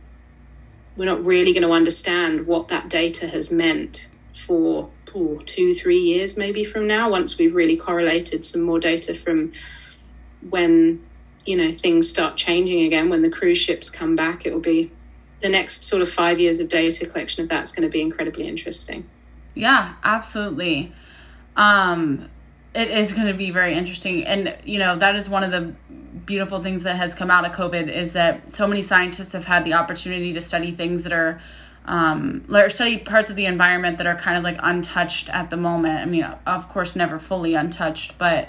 we're 0.96 1.04
not 1.04 1.24
really 1.24 1.52
going 1.52 1.62
to 1.62 1.72
understand 1.72 2.46
what 2.46 2.68
that 2.68 2.88
data 2.88 3.26
has 3.28 3.50
meant 3.50 4.10
for 4.34 4.90
oh, 5.14 5.40
two, 5.46 5.74
three 5.74 6.00
years 6.00 6.36
maybe 6.36 6.64
from 6.64 6.86
now, 6.86 7.10
once 7.10 7.38
we've 7.38 7.54
really 7.54 7.76
correlated 7.76 8.44
some 8.44 8.62
more 8.62 8.80
data 8.80 9.14
from 9.14 9.52
when 10.50 11.00
you 11.44 11.56
know 11.56 11.72
things 11.72 12.08
start 12.08 12.36
changing 12.36 12.82
again 12.82 13.08
when 13.08 13.22
the 13.22 13.30
cruise 13.30 13.58
ships 13.58 13.90
come 13.90 14.16
back 14.16 14.46
it 14.46 14.52
will 14.52 14.60
be 14.60 14.90
the 15.40 15.48
next 15.48 15.84
sort 15.84 16.02
of 16.02 16.08
five 16.08 16.40
years 16.40 16.60
of 16.60 16.68
data 16.68 17.06
collection 17.06 17.42
of 17.42 17.48
that's 17.48 17.72
going 17.72 17.82
to 17.82 17.88
be 17.88 18.00
incredibly 18.00 18.46
interesting 18.46 19.08
yeah 19.54 19.94
absolutely 20.02 20.92
um 21.56 22.28
it 22.74 22.90
is 22.90 23.12
going 23.12 23.28
to 23.28 23.34
be 23.34 23.50
very 23.50 23.74
interesting 23.74 24.24
and 24.24 24.56
you 24.64 24.78
know 24.78 24.98
that 24.98 25.14
is 25.14 25.28
one 25.28 25.44
of 25.44 25.50
the 25.50 25.74
beautiful 26.26 26.62
things 26.62 26.84
that 26.84 26.96
has 26.96 27.14
come 27.14 27.30
out 27.30 27.44
of 27.44 27.52
covid 27.52 27.88
is 27.88 28.14
that 28.14 28.54
so 28.54 28.66
many 28.66 28.82
scientists 28.82 29.32
have 29.32 29.44
had 29.44 29.64
the 29.64 29.74
opportunity 29.74 30.32
to 30.32 30.40
study 30.40 30.70
things 30.70 31.04
that 31.04 31.12
are 31.12 31.40
um, 31.86 32.46
or 32.48 32.70
study 32.70 32.96
parts 32.96 33.28
of 33.28 33.36
the 33.36 33.44
environment 33.44 33.98
that 33.98 34.06
are 34.06 34.16
kind 34.16 34.38
of 34.38 34.42
like 34.42 34.56
untouched 34.62 35.28
at 35.28 35.50
the 35.50 35.56
moment 35.56 36.00
i 36.00 36.04
mean 36.04 36.24
of 36.46 36.68
course 36.68 36.96
never 36.96 37.18
fully 37.18 37.54
untouched 37.54 38.16
but 38.18 38.48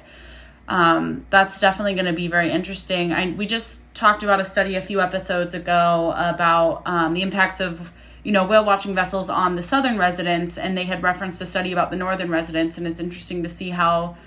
um, 0.67 1.25
that's 1.29 1.59
definitely 1.59 1.93
going 1.93 2.05
to 2.05 2.13
be 2.13 2.27
very 2.27 2.51
interesting. 2.51 3.13
I, 3.13 3.31
we 3.31 3.45
just 3.45 3.93
talked 3.93 4.23
about 4.23 4.39
a 4.39 4.45
study 4.45 4.75
a 4.75 4.81
few 4.81 4.99
episodes 4.99 5.53
ago 5.53 6.13
about 6.15 6.81
um, 6.85 7.13
the 7.13 7.21
impacts 7.21 7.59
of 7.59 7.91
you 8.25 8.33
know 8.33 8.45
whale 8.45 8.65
watching 8.65 8.93
vessels 8.93 9.29
on 9.29 9.55
the 9.55 9.61
southern 9.61 9.97
residents, 9.97 10.57
and 10.57 10.77
they 10.77 10.83
had 10.83 11.01
referenced 11.01 11.41
a 11.41 11.45
study 11.45 11.71
about 11.71 11.91
the 11.91 11.95
northern 11.95 12.29
residents, 12.29 12.77
and 12.77 12.87
it's 12.87 12.99
interesting 12.99 13.43
to 13.43 13.49
see 13.49 13.69
how 13.69 14.17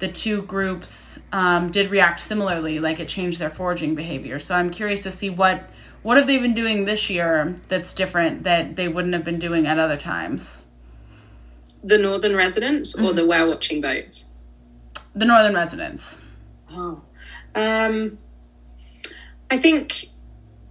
the 0.00 0.08
two 0.08 0.42
groups 0.42 1.20
um, 1.32 1.70
did 1.70 1.88
react 1.90 2.18
similarly, 2.18 2.80
like 2.80 2.98
it 2.98 3.08
changed 3.08 3.38
their 3.38 3.50
foraging 3.50 3.94
behavior. 3.94 4.40
So 4.40 4.56
I'm 4.56 4.70
curious 4.70 5.02
to 5.02 5.12
see 5.12 5.30
what 5.30 5.70
what 6.02 6.16
have 6.16 6.26
they 6.26 6.38
been 6.38 6.54
doing 6.54 6.84
this 6.84 7.08
year 7.08 7.54
that's 7.68 7.94
different 7.94 8.42
that 8.42 8.74
they 8.74 8.88
wouldn't 8.88 9.14
have 9.14 9.22
been 9.22 9.38
doing 9.38 9.66
at 9.66 9.78
other 9.78 9.96
times. 9.96 10.64
The 11.84 11.98
northern 11.98 12.34
residents 12.34 12.96
or 12.96 13.02
mm-hmm. 13.02 13.16
the 13.16 13.26
whale 13.26 13.50
watching 13.50 13.80
boats 13.80 14.28
the 15.14 15.24
northern 15.24 15.54
residents? 15.54 16.20
Oh, 16.70 17.02
um, 17.54 18.18
I 19.50 19.58
think 19.58 20.06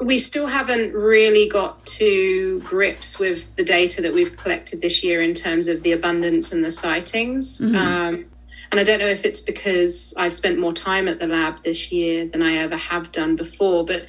we 0.02 0.18
still 0.18 0.48
haven't 0.48 0.94
really 0.94 1.48
got 1.48 1.86
to 1.86 2.60
grips 2.62 3.20
with 3.20 3.56
the 3.56 3.64
data 3.64 4.02
that 4.02 4.14
we've 4.14 4.36
collected 4.36 4.82
this 4.82 5.04
year 5.04 5.22
in 5.22 5.36
terms 5.36 5.68
of 5.68 5.84
the 5.84 5.92
abundance 5.92 6.52
and 6.52 6.64
the 6.64 6.72
sightings. 6.72 7.62
Mm-hmm. 7.62 7.76
Um, 7.76 8.26
and 8.72 8.80
I 8.80 8.84
don't 8.84 9.00
know 9.00 9.08
if 9.08 9.26
it's 9.26 9.42
because 9.42 10.16
I've 10.18 10.34
spent 10.34 10.58
more 10.58 10.74
time 10.74 11.08
at 11.08 11.20
the 11.20 11.28
lab 11.28 11.64
this 11.64 11.92
year 11.92 12.26
than 12.26 12.42
I 12.42 12.56
ever 12.56 12.78
have 12.78 13.12
done 13.12 13.36
before, 13.36 13.86
but 13.86 14.08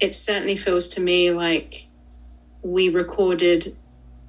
it 0.00 0.14
certainly 0.14 0.56
feels 0.56 0.88
to 0.90 1.02
me 1.02 1.30
like 1.30 1.88
we 2.62 2.88
recorded 2.88 3.76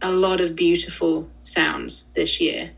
a 0.01 0.12
lot 0.12 0.41
of 0.41 0.55
beautiful 0.58 1.30
sounds 1.41 2.08
this 2.16 2.41
year. 2.41 2.72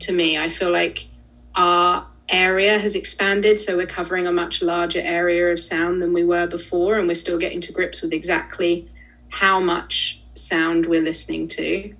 To 0.00 0.12
me, 0.12 0.38
I 0.38 0.48
feel 0.48 0.70
like 0.70 1.08
our 1.54 2.06
area 2.28 2.78
has 2.78 2.94
expanded, 2.94 3.60
so 3.60 3.76
we're 3.76 3.86
covering 3.86 4.26
a 4.26 4.32
much 4.32 4.62
larger 4.62 5.00
area 5.02 5.52
of 5.52 5.60
sound 5.60 6.00
than 6.00 6.12
we 6.12 6.24
were 6.24 6.46
before, 6.46 6.96
and 6.98 7.06
we're 7.06 7.14
still 7.14 7.38
getting 7.38 7.60
to 7.62 7.72
grips 7.72 8.02
with 8.02 8.12
exactly 8.12 8.88
how 9.30 9.60
much 9.60 10.22
sound 10.34 10.86
we're 10.86 11.02
listening 11.02 11.48
to. 11.48 11.94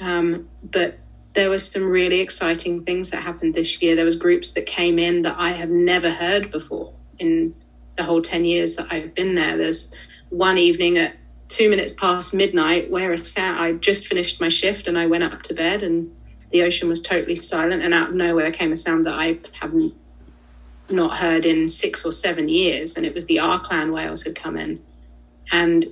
Um, 0.00 0.48
but 0.62 0.98
there 1.34 1.50
was 1.50 1.70
some 1.70 1.84
really 1.84 2.20
exciting 2.20 2.84
things 2.84 3.10
that 3.10 3.22
happened 3.22 3.54
this 3.54 3.80
year. 3.80 3.96
There 3.96 4.04
was 4.04 4.16
groups 4.16 4.52
that 4.52 4.66
came 4.66 4.98
in 4.98 5.22
that 5.22 5.36
I 5.38 5.50
have 5.50 5.70
never 5.70 6.10
heard 6.10 6.50
before 6.50 6.92
in 7.18 7.54
the 7.96 8.04
whole 8.04 8.22
10 8.22 8.44
years 8.44 8.76
that 8.76 8.88
I've 8.90 9.14
been 9.14 9.34
there. 9.34 9.56
There's 9.56 9.94
one 10.28 10.58
evening 10.58 10.98
at 10.98 11.14
two 11.48 11.68
minutes 11.68 11.92
past 11.92 12.34
midnight 12.34 12.90
where 12.90 13.12
a 13.12 13.18
sound, 13.18 13.58
I 13.58 13.72
just 13.72 14.06
finished 14.06 14.40
my 14.40 14.48
shift 14.48 14.88
and 14.88 14.98
I 14.98 15.06
went 15.06 15.24
up 15.24 15.42
to 15.42 15.54
bed 15.54 15.82
and 15.82 16.14
the 16.52 16.62
ocean 16.62 16.88
was 16.88 17.02
totally 17.02 17.36
silent, 17.36 17.82
and 17.82 17.92
out 17.94 18.10
of 18.10 18.14
nowhere 18.14 18.50
came 18.50 18.72
a 18.72 18.76
sound 18.76 19.06
that 19.06 19.18
I 19.18 19.38
haven't 19.60 19.94
not 20.90 21.18
heard 21.18 21.44
in 21.44 21.68
six 21.68 22.04
or 22.04 22.12
seven 22.12 22.48
years, 22.48 22.96
and 22.96 23.06
it 23.06 23.14
was 23.14 23.26
the 23.26 23.40
R 23.40 23.60
clan 23.60 23.92
whales 23.92 24.24
had 24.24 24.34
come 24.34 24.56
in, 24.56 24.82
and 25.50 25.86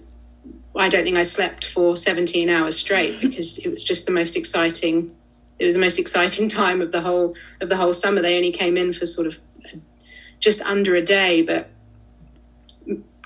I 0.77 0.89
don't 0.89 1.05
think 1.05 1.17
I 1.17 1.25
slept 1.25 1.67
for 1.67 1.97
17 1.97 2.49
hours 2.49 2.79
straight 2.79 3.21
because 3.21 3.59
it 3.59 3.69
was 3.69 3.83
just 3.83 4.07
the 4.07 4.13
most 4.13 4.37
exciting. 4.37 5.15
It 5.59 5.65
was 5.65 5.75
the 5.75 5.81
most 5.81 5.99
exciting 5.99 6.49
time 6.63 6.81
of 6.81 6.93
the 6.93 7.01
whole 7.01 7.35
of 7.61 7.69
the 7.69 7.77
whole 7.77 7.93
summer. 7.93 8.23
They 8.23 8.37
only 8.37 8.53
came 8.53 8.77
in 8.77 8.93
for 8.93 9.07
sort 9.07 9.27
of 9.27 9.41
just 10.39 10.63
under 10.63 10.95
a 10.95 11.03
day, 11.03 11.43
but 11.43 11.71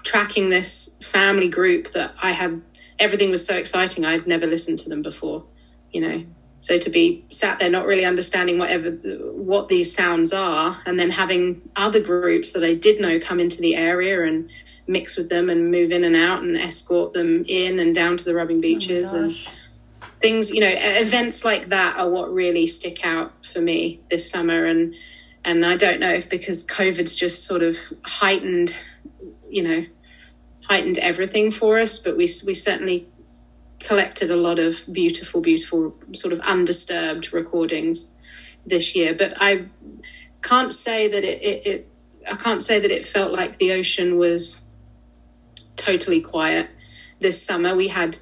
tracking 0.03 0.51
this 0.51 0.97
family 1.03 1.49
group 1.49 1.93
that 1.93 2.13
I 2.23 2.33
had 2.33 2.63
everything 2.99 3.31
was 3.31 3.47
so 3.47 3.57
exciting. 3.57 4.05
I'd 4.05 4.27
never 4.27 4.47
listened 4.47 4.79
to 4.81 4.89
them 4.89 5.03
before, 5.03 5.45
you 5.93 6.01
know. 6.01 6.25
So 6.65 6.79
to 6.79 6.89
be 6.89 7.27
sat 7.29 7.59
there 7.59 7.69
not 7.69 7.85
really 7.85 8.07
understanding 8.07 8.57
whatever 8.57 8.93
what 9.35 9.69
these 9.69 9.95
sounds 9.95 10.33
are, 10.33 10.81
and 10.87 10.99
then 10.99 11.11
having 11.11 11.61
other 11.77 12.01
groups 12.01 12.53
that 12.53 12.65
I 12.65 12.73
did 12.73 13.03
know 13.03 13.21
come 13.21 13.39
into 13.39 13.61
the 13.61 13.77
area 13.77 14.25
and 14.25 14.49
mix 14.87 15.19
with 15.19 15.29
them 15.29 15.51
and 15.51 15.71
move 15.71 15.93
in 15.93 16.05
and 16.05 16.17
out 16.17 16.43
and 16.43 16.57
escort 16.57 17.13
them 17.13 17.45
in 17.49 17.79
and 17.79 17.95
down 17.95 18.17
to 18.17 18.25
the 18.25 18.35
rubbing 18.35 18.57
oh 18.57 18.63
beaches 18.63 19.13
oh 19.13 19.25
and 19.25 19.37
things 20.23 20.51
you 20.51 20.61
know 20.61 20.73
events 20.73 21.45
like 21.45 21.67
that 21.67 21.99
are 21.99 22.09
what 22.09 22.33
really 22.33 22.67
stick 22.67 23.05
out 23.05 23.45
for 23.45 23.61
me 23.61 24.01
this 24.09 24.31
summer. 24.31 24.65
And 24.65 24.95
and 25.45 25.67
I 25.67 25.77
don't 25.77 26.01
know 26.01 26.15
if 26.15 26.31
because 26.31 26.65
COVID's 26.65 27.15
just 27.15 27.45
sort 27.45 27.63
of 27.63 27.77
heightened 28.07 28.75
you 29.51 29.63
know 29.63 29.85
heightened 30.63 30.97
everything 30.97 31.51
for 31.51 31.79
us 31.79 31.99
but 31.99 32.17
we 32.17 32.27
we 32.47 32.55
certainly 32.55 33.07
collected 33.85 34.31
a 34.31 34.37
lot 34.37 34.59
of 34.59 34.83
beautiful, 34.91 35.41
beautiful, 35.41 35.97
sort 36.13 36.33
of 36.33 36.41
undisturbed 36.41 37.33
recordings 37.33 38.13
this 38.67 38.97
year. 38.97 39.15
But 39.15 39.35
I 39.37 39.67
can't 40.43 40.73
say 40.73 41.07
that 41.09 41.23
it, 41.23 41.43
it, 41.43 41.67
it 41.67 41.89
I 42.31 42.37
can't 42.37 42.63
say 42.63 42.81
that 42.81 42.91
it 42.91 43.05
felt 43.05 43.33
like 43.33 43.59
the 43.59 43.73
ocean 43.73 44.17
was 44.17 44.63
totally 45.77 46.21
quiet 46.21 46.69
this 47.21 47.41
summer. 47.45 47.77
We 47.77 47.89
had 47.89 48.19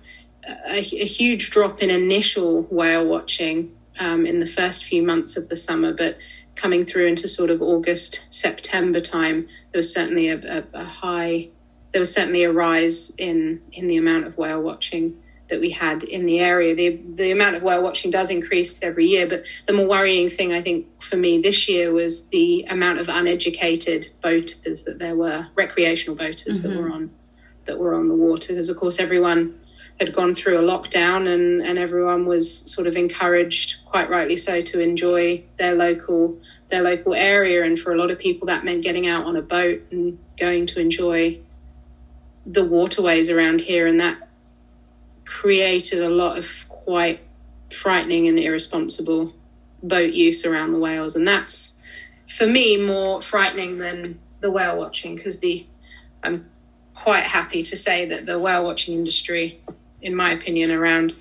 a, 0.46 0.78
a 0.78 1.06
huge 1.06 1.50
drop 1.50 1.80
in 1.80 1.90
initial 1.90 2.62
whale 2.62 3.06
watching 3.06 3.72
um, 4.00 4.26
in 4.26 4.40
the 4.40 4.46
first 4.46 4.84
few 4.84 5.02
months 5.02 5.36
of 5.36 5.48
the 5.48 5.56
summer, 5.56 5.92
but 5.92 6.18
coming 6.56 6.82
through 6.82 7.06
into 7.06 7.28
sort 7.28 7.50
of 7.50 7.62
August, 7.62 8.26
September 8.30 9.00
time, 9.00 9.46
there 9.70 9.78
was 9.78 9.94
certainly 9.94 10.28
a, 10.28 10.38
a, 10.38 10.64
a 10.74 10.84
high, 10.84 11.48
there 11.92 12.00
was 12.00 12.12
certainly 12.12 12.42
a 12.42 12.52
rise 12.52 13.14
in 13.16 13.62
in 13.72 13.86
the 13.86 13.96
amount 13.96 14.26
of 14.26 14.36
whale 14.36 14.60
watching 14.60 15.21
that 15.53 15.61
we 15.61 15.68
had 15.70 16.03
in 16.03 16.24
the 16.24 16.40
area. 16.40 16.74
The 16.74 16.98
the 17.11 17.30
amount 17.30 17.57
of 17.57 17.62
whale 17.62 17.82
watching 17.82 18.11
does 18.11 18.30
increase 18.30 18.82
every 18.82 19.07
year, 19.07 19.26
but 19.26 19.44
the 19.66 19.74
more 19.74 19.86
worrying 19.86 20.28
thing 20.28 20.53
I 20.53 20.62
think 20.62 20.86
for 21.00 21.16
me 21.16 21.40
this 21.40 21.68
year 21.68 21.92
was 21.92 22.28
the 22.28 22.64
amount 22.70 23.00
of 23.00 23.09
uneducated 23.11 24.09
boaters 24.22 24.84
that 24.84 24.98
there 24.98 25.14
were, 25.14 25.46
recreational 25.55 26.16
boaters 26.16 26.62
mm-hmm. 26.62 26.68
that 26.68 26.82
were 26.82 26.90
on 26.90 27.11
that 27.66 27.78
were 27.78 27.94
on 27.94 28.09
the 28.09 28.14
water. 28.14 28.55
Because 28.55 28.70
of 28.70 28.78
course 28.78 28.98
everyone 28.98 29.61
had 30.00 30.14
gone 30.14 30.34
through 30.34 30.59
a 30.59 30.62
lockdown 30.62 31.28
and, 31.32 31.61
and 31.61 31.78
everyone 31.78 32.24
was 32.24 32.50
sort 32.72 32.86
of 32.86 32.96
encouraged, 32.96 33.84
quite 33.84 34.09
rightly 34.09 34.36
so, 34.36 34.62
to 34.62 34.80
enjoy 34.80 35.44
their 35.59 35.74
local 35.74 36.40
their 36.68 36.82
local 36.82 37.12
area. 37.12 37.62
And 37.62 37.78
for 37.78 37.92
a 37.92 37.98
lot 37.98 38.11
of 38.11 38.18
people 38.18 38.46
that 38.46 38.64
meant 38.64 38.82
getting 38.82 39.07
out 39.07 39.26
on 39.26 39.36
a 39.36 39.42
boat 39.42 39.82
and 39.90 40.18
going 40.38 40.64
to 40.66 40.80
enjoy 40.80 41.38
the 42.46 42.64
waterways 42.64 43.30
around 43.30 43.61
here 43.61 43.86
and 43.86 44.00
that 44.00 44.28
created 45.24 46.00
a 46.00 46.08
lot 46.08 46.38
of 46.38 46.66
quite 46.68 47.20
frightening 47.70 48.28
and 48.28 48.38
irresponsible 48.38 49.32
boat 49.82 50.12
use 50.12 50.44
around 50.44 50.72
the 50.72 50.78
whales, 50.78 51.16
and 51.16 51.26
that's 51.26 51.82
for 52.28 52.46
me 52.46 52.80
more 52.80 53.20
frightening 53.20 53.78
than 53.78 54.18
the 54.40 54.50
whale 54.50 54.78
watching 54.78 55.16
because 55.16 55.40
the 55.40 55.66
I'm 56.22 56.48
quite 56.94 57.24
happy 57.24 57.62
to 57.62 57.76
say 57.76 58.06
that 58.06 58.26
the 58.26 58.38
whale 58.38 58.64
watching 58.64 58.94
industry, 58.94 59.60
in 60.00 60.14
my 60.14 60.32
opinion, 60.32 60.70
around 60.70 61.14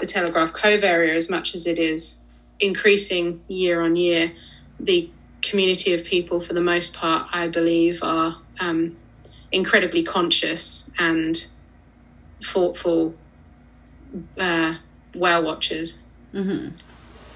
the 0.00 0.06
Telegraph 0.06 0.52
Cove 0.52 0.82
area, 0.82 1.14
as 1.14 1.30
much 1.30 1.54
as 1.54 1.66
it 1.66 1.78
is 1.78 2.20
increasing 2.60 3.42
year 3.48 3.80
on 3.80 3.96
year, 3.96 4.32
the 4.78 5.08
community 5.40 5.94
of 5.94 6.04
people, 6.04 6.40
for 6.40 6.52
the 6.52 6.60
most 6.60 6.94
part, 6.94 7.28
I 7.32 7.48
believe, 7.48 8.02
are 8.02 8.36
um, 8.60 8.96
incredibly 9.52 10.02
conscious 10.02 10.90
and 10.98 11.46
thoughtful 12.42 13.14
uh, 14.38 14.74
whale 15.14 15.44
watchers, 15.44 16.00
mm-hmm. 16.32 16.76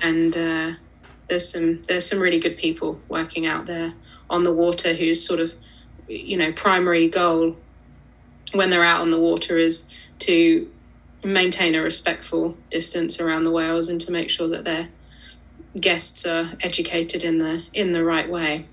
and 0.02 0.36
uh, 0.36 0.72
there's 1.28 1.48
some 1.48 1.82
there's 1.82 2.08
some 2.08 2.18
really 2.18 2.38
good 2.38 2.56
people 2.56 3.00
working 3.08 3.46
out 3.46 3.66
there 3.66 3.94
on 4.30 4.42
the 4.42 4.52
water 4.52 4.94
whose 4.94 5.24
sort 5.24 5.40
of 5.40 5.54
you 6.08 6.36
know 6.36 6.52
primary 6.52 7.08
goal 7.08 7.56
when 8.52 8.70
they're 8.70 8.82
out 8.82 9.00
on 9.00 9.10
the 9.10 9.20
water 9.20 9.56
is 9.58 9.90
to 10.18 10.70
maintain 11.24 11.74
a 11.74 11.82
respectful 11.82 12.56
distance 12.70 13.20
around 13.20 13.42
the 13.42 13.50
whales 13.50 13.88
and 13.88 14.00
to 14.00 14.12
make 14.12 14.30
sure 14.30 14.48
that 14.48 14.64
their 14.64 14.88
guests 15.78 16.26
are 16.26 16.52
educated 16.62 17.24
in 17.24 17.38
the 17.38 17.62
in 17.72 17.92
the 17.92 18.04
right 18.04 18.28
way. 18.28 18.66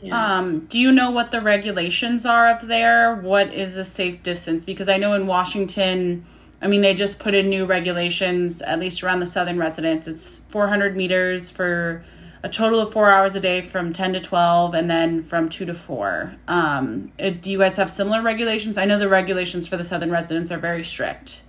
Yeah. 0.00 0.38
Um, 0.38 0.66
do 0.66 0.78
you 0.78 0.92
know 0.92 1.10
what 1.10 1.30
the 1.30 1.40
regulations 1.40 2.26
are 2.26 2.46
up 2.46 2.62
there? 2.62 3.14
What 3.14 3.52
is 3.52 3.76
a 3.76 3.84
safe 3.84 4.22
distance? 4.22 4.64
Because 4.64 4.88
I 4.88 4.98
know 4.98 5.14
in 5.14 5.26
Washington, 5.26 6.26
I 6.60 6.68
mean, 6.68 6.80
they 6.80 6.94
just 6.94 7.18
put 7.18 7.34
in 7.34 7.50
new 7.50 7.66
regulations, 7.66 8.62
at 8.62 8.80
least 8.80 9.02
around 9.02 9.20
the 9.20 9.26
southern 9.26 9.58
residents. 9.58 10.08
It's 10.08 10.40
400 10.48 10.96
meters 10.96 11.50
for 11.50 12.04
a 12.42 12.48
total 12.48 12.80
of 12.80 12.92
four 12.92 13.10
hours 13.10 13.34
a 13.34 13.40
day 13.40 13.60
from 13.60 13.92
10 13.92 14.14
to 14.14 14.20
12 14.20 14.74
and 14.74 14.88
then 14.88 15.22
from 15.24 15.48
2 15.48 15.66
to 15.66 15.74
4. 15.74 16.34
Um, 16.48 17.12
it, 17.18 17.42
do 17.42 17.50
you 17.50 17.58
guys 17.58 17.76
have 17.76 17.90
similar 17.90 18.22
regulations? 18.22 18.78
I 18.78 18.84
know 18.84 18.98
the 18.98 19.08
regulations 19.08 19.66
for 19.66 19.76
the 19.76 19.84
southern 19.84 20.10
residents 20.10 20.50
are 20.50 20.58
very 20.58 20.84
strict. 20.84 21.42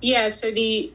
Yeah, 0.00 0.28
so 0.28 0.50
the 0.50 0.92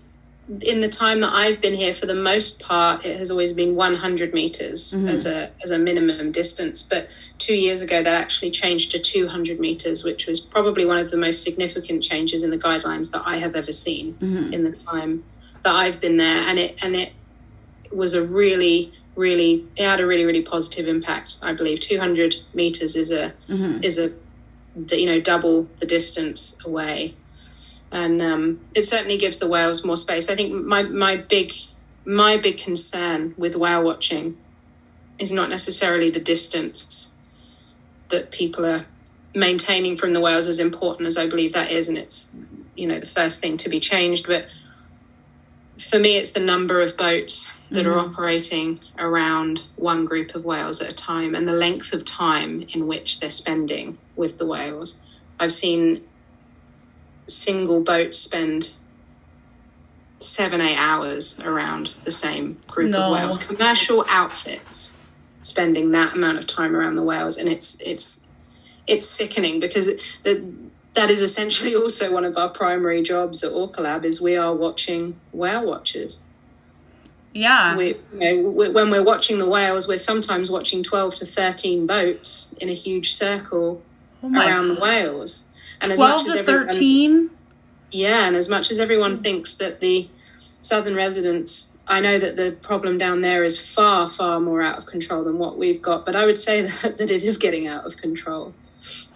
in 0.47 0.81
the 0.81 0.89
time 0.89 1.21
that 1.21 1.31
I've 1.31 1.61
been 1.61 1.73
here, 1.73 1.93
for 1.93 2.05
the 2.05 2.15
most 2.15 2.61
part, 2.61 3.05
it 3.05 3.17
has 3.17 3.31
always 3.31 3.53
been 3.53 3.75
100 3.75 4.33
meters 4.33 4.93
mm-hmm. 4.93 5.07
as 5.07 5.25
a 5.25 5.51
as 5.63 5.71
a 5.71 5.79
minimum 5.79 6.31
distance. 6.31 6.83
But 6.83 7.07
two 7.37 7.55
years 7.55 7.81
ago, 7.81 8.03
that 8.03 8.21
actually 8.21 8.51
changed 8.51 8.91
to 8.91 8.99
200 8.99 9.59
meters, 9.59 10.03
which 10.03 10.27
was 10.27 10.41
probably 10.41 10.85
one 10.85 10.97
of 10.97 11.11
the 11.11 11.17
most 11.17 11.43
significant 11.43 12.03
changes 12.03 12.43
in 12.43 12.49
the 12.49 12.57
guidelines 12.57 13.11
that 13.11 13.23
I 13.25 13.37
have 13.37 13.55
ever 13.55 13.71
seen 13.71 14.15
mm-hmm. 14.15 14.53
in 14.53 14.63
the 14.65 14.73
time 14.73 15.23
that 15.63 15.71
I've 15.71 16.01
been 16.01 16.17
there. 16.17 16.43
And 16.47 16.59
it 16.59 16.83
and 16.83 16.95
it 16.95 17.13
was 17.91 18.13
a 18.13 18.23
really 18.23 18.91
really 19.15 19.65
it 19.77 19.85
had 19.85 20.01
a 20.01 20.05
really 20.05 20.25
really 20.25 20.41
positive 20.41 20.87
impact. 20.87 21.37
I 21.41 21.53
believe 21.53 21.79
200 21.79 22.35
meters 22.53 22.97
is 22.97 23.11
a 23.11 23.33
mm-hmm. 23.47 23.81
is 23.81 23.97
a 23.97 24.11
you 24.93 25.05
know 25.05 25.21
double 25.21 25.69
the 25.79 25.85
distance 25.85 26.57
away 26.65 27.15
and 27.93 28.21
um, 28.21 28.59
it 28.73 28.83
certainly 28.83 29.17
gives 29.17 29.39
the 29.39 29.47
whales 29.47 29.85
more 29.85 29.95
space. 29.95 30.29
I 30.29 30.35
think 30.35 30.51
my 30.65 30.83
my 30.83 31.15
big 31.15 31.53
my 32.05 32.37
big 32.37 32.57
concern 32.57 33.33
with 33.37 33.55
whale 33.55 33.83
watching 33.83 34.37
is 35.19 35.31
not 35.31 35.49
necessarily 35.49 36.09
the 36.09 36.19
distance 36.19 37.13
that 38.09 38.31
people 38.31 38.65
are 38.65 38.85
maintaining 39.35 39.95
from 39.95 40.13
the 40.13 40.19
whales, 40.19 40.47
as 40.47 40.59
important 40.59 41.07
as 41.07 41.17
I 41.17 41.27
believe 41.27 41.53
that 41.53 41.71
is, 41.71 41.87
and 41.87 41.97
it's 41.97 42.33
you 42.75 42.87
know 42.87 42.99
the 42.99 43.05
first 43.05 43.41
thing 43.41 43.57
to 43.57 43.69
be 43.69 43.79
changed. 43.79 44.25
But 44.27 44.47
for 45.79 45.99
me, 45.99 46.17
it's 46.17 46.31
the 46.31 46.39
number 46.39 46.81
of 46.81 46.97
boats 46.97 47.51
that 47.69 47.85
mm-hmm. 47.85 47.89
are 47.89 47.99
operating 47.99 48.79
around 48.97 49.63
one 49.75 50.05
group 50.05 50.33
of 50.33 50.43
whales 50.43 50.81
at 50.81 50.89
a 50.89 50.95
time, 50.95 51.35
and 51.35 51.47
the 51.47 51.53
length 51.53 51.93
of 51.93 52.05
time 52.05 52.65
in 52.73 52.87
which 52.87 53.19
they're 53.19 53.29
spending 53.29 53.99
with 54.15 54.39
the 54.39 54.47
whales. 54.47 54.99
I've 55.39 55.53
seen 55.53 56.03
single 57.25 57.83
boats 57.83 58.17
spend 58.17 58.71
seven, 60.19 60.61
eight 60.61 60.77
hours 60.77 61.39
around 61.41 61.93
the 62.05 62.11
same 62.11 62.59
group 62.67 62.91
no. 62.91 63.03
of 63.03 63.11
whales. 63.11 63.37
Commercial 63.37 64.05
outfits 64.09 64.97
spending 65.41 65.91
that 65.91 66.15
amount 66.15 66.39
of 66.39 66.47
time 66.47 66.75
around 66.75 66.95
the 66.95 67.03
whales, 67.03 67.37
and 67.37 67.49
it's 67.49 67.79
it's 67.81 68.25
it's 68.87 69.07
sickening 69.07 69.59
because 69.59 69.87
it, 69.87 70.19
the, 70.23 70.53
that 70.93 71.09
is 71.09 71.21
essentially 71.21 71.75
also 71.81 72.11
one 72.11 72.25
of 72.25 72.37
our 72.37 72.49
primary 72.49 73.01
jobs 73.01 73.43
at 73.43 73.51
Orca 73.51 73.81
Lab 73.81 74.05
is 74.05 74.21
we 74.21 74.35
are 74.35 74.55
watching 74.55 75.19
whale 75.31 75.65
watchers. 75.65 76.21
Yeah. 77.33 77.75
We, 77.75 77.95
you 78.13 78.19
know, 78.19 78.49
we, 78.49 78.69
when 78.69 78.91
we're 78.91 79.03
watching 79.03 79.39
the 79.39 79.49
whales, 79.49 79.87
we're 79.87 79.97
sometimes 79.97 80.51
watching 80.51 80.83
12 80.83 81.15
to 81.15 81.25
13 81.25 81.87
boats 81.87 82.53
in 82.61 82.69
a 82.69 82.73
huge 82.73 83.11
circle 83.11 83.81
oh 84.21 84.27
around 84.27 84.67
God. 84.67 84.77
the 84.77 84.81
whales. 84.81 85.47
And 85.83 85.91
as 85.91 85.97
12 85.97 86.11
much 86.11 86.27
as 86.27 86.35
everyone, 86.35 86.67
13? 86.67 87.29
Yeah, 87.91 88.27
and 88.27 88.35
as 88.35 88.49
much 88.49 88.71
as 88.71 88.79
everyone 88.79 89.21
thinks 89.21 89.55
that 89.55 89.79
the 89.79 90.09
southern 90.61 90.95
residents, 90.95 91.77
I 91.87 91.99
know 91.99 92.17
that 92.17 92.37
the 92.37 92.57
problem 92.61 92.97
down 92.97 93.21
there 93.21 93.43
is 93.43 93.73
far, 93.73 94.07
far 94.09 94.39
more 94.39 94.61
out 94.61 94.77
of 94.77 94.85
control 94.85 95.23
than 95.23 95.37
what 95.37 95.57
we've 95.57 95.81
got, 95.81 96.05
but 96.05 96.15
I 96.15 96.25
would 96.25 96.37
say 96.37 96.61
that, 96.81 96.97
that 96.97 97.11
it 97.11 97.23
is 97.23 97.37
getting 97.37 97.67
out 97.67 97.85
of 97.85 97.97
control. 97.97 98.53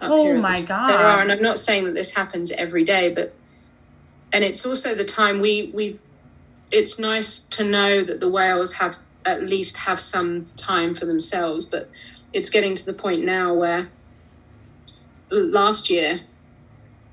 Oh 0.00 0.36
my 0.38 0.60
God. 0.62 0.88
There 0.88 0.98
are, 0.98 1.20
and 1.20 1.32
I'm 1.32 1.42
not 1.42 1.58
saying 1.58 1.84
that 1.84 1.94
this 1.94 2.14
happens 2.14 2.50
every 2.52 2.84
day, 2.84 3.12
but, 3.12 3.34
and 4.32 4.44
it's 4.44 4.64
also 4.64 4.94
the 4.94 5.04
time 5.04 5.40
we, 5.40 5.70
we, 5.74 5.98
it's 6.70 6.98
nice 6.98 7.40
to 7.40 7.64
know 7.64 8.02
that 8.02 8.20
the 8.20 8.28
whales 8.28 8.74
have 8.74 8.98
at 9.24 9.42
least 9.42 9.78
have 9.78 10.00
some 10.00 10.46
time 10.56 10.94
for 10.94 11.04
themselves, 11.04 11.66
but 11.66 11.90
it's 12.32 12.50
getting 12.50 12.74
to 12.74 12.86
the 12.86 12.94
point 12.94 13.24
now 13.24 13.52
where 13.52 13.88
last 15.30 15.90
year 15.90 16.20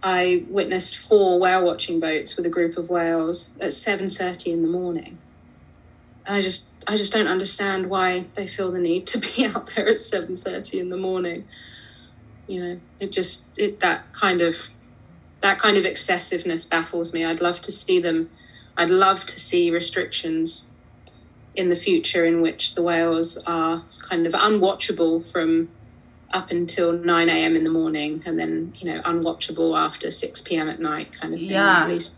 I 0.06 0.46
witnessed 0.50 0.96
four 0.96 1.40
whale 1.40 1.66
watching 1.66 2.00
boats 2.00 2.38
with 2.38 2.46
a 2.46 2.50
group 2.50 2.78
of 2.78 2.92
whales 2.92 3.56
at 3.60 3.74
seven 3.74 4.08
thirty 4.08 4.52
in 4.52 4.62
the 4.62 4.68
morning, 4.68 5.18
and 6.28 6.38
I 6.38 6.42
just 6.42 6.70
I 6.88 6.96
just 6.96 7.12
don't 7.12 7.28
understand 7.28 7.88
why 7.88 8.28
they 8.36 8.46
feel 8.46 8.72
the 8.72 8.80
need 8.80 9.08
to 9.08 9.18
be 9.18 9.46
out 9.56 9.74
there 9.76 9.88
at 9.88 9.98
seven 9.98 10.38
thirty 10.38 10.80
in 10.80 10.90
the 10.90 10.98
morning. 10.98 11.48
You 12.46 12.64
know, 12.64 12.80
it 13.00 13.12
just 13.12 13.58
it 13.58 13.80
that 13.80 14.14
kind 14.14 14.44
of 14.44 14.70
that 15.42 15.58
kind 15.58 15.76
of 15.76 15.86
excessiveness 15.86 16.66
baffles 16.66 17.12
me. 17.12 17.26
I'd 17.26 17.42
love 17.42 17.60
to 17.62 17.72
see 17.72 18.00
them. 18.00 18.30
I'd 18.78 18.92
love 18.92 19.26
to 19.26 19.40
see 19.40 19.72
restrictions 19.72 20.68
in 21.56 21.70
the 21.70 21.76
future 21.76 22.24
in 22.26 22.42
which 22.42 22.76
the 22.76 22.84
whales 22.84 23.42
are 23.48 23.84
kind 24.08 24.28
of 24.28 24.34
unwatchable 24.34 25.26
from 25.26 25.70
up 26.36 26.52
until 26.52 26.92
9 26.92 27.30
a.m. 27.30 27.56
in 27.56 27.64
the 27.64 27.70
morning 27.70 28.22
and 28.26 28.38
then, 28.38 28.74
you 28.78 28.92
know, 28.92 29.02
unwatchable 29.02 29.78
after 29.78 30.12
6 30.12 30.42
p.m. 30.42 30.68
at 30.68 30.82
night 30.82 31.14
kind 31.14 31.34
of 31.34 31.40
thing. 31.40 31.52
Yeah. 31.52 31.84
At 31.84 31.90
least, 31.90 32.16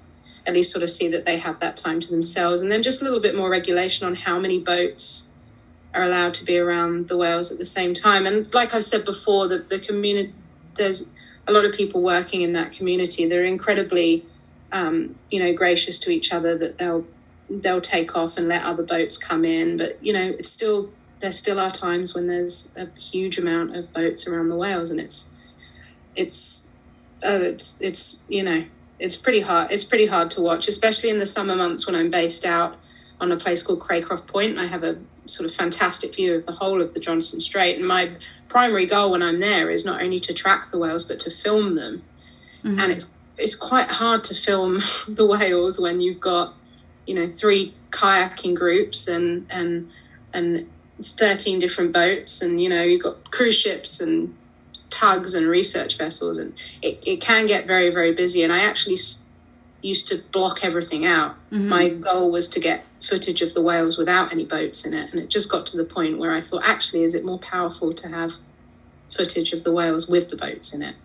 at 0.47 0.55
least 0.55 0.71
sort 0.71 0.81
of 0.81 0.89
see 0.89 1.07
that 1.09 1.25
they 1.27 1.37
have 1.37 1.59
that 1.59 1.77
time 1.77 1.99
to 1.99 2.09
themselves. 2.09 2.61
And 2.61 2.71
then 2.71 2.81
just 2.81 2.99
a 2.99 3.03
little 3.03 3.19
bit 3.19 3.35
more 3.35 3.49
regulation 3.49 4.07
on 4.07 4.15
how 4.15 4.39
many 4.39 4.59
boats 4.59 5.29
are 5.93 6.03
allowed 6.03 6.33
to 6.35 6.45
be 6.45 6.57
around 6.57 7.09
the 7.09 7.17
whales 7.17 7.51
at 7.51 7.59
the 7.59 7.65
same 7.65 7.93
time. 7.93 8.25
And 8.25 8.51
like 8.53 8.73
I've 8.73 8.83
said 8.83 9.05
before, 9.05 9.47
that 9.49 9.69
the 9.69 9.77
community, 9.77 10.33
there's 10.75 11.11
a 11.47 11.51
lot 11.51 11.63
of 11.63 11.73
people 11.73 12.01
working 12.01 12.41
in 12.41 12.53
that 12.53 12.71
community. 12.71 13.27
They're 13.27 13.43
incredibly, 13.43 14.25
um, 14.71 15.15
you 15.29 15.39
know, 15.39 15.53
gracious 15.53 15.99
to 15.99 16.09
each 16.09 16.33
other 16.33 16.57
that 16.57 16.79
they'll, 16.79 17.05
they'll 17.51 17.81
take 17.81 18.15
off 18.15 18.37
and 18.37 18.47
let 18.47 18.63
other 18.63 18.83
boats 18.83 19.15
come 19.15 19.45
in. 19.45 19.77
But, 19.77 20.03
you 20.03 20.11
know, 20.11 20.25
it's 20.25 20.49
still 20.49 20.89
there 21.19 21.31
still 21.31 21.59
are 21.59 21.71
times 21.71 22.13
when 22.13 22.27
there's 22.27 22.75
a 22.77 22.87
huge 22.99 23.37
amount 23.37 23.75
of 23.75 23.91
boats 23.93 24.27
around 24.27 24.49
the 24.49 24.55
whales, 24.55 24.89
and 24.89 24.99
it's 24.99 25.29
it's 26.15 26.69
oh, 27.23 27.41
it's 27.41 27.79
it's 27.81 28.23
you 28.27 28.43
know 28.43 28.65
it's 28.99 29.15
pretty 29.15 29.41
hard. 29.41 29.71
It's 29.71 29.83
pretty 29.83 30.07
hard 30.07 30.31
to 30.31 30.41
watch, 30.41 30.67
especially 30.67 31.09
in 31.09 31.19
the 31.19 31.25
summer 31.25 31.55
months 31.55 31.85
when 31.85 31.95
I'm 31.95 32.09
based 32.09 32.45
out 32.45 32.77
on 33.19 33.31
a 33.31 33.37
place 33.37 33.63
called 33.63 33.79
Cracroft 33.79 34.27
Point, 34.27 34.51
and 34.51 34.59
I 34.59 34.65
have 34.65 34.83
a 34.83 34.97
sort 35.25 35.49
of 35.49 35.55
fantastic 35.55 36.15
view 36.15 36.35
of 36.35 36.45
the 36.45 36.53
whole 36.53 36.81
of 36.81 36.93
the 36.93 36.99
Johnstone 36.99 37.39
Strait. 37.39 37.77
And 37.77 37.87
my 37.87 38.11
primary 38.47 38.85
goal 38.85 39.11
when 39.11 39.21
I'm 39.21 39.39
there 39.39 39.69
is 39.69 39.85
not 39.85 40.01
only 40.01 40.19
to 40.21 40.33
track 40.33 40.71
the 40.71 40.77
whales 40.77 41.03
but 41.03 41.19
to 41.21 41.31
film 41.31 41.73
them. 41.73 42.03
Mm-hmm. 42.63 42.79
And 42.79 42.91
it's 42.91 43.13
it's 43.37 43.55
quite 43.55 43.89
hard 43.89 44.23
to 44.25 44.35
film 44.35 44.81
the 45.07 45.25
whales 45.25 45.79
when 45.79 46.01
you've 46.01 46.19
got 46.19 46.53
you 47.05 47.15
know 47.15 47.27
three 47.27 47.73
kayaking 47.89 48.55
groups 48.55 49.07
and 49.07 49.45
and 49.49 49.89
and 50.33 50.69
13 51.01 51.59
different 51.59 51.91
boats 51.91 52.41
and 52.41 52.61
you 52.61 52.69
know 52.69 52.83
you've 52.83 53.03
got 53.03 53.29
cruise 53.31 53.57
ships 53.57 54.01
and 54.01 54.35
tugs 54.89 55.33
and 55.33 55.47
research 55.47 55.97
vessels 55.97 56.37
and 56.37 56.53
it, 56.81 57.01
it 57.05 57.21
can 57.21 57.45
get 57.45 57.67
very 57.67 57.89
very 57.91 58.13
busy. 58.13 58.43
And 58.43 58.51
i 58.51 58.63
actually 58.63 58.97
used 59.81 60.07
to 60.07 60.23
block 60.31 60.63
everything 60.63 61.05
out. 61.05 61.35
Mm-hmm. 61.51 61.69
my 61.69 61.89
goal 61.89 62.31
was 62.31 62.47
to 62.49 62.59
get 62.59 62.83
footage 62.99 63.41
of 63.43 63.53
the 63.53 63.61
whales 63.61 63.97
without 63.97 64.31
any 64.33 64.43
boats 64.43 64.85
in 64.85 64.93
it. 64.93 65.11
And 65.11 65.21
it 65.21 65.29
just 65.29 65.51
got 65.51 65.67
to 65.67 65.77
the 65.77 65.85
point 65.85 66.17
where 66.17 66.33
i 66.33 66.41
thought 66.41 66.67
actually 66.67 67.03
is 67.03 67.13
it 67.13 67.23
more 67.23 67.39
powerful 67.39 67.93
to 67.93 68.07
have 68.09 68.35
footage 69.15 69.53
of 69.53 69.63
the 69.63 69.71
whales 69.71 70.07
with 70.07 70.29
the 70.29 70.37
boats 70.37 70.73
in 70.73 70.81
it? 70.81 70.95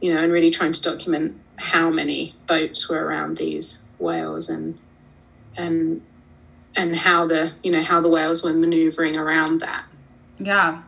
You 0.00 0.12
know 0.12 0.22
and 0.22 0.32
really 0.32 0.50
trying 0.50 0.72
to 0.72 0.82
document 0.82 1.40
how 1.56 1.88
many 1.88 2.34
boats 2.46 2.88
were 2.88 3.02
around 3.04 3.38
these 3.38 3.84
whales 3.98 4.50
and 4.50 4.78
and 5.56 6.02
and 6.76 6.96
how 6.96 7.26
the 7.26 7.52
you 7.62 7.70
know 7.70 7.82
how 7.82 8.00
the 8.00 8.08
whales 8.08 8.42
were 8.42 8.52
maneuvering 8.52 9.16
around 9.16 9.60
that 9.60 9.84
yeah 10.38 10.82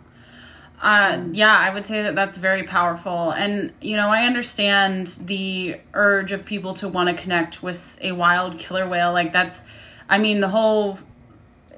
uh, 0.81 1.25
yeah, 1.33 1.57
I 1.57 1.73
would 1.73 1.85
say 1.85 2.03
that 2.03 2.15
that's 2.15 2.37
very 2.37 2.63
powerful. 2.63 3.31
And, 3.31 3.73
you 3.81 3.97
know, 3.97 4.09
I 4.09 4.25
understand 4.25 5.19
the 5.25 5.81
urge 5.95 6.33
of 6.33 6.45
people 6.45 6.75
to 6.75 6.89
want 6.89 7.09
to 7.09 7.21
connect 7.21 7.63
with 7.63 7.97
a 8.03 8.13
wild 8.13 8.59
killer 8.59 8.87
whale. 8.87 9.13
Like, 9.13 9.33
that's, 9.33 9.63
I 10.09 10.19
mean, 10.19 10.41
the 10.41 10.49
whole 10.49 10.99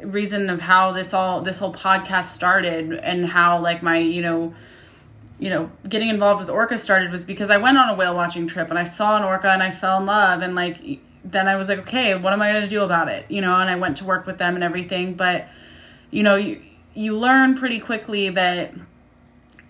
reason 0.03 0.51
of 0.51 0.61
how 0.61 0.93
this 0.93 1.15
all, 1.15 1.43
this 1.43 1.59
whole 1.59 1.73
podcast 1.73 2.27
started 2.27 2.93
and 2.93 3.27
how, 3.27 3.61
like, 3.61 3.83
my, 3.83 3.99
you 3.99 4.21
know, 4.21 4.55
you 5.39 5.51
know, 5.51 5.71
getting 5.89 6.09
involved 6.09 6.41
with 6.41 6.51
orca 6.51 6.77
started 6.77 7.13
was 7.13 7.23
because 7.23 7.51
I 7.51 7.59
went 7.59 7.79
on 7.79 7.89
a 7.89 7.95
whale 7.95 8.17
watching 8.17 8.49
trip 8.49 8.69
and 8.69 8.79
I 8.79 8.83
saw 8.83 9.17
an 9.17 9.23
orca 9.23 9.51
and 9.51 9.63
I 9.63 9.71
fell 9.71 9.99
in 9.99 10.07
love. 10.07 10.43
And, 10.43 10.57
like, 10.57 11.01
then 11.25 11.49
I 11.49 11.57
was 11.57 11.69
like, 11.69 11.79
okay, 11.81 12.15
what 12.15 12.33
am 12.33 12.43
I 12.43 12.51
going 12.53 12.63
to 12.63 12.69
do 12.69 12.83
about 12.83 13.09
it? 13.09 13.27
You 13.29 13.41
know, 13.41 13.55
and 13.55 13.69
I 13.69 13.77
went 13.77 13.99
to 13.99 14.05
work 14.05 14.27
with 14.27 14.39
them 14.39 14.55
and 14.55 14.65
everything. 14.65 15.15
But, 15.15 15.49
you 16.11 16.23
know, 16.23 16.37
you, 16.37 16.63
you 16.95 17.17
learn 17.17 17.57
pretty 17.57 17.81
quickly 17.81 18.31
that 18.31 18.73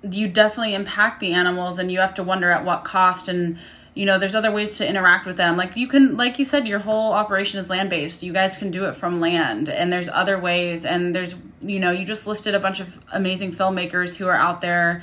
you 0.03 0.28
definitely 0.28 0.74
impact 0.74 1.20
the 1.20 1.32
animals 1.32 1.78
and 1.78 1.90
you 1.90 1.99
have 1.99 2.14
to 2.14 2.22
wonder 2.22 2.51
at 2.51 2.64
what 2.64 2.84
cost 2.84 3.28
and 3.28 3.59
you 3.94 4.07
know 4.07 4.18
there's 4.18 4.36
other 4.36 4.53
ways 4.53 4.78
to 4.78 4.88
interact 4.88 5.26
with 5.26 5.36
them 5.36 5.57
like 5.57 5.76
you 5.76 5.88
can 5.88 6.16
like 6.16 6.38
you 6.38 6.44
said 6.44 6.68
your 6.68 6.78
whole 6.78 7.12
operation 7.12 7.59
is 7.59 7.68
land 7.68 7.90
based 7.90 8.22
you 8.22 8.32
guys 8.32 8.57
can 8.57 8.70
do 8.70 8.84
it 8.84 8.96
from 8.96 9.20
land 9.20 9.68
and 9.68 9.92
there's 9.92 10.09
other 10.09 10.38
ways 10.38 10.84
and 10.84 11.12
there's 11.12 11.34
you 11.61 11.80
know 11.80 11.90
you 11.90 12.05
just 12.05 12.26
listed 12.26 12.55
a 12.55 12.61
bunch 12.61 12.78
of 12.78 13.01
amazing 13.12 13.53
filmmakers 13.53 14.16
who 14.16 14.28
are 14.28 14.36
out 14.36 14.61
there 14.61 15.03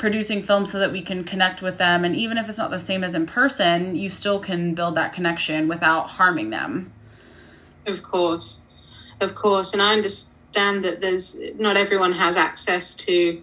producing 0.00 0.42
films 0.42 0.72
so 0.72 0.78
that 0.78 0.90
we 0.90 1.02
can 1.02 1.22
connect 1.22 1.60
with 1.60 1.76
them 1.76 2.04
and 2.06 2.16
even 2.16 2.38
if 2.38 2.48
it's 2.48 2.56
not 2.56 2.70
the 2.70 2.78
same 2.78 3.04
as 3.04 3.14
in 3.14 3.26
person 3.26 3.94
you 3.94 4.08
still 4.08 4.40
can 4.40 4.74
build 4.74 4.94
that 4.96 5.12
connection 5.12 5.68
without 5.68 6.08
harming 6.08 6.48
them 6.48 6.90
of 7.86 8.02
course 8.02 8.62
of 9.20 9.34
course 9.34 9.74
and 9.74 9.82
i 9.82 9.92
understand 9.92 10.82
that 10.82 11.02
there's 11.02 11.38
not 11.58 11.76
everyone 11.76 12.12
has 12.12 12.36
access 12.38 12.94
to 12.94 13.42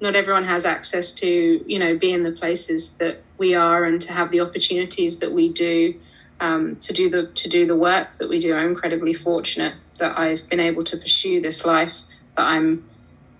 not 0.00 0.16
everyone 0.16 0.42
has 0.42 0.66
access 0.66 1.12
to 1.12 1.64
you 1.68 1.78
know 1.78 1.96
be 1.96 2.12
in 2.12 2.24
the 2.24 2.32
places 2.32 2.94
that 2.94 3.18
we 3.38 3.54
are 3.54 3.84
and 3.84 4.02
to 4.02 4.12
have 4.12 4.32
the 4.32 4.40
opportunities 4.40 5.20
that 5.20 5.30
we 5.30 5.52
do 5.52 5.94
um, 6.42 6.74
to 6.76 6.92
do 6.92 7.08
the 7.08 7.28
to 7.28 7.48
do 7.48 7.64
the 7.64 7.76
work 7.76 8.10
that 8.18 8.28
we 8.28 8.38
do. 8.38 8.54
I'm 8.54 8.70
incredibly 8.70 9.14
fortunate 9.14 9.74
that 10.00 10.18
I've 10.18 10.48
been 10.48 10.60
able 10.60 10.82
to 10.84 10.96
pursue 10.96 11.40
this 11.40 11.64
life 11.64 11.98
that 12.36 12.46
I'm 12.46 12.84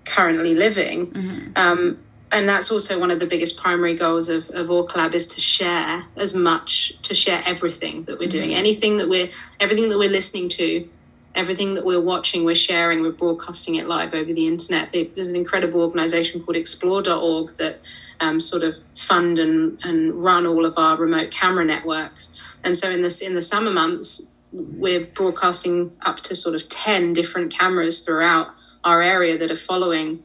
currently 0.05 0.55
living. 0.55 1.11
Mm-hmm. 1.11 1.51
Um, 1.57 1.99
and 2.33 2.49
that's 2.49 2.71
also 2.71 2.99
one 2.99 3.11
of 3.11 3.19
the 3.19 3.27
biggest 3.27 3.57
primary 3.57 3.95
goals 3.95 4.27
of, 4.27 4.49
of 4.49 4.69
Orca 4.69 4.99
is 5.13 5.27
to 5.27 5.41
share 5.41 6.05
as 6.17 6.35
much, 6.35 6.99
to 7.03 7.13
share 7.13 7.41
everything 7.45 8.03
that 8.05 8.19
we're 8.19 8.27
mm-hmm. 8.27 8.39
doing, 8.39 8.53
anything 8.53 8.97
that 8.97 9.07
we're, 9.07 9.29
everything 9.59 9.89
that 9.89 9.99
we're 9.99 10.09
listening 10.09 10.49
to, 10.49 10.89
everything 11.35 11.75
that 11.75 11.85
we're 11.85 12.01
watching, 12.01 12.43
we're 12.43 12.55
sharing, 12.55 13.01
we're 13.01 13.11
broadcasting 13.11 13.75
it 13.75 13.87
live 13.87 14.13
over 14.13 14.33
the 14.33 14.47
internet. 14.47 14.91
There's 14.91 15.29
an 15.29 15.35
incredible 15.35 15.81
organization 15.81 16.41
called 16.41 16.57
explore.org 16.57 17.55
that 17.57 17.79
um, 18.19 18.41
sort 18.41 18.63
of 18.63 18.75
fund 18.95 19.39
and, 19.39 19.79
and 19.85 20.23
run 20.23 20.45
all 20.45 20.65
of 20.65 20.73
our 20.77 20.97
remote 20.97 21.31
camera 21.31 21.65
networks. 21.65 22.35
And 22.63 22.75
so 22.75 22.89
in 22.89 23.01
this 23.01 23.21
in 23.21 23.35
the 23.35 23.41
summer 23.41 23.71
months, 23.71 24.27
we're 24.51 25.05
broadcasting 25.05 25.95
up 26.05 26.21
to 26.21 26.35
sort 26.35 26.55
of 26.55 26.69
10 26.69 27.13
different 27.13 27.51
cameras 27.51 28.01
throughout 28.01 28.49
our 28.83 29.01
area 29.01 29.37
that 29.37 29.49
are 29.51 29.55
following 29.55 30.23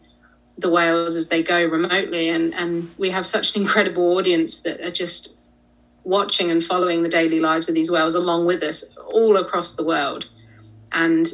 the 0.58 0.68
whales 0.68 1.16
as 1.16 1.28
they 1.28 1.42
go 1.42 1.64
remotely. 1.64 2.28
And, 2.28 2.54
and 2.54 2.90
we 2.98 3.10
have 3.10 3.26
such 3.26 3.54
an 3.54 3.62
incredible 3.62 4.16
audience 4.18 4.60
that 4.62 4.84
are 4.84 4.90
just 4.90 5.38
watching 6.04 6.50
and 6.50 6.62
following 6.62 7.02
the 7.02 7.08
daily 7.08 7.40
lives 7.40 7.68
of 7.68 7.74
these 7.74 7.90
whales 7.90 8.14
along 8.14 8.44
with 8.44 8.62
us 8.62 8.94
all 9.12 9.36
across 9.36 9.74
the 9.74 9.84
world 9.84 10.26
and 10.92 11.26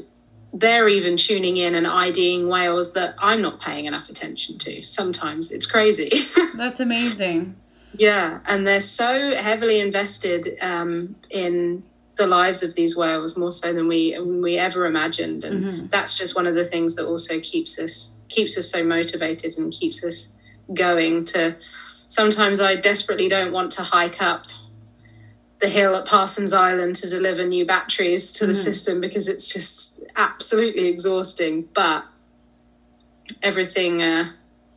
they're 0.53 0.89
even 0.89 1.17
tuning 1.17 1.57
in 1.57 1.75
and 1.75 1.87
IDing 1.87 2.49
whales 2.49 2.93
that 2.95 3.15
I'm 3.19 3.43
not 3.43 3.61
paying 3.61 3.87
enough 3.87 4.09
attention 4.09 4.57
to. 4.59 4.85
Sometimes 4.85 5.51
it's 5.51 5.67
crazy. 5.67 6.11
That's 6.55 6.79
amazing. 6.81 7.57
yeah, 7.97 8.39
and 8.47 8.67
they're 8.67 8.81
so 8.81 9.35
heavily 9.35 9.81
invested 9.81 10.57
um, 10.63 11.17
in 11.31 11.83
the 12.17 12.27
lives 12.29 12.63
of 12.63 12.77
these 12.77 12.97
whales 12.97 13.37
more 13.37 13.51
so 13.51 13.73
than 13.73 13.89
we 13.89 14.17
we 14.21 14.57
ever 14.57 14.87
imagined, 14.87 15.43
and 15.43 15.65
mm-hmm. 15.65 15.87
that's 15.89 16.17
just 16.17 16.37
one 16.37 16.47
of 16.47 16.55
the 16.55 16.65
things 16.65 16.95
that 16.95 17.07
also 17.07 17.41
keeps 17.41 17.77
us 17.81 18.14
keeps 18.35 18.59
us 18.59 18.71
so 18.71 18.85
motivated 18.85 19.57
and 19.59 19.73
keeps 19.73 20.05
us 20.05 20.35
going. 20.73 21.25
To 21.27 21.57
sometimes 22.09 22.61
I 22.61 22.77
desperately 22.77 23.29
don't 23.29 23.53
want 23.53 23.73
to 23.73 23.83
hike 23.83 24.23
up 24.23 24.47
the 25.61 25.69
hill 25.69 25.97
at 25.97 26.07
Parsons 26.07 26.53
Island 26.53 26.97
to 26.97 27.09
deliver 27.09 27.47
new 27.47 27.65
batteries 27.65 28.33
to 28.33 28.47
the 28.47 28.53
mm. 28.53 28.65
system 28.65 29.01
because 29.01 29.29
it's 29.29 29.49
just 29.49 30.03
absolutely 30.17 30.89
exhausting. 30.89 31.69
But 31.73 32.05
everything, 33.43 34.03
uh, 34.03 34.33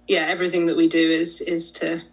yeah, 0.08 0.26
everything 0.30 0.68
that 0.68 0.78
we 0.78 0.88
do 0.88 1.10
is 1.10 1.42
is 1.42 1.72
to 1.74 2.04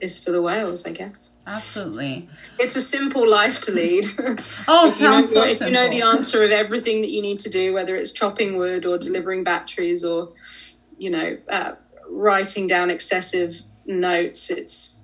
is 0.00 0.22
for 0.22 0.32
the 0.32 0.42
whales, 0.42 0.86
I 0.86 0.92
guess. 0.92 1.30
Absolutely, 1.46 2.28
it's 2.58 2.76
a 2.76 2.80
simple 2.80 3.28
life 3.28 3.60
to 3.62 3.72
lead. 3.72 4.06
oh, 4.68 4.88
if, 4.88 5.00
you 5.00 5.08
know, 5.08 5.24
so 5.24 5.44
if 5.44 5.60
you 5.60 5.70
know 5.70 5.88
the 5.88 6.02
answer 6.02 6.42
of 6.42 6.50
everything 6.50 7.02
that 7.02 7.10
you 7.10 7.20
need 7.20 7.40
to 7.40 7.50
do, 7.50 7.74
whether 7.74 7.94
it's 7.94 8.12
chopping 8.12 8.56
wood 8.56 8.86
or 8.86 8.96
delivering 8.96 9.44
batteries 9.44 10.04
or 10.04 10.32
you 10.98 11.10
know 11.10 11.38
uh, 11.48 11.74
writing 12.08 12.66
down 12.66 12.90
excessive 12.90 13.62
notes, 13.86 14.50
it's 14.50 15.00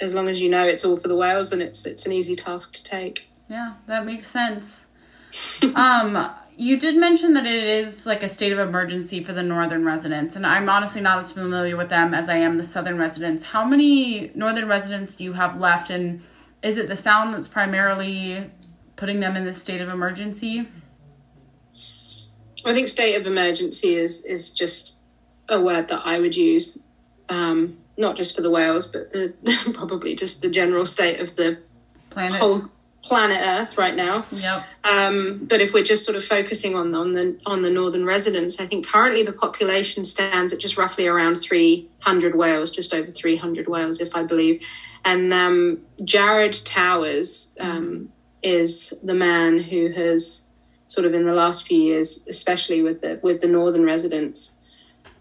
as 0.00 0.14
long 0.14 0.28
as 0.28 0.40
you 0.40 0.48
know 0.48 0.64
it's 0.64 0.84
all 0.84 0.96
for 0.96 1.08
the 1.08 1.16
whales, 1.16 1.50
then 1.50 1.60
it's 1.60 1.86
it's 1.86 2.06
an 2.06 2.12
easy 2.12 2.36
task 2.36 2.72
to 2.74 2.84
take. 2.84 3.28
Yeah, 3.48 3.74
that 3.86 4.04
makes 4.04 4.28
sense. 4.28 4.86
um, 5.74 6.32
you 6.56 6.78
did 6.78 6.96
mention 6.96 7.34
that 7.34 7.46
it 7.46 7.64
is 7.64 8.04
like 8.04 8.22
a 8.22 8.28
state 8.28 8.52
of 8.52 8.58
emergency 8.58 9.22
for 9.22 9.32
the 9.32 9.42
northern 9.42 9.84
residents, 9.84 10.36
and 10.36 10.46
I'm 10.46 10.68
honestly 10.68 11.00
not 11.00 11.18
as 11.18 11.32
familiar 11.32 11.76
with 11.76 11.88
them 11.88 12.14
as 12.14 12.28
I 12.28 12.38
am 12.38 12.56
the 12.56 12.64
southern 12.64 12.98
residents. 12.98 13.44
How 13.44 13.64
many 13.64 14.32
northern 14.34 14.68
residents 14.68 15.14
do 15.14 15.24
you 15.24 15.34
have 15.34 15.60
left, 15.60 15.90
and 15.90 16.22
is 16.62 16.76
it 16.76 16.88
the 16.88 16.96
sound 16.96 17.32
that's 17.32 17.48
primarily 17.48 18.50
putting 18.96 19.20
them 19.20 19.36
in 19.36 19.44
this 19.44 19.60
state 19.60 19.80
of 19.80 19.88
emergency? 19.88 20.68
I 22.64 22.74
think 22.74 22.88
state 22.88 23.14
of 23.14 23.26
emergency 23.26 23.94
is 23.94 24.24
is 24.24 24.52
just 24.52 24.97
a 25.48 25.60
word 25.60 25.88
that 25.88 26.02
I 26.04 26.20
would 26.20 26.36
use. 26.36 26.82
Um, 27.28 27.78
not 27.96 28.16
just 28.16 28.36
for 28.36 28.42
the 28.42 28.50
whales, 28.50 28.86
but 28.86 29.12
the 29.12 29.34
probably 29.74 30.14
just 30.14 30.40
the 30.40 30.48
general 30.48 30.84
state 30.84 31.20
of 31.20 31.34
the 31.36 31.60
planet. 32.10 32.40
whole 32.40 32.70
planet 33.02 33.38
Earth 33.40 33.78
right 33.78 33.94
now. 33.94 34.24
Yep. 34.30 34.62
Um, 34.84 35.46
but 35.48 35.60
if 35.60 35.72
we're 35.72 35.84
just 35.84 36.04
sort 36.04 36.16
of 36.16 36.24
focusing 36.24 36.74
on 36.74 36.94
on 36.94 37.12
the 37.12 37.38
on 37.46 37.62
the 37.62 37.70
northern 37.70 38.04
residents, 38.04 38.60
I 38.60 38.66
think 38.66 38.86
currently 38.86 39.22
the 39.22 39.32
population 39.32 40.04
stands 40.04 40.52
at 40.52 40.60
just 40.60 40.78
roughly 40.78 41.06
around 41.06 41.36
300 41.36 42.34
whales, 42.34 42.70
just 42.70 42.94
over 42.94 43.06
300 43.06 43.68
whales, 43.68 44.00
if 44.00 44.14
I 44.14 44.22
believe. 44.22 44.64
And 45.04 45.32
um, 45.32 45.80
Jared 46.04 46.56
Towers 46.64 47.54
um, 47.60 48.10
is 48.42 48.94
the 49.02 49.14
man 49.14 49.58
who 49.58 49.88
has 49.88 50.44
sort 50.86 51.06
of 51.06 51.14
in 51.14 51.26
the 51.26 51.34
last 51.34 51.66
few 51.66 51.80
years, 51.80 52.26
especially 52.28 52.82
with 52.82 53.00
the 53.00 53.20
with 53.22 53.40
the 53.40 53.48
northern 53.48 53.84
residents. 53.84 54.57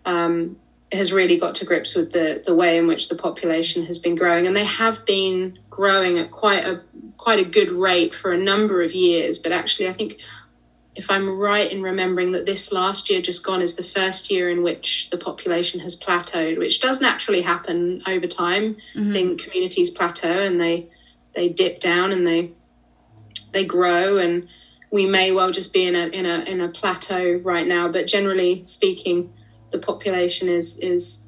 Um, 0.07 0.57
has 0.93 1.11
really 1.11 1.37
got 1.37 1.53
to 1.55 1.65
grips 1.65 1.95
with 1.95 2.13
the 2.13 2.41
the 2.45 2.55
way 2.55 2.77
in 2.77 2.87
which 2.87 3.09
the 3.09 3.15
population 3.15 3.83
has 3.83 3.99
been 3.99 4.15
growing, 4.15 4.47
and 4.47 4.55
they 4.55 4.65
have 4.65 5.05
been 5.05 5.59
growing 5.69 6.17
at 6.17 6.31
quite 6.31 6.65
a 6.65 6.81
quite 7.17 7.45
a 7.45 7.49
good 7.49 7.71
rate 7.71 8.13
for 8.13 8.31
a 8.31 8.37
number 8.37 8.81
of 8.81 8.93
years. 8.93 9.37
But 9.37 9.51
actually, 9.51 9.89
I 9.89 9.93
think 9.93 10.21
if 10.95 11.11
I'm 11.11 11.29
right 11.29 11.71
in 11.71 11.81
remembering 11.81 12.31
that 12.31 12.45
this 12.45 12.71
last 12.71 13.09
year 13.09 13.21
just 13.21 13.45
gone 13.45 13.61
is 13.61 13.75
the 13.75 13.83
first 13.83 14.31
year 14.31 14.49
in 14.49 14.63
which 14.63 15.09
the 15.11 15.17
population 15.17 15.79
has 15.81 15.99
plateaued, 15.99 16.57
which 16.57 16.81
does 16.81 16.99
naturally 16.99 17.41
happen 17.41 18.01
over 18.07 18.25
time. 18.25 18.75
Mm-hmm. 18.95 19.09
I 19.09 19.13
think 19.13 19.41
communities 19.41 19.89
plateau 19.91 20.41
and 20.41 20.59
they 20.59 20.89
they 21.33 21.49
dip 21.49 21.79
down 21.79 22.11
and 22.11 22.25
they 22.25 22.51
they 23.51 23.63
grow 23.63 24.17
and 24.17 24.49
we 24.91 25.05
may 25.05 25.31
well 25.31 25.51
just 25.51 25.73
be 25.73 25.85
in 25.85 25.95
a 25.95 26.07
in 26.07 26.25
a 26.25 26.39
in 26.49 26.61
a 26.61 26.69
plateau 26.69 27.35
right 27.43 27.67
now. 27.67 27.87
But 27.87 28.07
generally 28.07 28.65
speaking, 28.65 29.31
the 29.71 29.79
population 29.79 30.47
is 30.47 30.79
is 30.79 31.23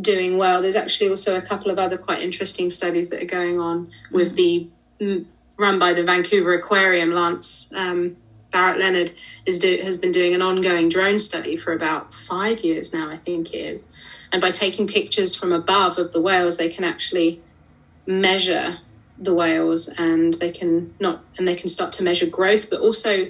doing 0.00 0.38
well. 0.38 0.62
There's 0.62 0.76
actually 0.76 1.10
also 1.10 1.36
a 1.36 1.42
couple 1.42 1.70
of 1.70 1.78
other 1.78 1.98
quite 1.98 2.22
interesting 2.22 2.70
studies 2.70 3.10
that 3.10 3.22
are 3.22 3.26
going 3.26 3.60
on 3.60 3.90
with 4.10 4.36
the 4.36 4.68
run 5.58 5.78
by 5.78 5.92
the 5.92 6.04
Vancouver 6.04 6.54
Aquarium. 6.54 7.12
Lance 7.12 7.72
um, 7.74 8.16
Barrett-Lennard 8.50 9.12
is 9.46 9.58
do, 9.58 9.78
has 9.82 9.96
been 9.96 10.12
doing 10.12 10.34
an 10.34 10.42
ongoing 10.42 10.88
drone 10.88 11.18
study 11.18 11.56
for 11.56 11.72
about 11.72 12.12
five 12.12 12.60
years 12.60 12.92
now, 12.92 13.10
I 13.10 13.16
think 13.16 13.52
it 13.52 13.58
is. 13.58 13.86
And 14.32 14.40
by 14.40 14.50
taking 14.50 14.86
pictures 14.86 15.34
from 15.34 15.52
above 15.52 15.98
of 15.98 16.12
the 16.12 16.20
whales, 16.20 16.56
they 16.56 16.68
can 16.68 16.84
actually 16.84 17.40
measure 18.06 18.78
the 19.18 19.34
whales 19.34 19.88
and 19.98 20.34
they 20.34 20.50
can 20.50 20.94
not 20.98 21.22
and 21.38 21.46
they 21.46 21.54
can 21.54 21.68
start 21.68 21.92
to 21.92 22.02
measure 22.02 22.26
growth, 22.26 22.70
but 22.70 22.80
also 22.80 23.28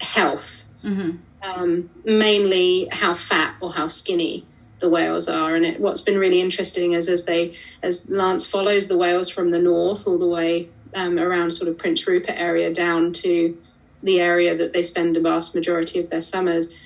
health. 0.00 0.72
Mm-hmm. 0.82 1.16
Um, 1.44 1.90
mainly 2.04 2.88
how 2.90 3.12
fat 3.12 3.54
or 3.60 3.70
how 3.72 3.86
skinny 3.86 4.46
the 4.78 4.88
whales 4.88 5.28
are. 5.28 5.54
And 5.54 5.64
it, 5.64 5.80
what's 5.80 6.00
been 6.00 6.18
really 6.18 6.40
interesting 6.40 6.92
is 6.92 7.08
as 7.08 7.24
they 7.24 7.52
as 7.82 8.10
Lance 8.10 8.46
follows 8.46 8.88
the 8.88 8.96
whales 8.96 9.28
from 9.28 9.50
the 9.50 9.58
north 9.58 10.06
all 10.06 10.18
the 10.18 10.28
way 10.28 10.68
um, 10.96 11.18
around 11.18 11.50
sort 11.50 11.68
of 11.68 11.78
Prince 11.78 12.06
Rupert 12.06 12.36
area 12.38 12.72
down 12.72 13.12
to 13.12 13.58
the 14.02 14.20
area 14.20 14.54
that 14.54 14.72
they 14.72 14.82
spend 14.82 15.16
the 15.16 15.20
vast 15.20 15.54
majority 15.54 15.98
of 15.98 16.10
their 16.10 16.20
summers 16.20 16.78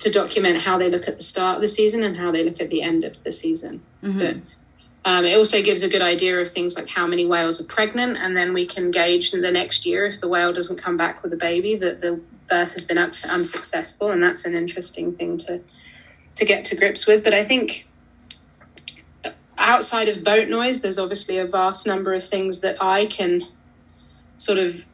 to 0.00 0.10
document 0.10 0.58
how 0.58 0.76
they 0.78 0.90
look 0.90 1.08
at 1.08 1.16
the 1.16 1.22
start 1.22 1.56
of 1.56 1.62
the 1.62 1.68
season 1.68 2.04
and 2.04 2.16
how 2.16 2.30
they 2.30 2.44
look 2.44 2.60
at 2.60 2.70
the 2.70 2.82
end 2.82 3.04
of 3.04 3.22
the 3.24 3.32
season. 3.32 3.82
Mm-hmm. 4.02 4.18
But 4.18 4.36
um, 5.04 5.24
it 5.24 5.36
also 5.36 5.62
gives 5.62 5.82
a 5.82 5.88
good 5.88 6.02
idea 6.02 6.38
of 6.40 6.48
things 6.48 6.76
like 6.76 6.88
how 6.88 7.06
many 7.06 7.24
whales 7.24 7.60
are 7.60 7.64
pregnant, 7.64 8.18
and 8.20 8.36
then 8.36 8.52
we 8.52 8.66
can 8.66 8.90
gauge 8.90 9.30
the 9.30 9.52
next 9.52 9.86
year 9.86 10.04
if 10.04 10.20
the 10.20 10.28
whale 10.28 10.52
doesn't 10.52 10.82
come 10.82 10.96
back 10.96 11.22
with 11.22 11.32
a 11.32 11.36
baby 11.36 11.76
that 11.76 12.00
the 12.00 12.20
birth 12.48 12.72
has 12.72 12.84
been 12.84 12.98
unsuccessful, 12.98 14.10
and 14.10 14.22
that's 14.22 14.44
an 14.44 14.54
interesting 14.54 15.14
thing 15.14 15.36
to 15.38 15.60
to 16.36 16.44
get 16.44 16.64
to 16.66 16.76
grips 16.76 17.06
with. 17.06 17.24
But 17.24 17.32
I 17.34 17.44
think 17.44 17.86
outside 19.58 20.08
of 20.08 20.22
boat 20.22 20.48
noise, 20.48 20.82
there's 20.82 20.98
obviously 20.98 21.38
a 21.38 21.46
vast 21.46 21.86
number 21.86 22.12
of 22.14 22.22
things 22.22 22.60
that 22.60 22.76
I 22.82 23.06
can 23.06 23.42
sort 24.36 24.58
of 24.58 24.84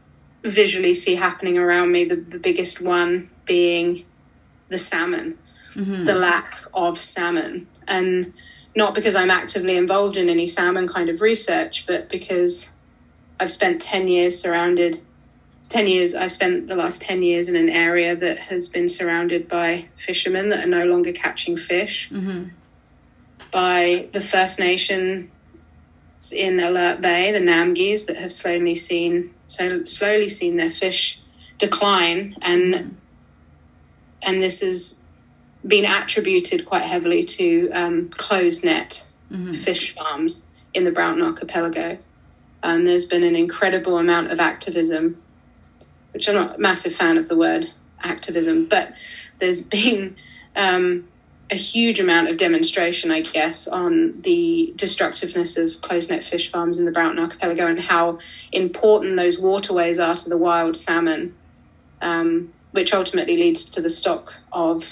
visually 0.44 0.94
see 0.94 1.16
happening 1.16 1.58
around 1.58 1.92
me. 1.92 2.04
The, 2.04 2.16
the 2.16 2.38
biggest 2.38 2.80
one 2.80 3.30
being 3.44 4.04
the 4.68 4.78
salmon, 4.78 5.38
Mm-hmm. 5.74 6.04
the 6.04 6.14
lack 6.14 6.58
of 6.74 6.98
salmon. 6.98 7.66
And 7.88 8.34
not 8.76 8.94
because 8.94 9.16
I'm 9.16 9.30
actively 9.30 9.78
involved 9.78 10.18
in 10.18 10.28
any 10.28 10.46
salmon 10.46 10.86
kind 10.86 11.08
of 11.08 11.22
research, 11.22 11.86
but 11.86 12.10
because 12.10 12.76
I've 13.40 13.50
spent 13.50 13.80
10 13.80 14.06
years 14.06 14.38
surrounded 14.38 15.00
10 15.68 15.86
years 15.86 16.14
i've 16.14 16.32
spent 16.32 16.66
the 16.66 16.76
last 16.76 17.00
10 17.02 17.22
years 17.22 17.48
in 17.48 17.56
an 17.56 17.68
area 17.68 18.14
that 18.16 18.38
has 18.38 18.68
been 18.68 18.88
surrounded 18.88 19.48
by 19.48 19.86
fishermen 19.96 20.48
that 20.50 20.64
are 20.64 20.68
no 20.68 20.84
longer 20.84 21.12
catching 21.12 21.56
fish 21.56 22.10
Mm-hmm. 22.10 22.48
by 23.50 24.08
the 24.12 24.20
first 24.20 24.58
nation 24.58 25.30
in 26.34 26.60
alert 26.60 27.00
bay 27.00 27.32
the 27.32 27.40
namgis 27.40 28.06
that 28.06 28.16
have 28.16 28.32
slowly 28.32 28.74
seen 28.74 29.32
so 29.46 29.84
slowly 29.84 30.28
seen 30.28 30.56
their 30.56 30.70
fish 30.70 31.20
decline 31.58 32.34
and 32.42 32.96
and 34.22 34.42
this 34.42 34.60
has 34.60 35.00
been 35.66 35.84
attributed 35.84 36.64
quite 36.64 36.82
heavily 36.82 37.22
to 37.24 37.70
um, 37.70 38.08
closed 38.10 38.64
net 38.64 39.08
Mm-hmm. 39.32 39.52
fish 39.52 39.94
farms 39.94 40.44
in 40.74 40.84
the 40.84 40.92
Broughton 40.92 41.22
Archipelago. 41.22 41.96
And 42.62 42.86
there's 42.86 43.06
been 43.06 43.22
an 43.22 43.34
incredible 43.34 43.96
amount 43.96 44.30
of 44.30 44.40
activism, 44.40 45.21
which 46.12 46.28
I'm 46.28 46.34
not 46.34 46.56
a 46.56 46.58
massive 46.58 46.94
fan 46.94 47.18
of 47.18 47.28
the 47.28 47.36
word 47.36 47.70
activism, 48.02 48.66
but 48.66 48.92
there's 49.38 49.66
been 49.66 50.16
um, 50.56 51.08
a 51.50 51.54
huge 51.56 52.00
amount 52.00 52.28
of 52.28 52.36
demonstration, 52.36 53.10
I 53.10 53.20
guess, 53.20 53.68
on 53.68 54.20
the 54.22 54.72
destructiveness 54.76 55.58
of 55.58 55.80
closed 55.82 56.10
net 56.10 56.24
fish 56.24 56.50
farms 56.50 56.78
in 56.78 56.86
the 56.86 56.92
Broughton 56.92 57.18
Archipelago 57.18 57.66
and 57.66 57.80
how 57.80 58.18
important 58.52 59.16
those 59.16 59.38
waterways 59.38 59.98
are 59.98 60.14
to 60.14 60.28
the 60.28 60.38
wild 60.38 60.76
salmon, 60.76 61.34
um, 62.00 62.52
which 62.70 62.94
ultimately 62.94 63.36
leads 63.36 63.66
to 63.70 63.80
the 63.80 63.90
stock 63.90 64.34
of 64.52 64.90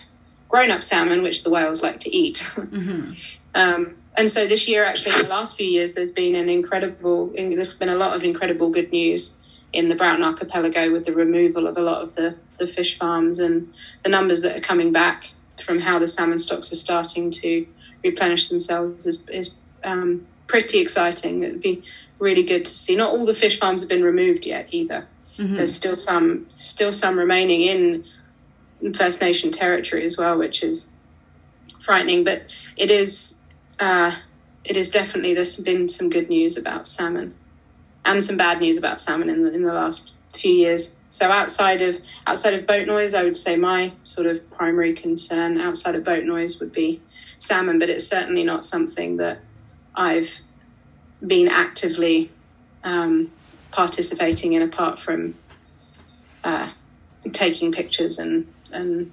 grown 0.49 0.71
up 0.71 0.83
salmon, 0.83 1.23
which 1.23 1.45
the 1.45 1.51
whales 1.51 1.83
like 1.83 2.01
to 2.01 2.15
eat. 2.15 2.39
Mm-hmm. 2.61 3.13
Um, 3.53 3.97
and 4.17 4.31
so 4.31 4.47
this 4.47 4.69
year, 4.69 4.85
actually, 4.85 5.13
in 5.15 5.23
the 5.23 5.31
last 5.31 5.57
few 5.57 5.67
years, 5.67 5.95
there's 5.95 6.13
been 6.13 6.37
an 6.37 6.49
incredible, 6.49 7.29
there's 7.35 7.75
been 7.75 7.89
a 7.89 7.97
lot 7.97 8.15
of 8.15 8.23
incredible 8.23 8.71
good 8.71 8.93
news 8.93 9.37
in 9.73 9.89
the 9.89 9.95
Broughton 9.95 10.25
Archipelago 10.25 10.91
with 10.91 11.05
the 11.05 11.13
removal 11.13 11.67
of 11.67 11.77
a 11.77 11.83
lot 11.83 12.03
of 12.03 12.15
the, 12.17 12.37
the 12.59 12.67
fish 12.67 12.99
farms 12.99 13.39
and 13.39 13.73
the 14.03 14.09
numbers 14.09 14.43
that 14.43 14.57
are 14.57 14.61
coming 14.61 14.93
back 14.93 15.31
from 15.65 15.79
how 15.79 15.99
the 15.99 16.07
salmon 16.07 16.39
stocks 16.39 16.73
are 16.73 16.77
starting 16.77 17.31
to 17.31 17.67
replenish 18.03 18.49
themselves 18.49 19.07
is, 19.07 19.27
is 19.29 19.55
um, 19.85 20.27
pretty 20.47 20.81
exciting. 20.81 21.43
It'd 21.43 21.61
be 21.61 21.83
really 22.19 22.43
good 22.43 22.65
to 22.65 22.75
see. 22.75 22.97
Not 22.97 23.13
all 23.13 23.27
the 23.27 23.35
fish 23.35 23.61
farms 23.61 23.83
have 23.83 23.89
been 23.89 24.03
removed 24.03 24.47
yet 24.47 24.73
either. 24.73 25.07
Mm-hmm. 25.39 25.57
There's 25.57 25.75
still 25.75 25.97
some, 25.97 26.47
still 26.51 26.93
some 26.93 27.19
remaining 27.19 27.63
in 27.63 28.05
First 28.93 29.21
Nation 29.21 29.53
territory 29.53 30.05
as 30.05 30.17
well, 30.17 30.37
which 30.39 30.63
is 30.63 30.89
frightening. 31.79 32.25
But 32.25 32.43
it 32.77 32.91
is 32.91 33.43
uh, 33.79 34.15
it 34.65 34.77
is 34.77 34.91
definitely 34.91 35.35
there's 35.35 35.59
been 35.59 35.89
some 35.89 36.11
good 36.11 36.29
news 36.29 36.57
about 36.57 36.87
salmon 36.87 37.35
and 38.05 38.23
some 38.23 38.37
bad 38.37 38.61
news 38.61 38.79
about 38.79 39.01
salmon 39.01 39.29
in 39.29 39.43
the 39.43 39.53
in 39.53 39.63
the 39.63 39.73
last 39.73 40.13
few 40.33 40.53
years. 40.53 40.95
So 41.11 41.31
outside 41.31 41.83
of 41.83 42.01
outside 42.27 42.55
of 42.55 42.67
boat 42.67 42.87
noise, 42.87 43.15
I 43.15 43.25
would 43.25 43.37
say 43.37 43.57
my 43.57 43.93
sort 44.05 44.27
of 44.27 44.49
primary 44.51 44.95
concern 44.95 45.61
outside 45.61 45.95
of 45.95 46.05
boat 46.05 46.25
noise 46.25 46.61
would 46.61 46.73
be 46.73 47.01
salmon, 47.39 47.79
but 47.79 47.91
it's 47.91 48.07
certainly 48.07 48.45
not 48.45 48.65
something 48.65 49.17
that 49.17 49.41
I've 49.95 50.41
been 51.27 51.49
actively 51.49 52.31
um, 52.85 53.31
participating 53.73 54.53
in 54.53 54.63
apart 54.63 54.99
from 54.99 55.35
uh, 56.45 56.71
taking 57.33 57.73
pictures 57.73 58.19
and 58.19 58.47
and 58.73 59.11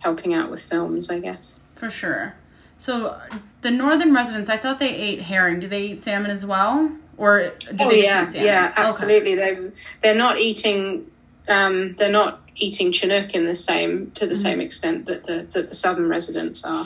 helping 0.00 0.34
out 0.34 0.50
with 0.50 0.62
films, 0.62 1.10
I 1.10 1.18
guess. 1.18 1.60
For 1.74 1.90
sure. 1.90 2.34
So 2.78 3.20
the 3.62 3.70
northern 3.70 4.14
residents, 4.14 4.48
I 4.48 4.56
thought 4.56 4.78
they 4.78 4.94
ate 4.94 5.22
herring. 5.22 5.60
Do 5.60 5.68
they 5.68 5.82
eat 5.82 6.00
salmon 6.00 6.30
as 6.30 6.44
well, 6.44 6.92
or 7.16 7.52
Oh 7.78 7.90
yeah, 7.90 8.24
just 8.24 8.36
eat 8.36 8.40
salmon? 8.40 8.46
yeah, 8.46 8.68
Okay. 8.72 8.82
absolutely. 8.82 9.34
They 9.36 9.70
they're 10.02 10.14
not 10.16 10.38
eating 10.38 11.10
um, 11.48 11.94
they're 11.98 12.10
not 12.12 12.40
eating 12.56 12.92
Chinook 12.92 13.34
in 13.34 13.46
the 13.46 13.54
same 13.54 14.10
to 14.12 14.26
the 14.26 14.34
Mm-hmm. 14.34 14.42
same 14.42 14.60
extent 14.60 15.06
that 15.06 15.26
the 15.26 15.46
that 15.52 15.68
the 15.68 15.74
southern 15.74 16.08
residents 16.08 16.64
are. 16.64 16.84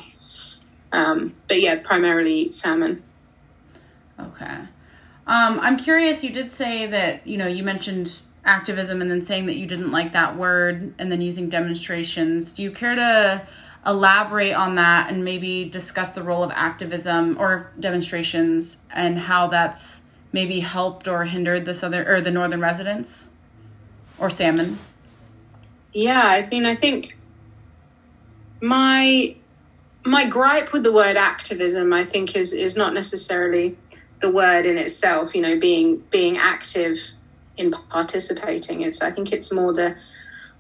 Um, 0.93 1.35
but 1.49 1.61
yeah, 1.61 1.81
primarily 1.83 2.51
salmon. 2.51 3.03
Okay. 4.19 4.59
Um, 5.27 5.61
I'm 5.61 5.77
curious. 5.77 6.25
You 6.25 6.31
did 6.31 6.51
say 6.51 6.87
that 6.87 7.27
you 7.27 7.39
know 7.39 7.47
you 7.47 7.63
mentioned 7.63 8.23
activism 8.45 9.03
and 9.03 9.11
then 9.11 9.23
saying 9.23 9.47
that 9.47 9.57
you 9.57 9.67
didn't 9.67 9.91
like 9.93 10.13
that 10.13 10.37
word 10.37 10.95
and 10.99 11.13
then 11.13 11.21
using 11.21 11.49
demonstrations. 11.49 12.55
Do 12.55 12.63
you 12.63 12.71
care 12.71 12.95
to 12.95 13.47
elaborate 13.87 14.53
on 14.55 14.75
that 14.77 15.11
and 15.11 15.25
maybe 15.25 15.65
discuss 15.67 16.13
the 16.13 16.23
role 16.23 16.43
of 16.43 16.51
activism 16.51 17.37
or 17.39 17.71
demonstrations 17.79 18.79
and 18.93 19.19
how 19.19 19.49
that's 19.49 20.00
maybe 20.33 20.61
helped 20.61 21.09
or 21.09 21.25
hindered 21.25 21.65
the 21.65 21.75
southern 21.75 22.07
or 22.07 22.21
the 22.21 22.31
northern 22.31 22.61
residents 22.61 23.29
or 24.19 24.31
salmon? 24.31 24.79
Yeah, 25.93 26.23
I 26.23 26.47
mean, 26.49 26.67
I 26.67 26.75
think 26.75 27.17
my 28.61 29.35
my 30.05 30.27
gripe 30.27 30.73
with 30.73 30.83
the 30.83 30.93
word 30.93 31.17
activism, 31.17 31.93
I 31.93 32.05
think, 32.05 32.37
is 32.37 32.53
is 32.53 32.77
not 32.77 32.95
necessarily 32.95 33.77
the 34.21 34.31
word 34.31 34.67
in 34.67 34.79
itself. 34.79 35.35
You 35.35 35.43
know, 35.43 35.59
being 35.59 35.99
being 36.11 36.37
active 36.37 36.99
in 37.57 37.71
participating. 37.71 38.83
It's 38.83 39.03
I 39.03 39.11
think 39.11 39.33
it's 39.33 39.53
more 39.53 39.73
the 39.73 39.97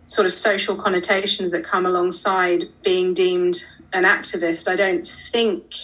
sort 0.06 0.26
of 0.26 0.32
social 0.32 0.74
connotations 0.74 1.52
that 1.52 1.62
come 1.62 1.86
alongside 1.86 2.64
being 2.82 3.14
deemed 3.14 3.66
an 3.92 4.04
activist. 4.04 4.68
I 4.68 4.76
don't 4.76 5.06
think. 5.06 5.74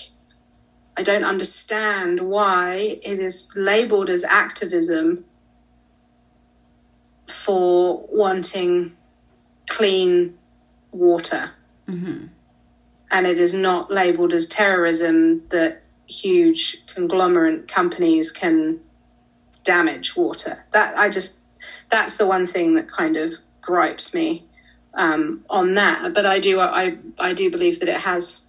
I 0.96 1.02
don't 1.02 1.24
understand 1.24 2.20
why 2.20 2.98
it 3.02 3.18
is 3.18 3.52
labeled 3.54 4.08
as 4.08 4.24
activism 4.24 5.24
for 7.26 8.06
wanting 8.10 8.96
clean 9.68 10.38
water. 10.92 11.50
Mm-hmm. 11.86 12.26
And 13.12 13.26
it 13.26 13.38
is 13.38 13.52
not 13.52 13.90
labeled 13.90 14.32
as 14.32 14.48
terrorism 14.48 15.46
that 15.50 15.82
huge 16.08 16.86
conglomerate 16.86 17.68
companies 17.68 18.32
can 18.32 18.80
damage 19.64 20.16
water. 20.16 20.64
That 20.72 20.96
I 20.96 21.10
just 21.10 21.40
that's 21.90 22.16
the 22.16 22.26
one 22.26 22.46
thing 22.46 22.74
that 22.74 22.90
kind 22.90 23.16
of 23.16 23.34
gripes 23.60 24.14
me 24.14 24.44
um, 24.94 25.44
on 25.50 25.74
that. 25.74 26.14
But 26.14 26.26
I 26.26 26.38
do 26.38 26.60
I 26.60 26.96
I 27.18 27.32
do 27.32 27.50
believe 27.50 27.80
that 27.80 27.88
it 27.88 28.00
has 28.00 28.40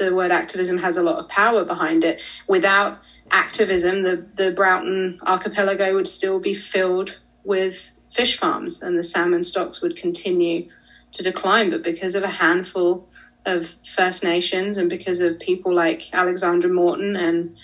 the 0.00 0.14
word 0.14 0.32
activism 0.32 0.78
has 0.78 0.96
a 0.96 1.02
lot 1.02 1.18
of 1.18 1.28
power 1.28 1.64
behind 1.64 2.04
it. 2.04 2.22
Without 2.48 3.00
activism, 3.30 4.02
the 4.02 4.26
the 4.34 4.50
Broughton 4.50 5.20
archipelago 5.26 5.94
would 5.94 6.08
still 6.08 6.40
be 6.40 6.54
filled 6.54 7.18
with 7.44 7.94
fish 8.08 8.36
farms, 8.36 8.82
and 8.82 8.98
the 8.98 9.02
salmon 9.02 9.44
stocks 9.44 9.82
would 9.82 9.96
continue 9.96 10.68
to 11.12 11.22
decline. 11.22 11.70
But 11.70 11.82
because 11.82 12.14
of 12.14 12.22
a 12.22 12.28
handful 12.28 13.08
of 13.44 13.76
First 13.86 14.24
Nations 14.24 14.78
and 14.78 14.90
because 14.90 15.20
of 15.20 15.38
people 15.38 15.74
like 15.74 16.12
Alexandra 16.12 16.70
Morton 16.70 17.14
and 17.16 17.56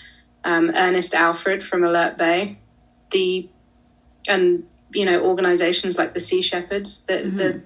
um, 0.43 0.71
Ernest 0.75 1.13
Alfred 1.13 1.63
from 1.63 1.83
Alert 1.83 2.17
Bay, 2.17 2.59
the 3.11 3.49
and 4.29 4.63
you 4.93 5.05
know 5.05 5.25
organizations 5.25 5.97
like 5.97 6.13
the 6.13 6.19
Sea 6.19 6.43
Shepherds, 6.43 7.05
the, 7.05 7.13
mm-hmm. 7.13 7.37
the 7.37 7.63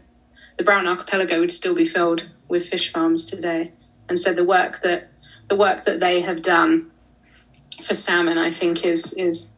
the 0.57 0.63
Broughton 0.63 0.87
Archipelago 0.87 1.41
would 1.41 1.51
still 1.51 1.75
be 1.75 1.85
filled 1.85 2.29
with 2.47 2.67
fish 2.67 2.91
farms 2.91 3.25
today. 3.25 3.73
And 4.11 4.19
so 4.19 4.33
the 4.33 4.43
work 4.43 4.81
that 4.81 5.07
the 5.47 5.55
work 5.55 5.85
that 5.85 6.01
they 6.01 6.19
have 6.19 6.41
done 6.41 6.91
for 7.81 7.95
salmon, 7.95 8.37
I 8.37 8.51
think, 8.51 8.83
is 8.83 9.13
is 9.13 9.53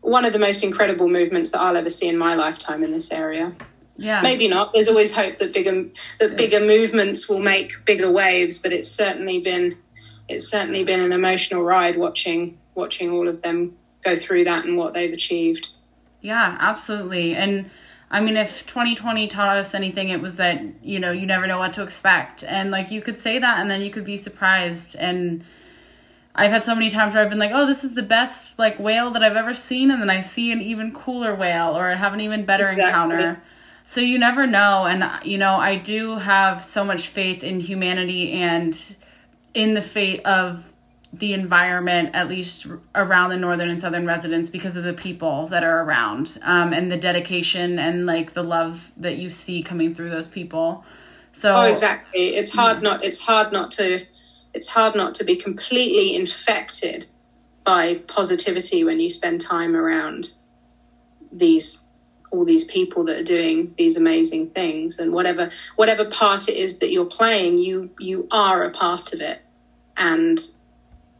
one 0.00 0.24
of 0.24 0.32
the 0.32 0.38
most 0.38 0.64
incredible 0.64 1.08
movements 1.08 1.52
that 1.52 1.60
I'll 1.60 1.76
ever 1.76 1.90
see 1.90 2.08
in 2.08 2.16
my 2.16 2.34
lifetime 2.34 2.82
in 2.82 2.90
this 2.90 3.12
area. 3.12 3.54
Yeah. 3.96 4.22
Maybe 4.22 4.48
not. 4.48 4.72
There's 4.72 4.88
always 4.88 5.14
hope 5.14 5.36
that 5.40 5.52
bigger 5.52 5.90
that 6.20 6.38
bigger 6.38 6.60
movements 6.60 7.28
will 7.28 7.40
make 7.40 7.84
bigger 7.84 8.10
waves, 8.10 8.56
but 8.56 8.72
it's 8.72 8.90
certainly 8.90 9.40
been 9.40 9.76
it's 10.26 10.48
certainly 10.48 10.84
been 10.84 11.00
an 11.00 11.12
emotional 11.12 11.62
ride 11.62 11.98
watching 11.98 12.56
watching 12.74 13.10
all 13.10 13.28
of 13.28 13.42
them 13.42 13.76
go 14.02 14.16
through 14.16 14.44
that 14.44 14.64
and 14.64 14.78
what 14.78 14.94
they've 14.94 15.12
achieved. 15.12 15.68
Yeah, 16.22 16.56
absolutely. 16.58 17.34
And 17.34 17.70
I 18.10 18.20
mean, 18.20 18.36
if 18.36 18.66
2020 18.66 19.28
taught 19.28 19.58
us 19.58 19.74
anything, 19.74 20.08
it 20.08 20.20
was 20.20 20.36
that, 20.36 20.62
you 20.82 20.98
know, 20.98 21.12
you 21.12 21.26
never 21.26 21.46
know 21.46 21.58
what 21.58 21.74
to 21.74 21.82
expect. 21.82 22.42
And 22.42 22.70
like 22.70 22.90
you 22.90 23.02
could 23.02 23.18
say 23.18 23.38
that 23.38 23.60
and 23.60 23.70
then 23.70 23.82
you 23.82 23.90
could 23.90 24.04
be 24.04 24.16
surprised. 24.16 24.96
And 24.96 25.44
I've 26.34 26.50
had 26.50 26.64
so 26.64 26.74
many 26.74 26.88
times 26.88 27.14
where 27.14 27.22
I've 27.22 27.28
been 27.28 27.38
like, 27.38 27.50
oh, 27.52 27.66
this 27.66 27.84
is 27.84 27.94
the 27.94 28.02
best 28.02 28.58
like 28.58 28.78
whale 28.78 29.10
that 29.10 29.22
I've 29.22 29.36
ever 29.36 29.52
seen. 29.52 29.90
And 29.90 30.00
then 30.00 30.08
I 30.08 30.20
see 30.20 30.52
an 30.52 30.62
even 30.62 30.92
cooler 30.94 31.34
whale 31.34 31.76
or 31.76 31.90
have 31.90 32.14
an 32.14 32.20
even 32.20 32.46
better 32.46 32.68
exactly. 32.68 32.88
encounter. 32.88 33.42
So 33.84 34.00
you 34.00 34.18
never 34.18 34.46
know. 34.46 34.86
And, 34.86 35.04
you 35.24 35.36
know, 35.36 35.56
I 35.56 35.76
do 35.76 36.16
have 36.16 36.64
so 36.64 36.84
much 36.84 37.08
faith 37.08 37.44
in 37.44 37.60
humanity 37.60 38.32
and 38.32 38.96
in 39.52 39.74
the 39.74 39.82
fate 39.82 40.24
of 40.24 40.64
the 41.12 41.32
environment, 41.32 42.10
at 42.14 42.28
least 42.28 42.66
around 42.94 43.30
the 43.30 43.36
northern 43.36 43.70
and 43.70 43.80
southern 43.80 44.06
residents, 44.06 44.48
because 44.48 44.76
of 44.76 44.84
the 44.84 44.92
people 44.92 45.46
that 45.48 45.64
are 45.64 45.82
around 45.82 46.38
um, 46.42 46.72
and 46.72 46.90
the 46.90 46.96
dedication 46.96 47.78
and 47.78 48.06
like 48.06 48.34
the 48.34 48.42
love 48.42 48.92
that 48.96 49.16
you 49.16 49.30
see 49.30 49.62
coming 49.62 49.94
through 49.94 50.10
those 50.10 50.28
people. 50.28 50.84
So, 51.32 51.56
oh, 51.56 51.62
exactly. 51.62 52.20
It's 52.20 52.54
hard 52.54 52.82
not. 52.82 53.04
It's 53.04 53.20
hard 53.20 53.52
not 53.52 53.70
to. 53.72 54.04
It's 54.54 54.68
hard 54.68 54.94
not 54.94 55.14
to 55.16 55.24
be 55.24 55.36
completely 55.36 56.16
infected 56.16 57.06
by 57.64 57.96
positivity 58.06 58.82
when 58.82 58.98
you 58.98 59.10
spend 59.10 59.40
time 59.40 59.76
around 59.76 60.30
these 61.30 61.84
all 62.30 62.44
these 62.44 62.64
people 62.64 63.04
that 63.04 63.20
are 63.20 63.24
doing 63.24 63.74
these 63.76 63.96
amazing 63.96 64.50
things 64.50 64.98
and 64.98 65.12
whatever 65.12 65.50
whatever 65.76 66.04
part 66.04 66.48
it 66.48 66.56
is 66.56 66.78
that 66.78 66.90
you're 66.90 67.04
playing 67.04 67.58
you 67.58 67.90
you 67.98 68.26
are 68.30 68.64
a 68.64 68.70
part 68.70 69.12
of 69.12 69.20
it 69.20 69.42
and 69.96 70.40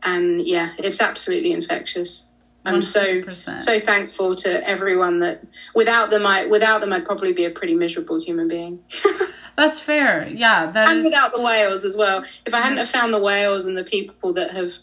and 0.03 0.47
yeah, 0.47 0.73
it's 0.79 1.01
absolutely 1.01 1.53
infectious. 1.53 2.29
I'm 2.65 2.81
100%. 2.81 3.25
so 3.35 3.61
so 3.61 3.79
thankful 3.79 4.35
to 4.37 4.69
everyone 4.69 5.21
that 5.21 5.43
without 5.75 6.11
them 6.11 6.27
I 6.27 6.47
without 6.47 6.81
them 6.81 6.93
I'd 6.93 7.05
probably 7.05 7.33
be 7.33 7.45
a 7.45 7.51
pretty 7.51 7.75
miserable 7.75 8.21
human 8.21 8.49
being. 8.49 8.83
That's 9.57 9.81
fair. 9.81 10.29
Yeah, 10.29 10.71
that 10.71 10.89
and 10.89 11.01
is... 11.01 11.05
without 11.07 11.33
the 11.33 11.43
whales 11.43 11.85
as 11.85 11.97
well. 11.97 12.25
If 12.47 12.55
I 12.55 12.61
hadn't 12.61 12.79
have 12.79 12.89
found 12.89 13.13
the 13.13 13.21
whales 13.21 13.67
and 13.67 13.77
the 13.77 13.85
people 13.85 14.33
that 14.35 14.51
have 14.53 14.75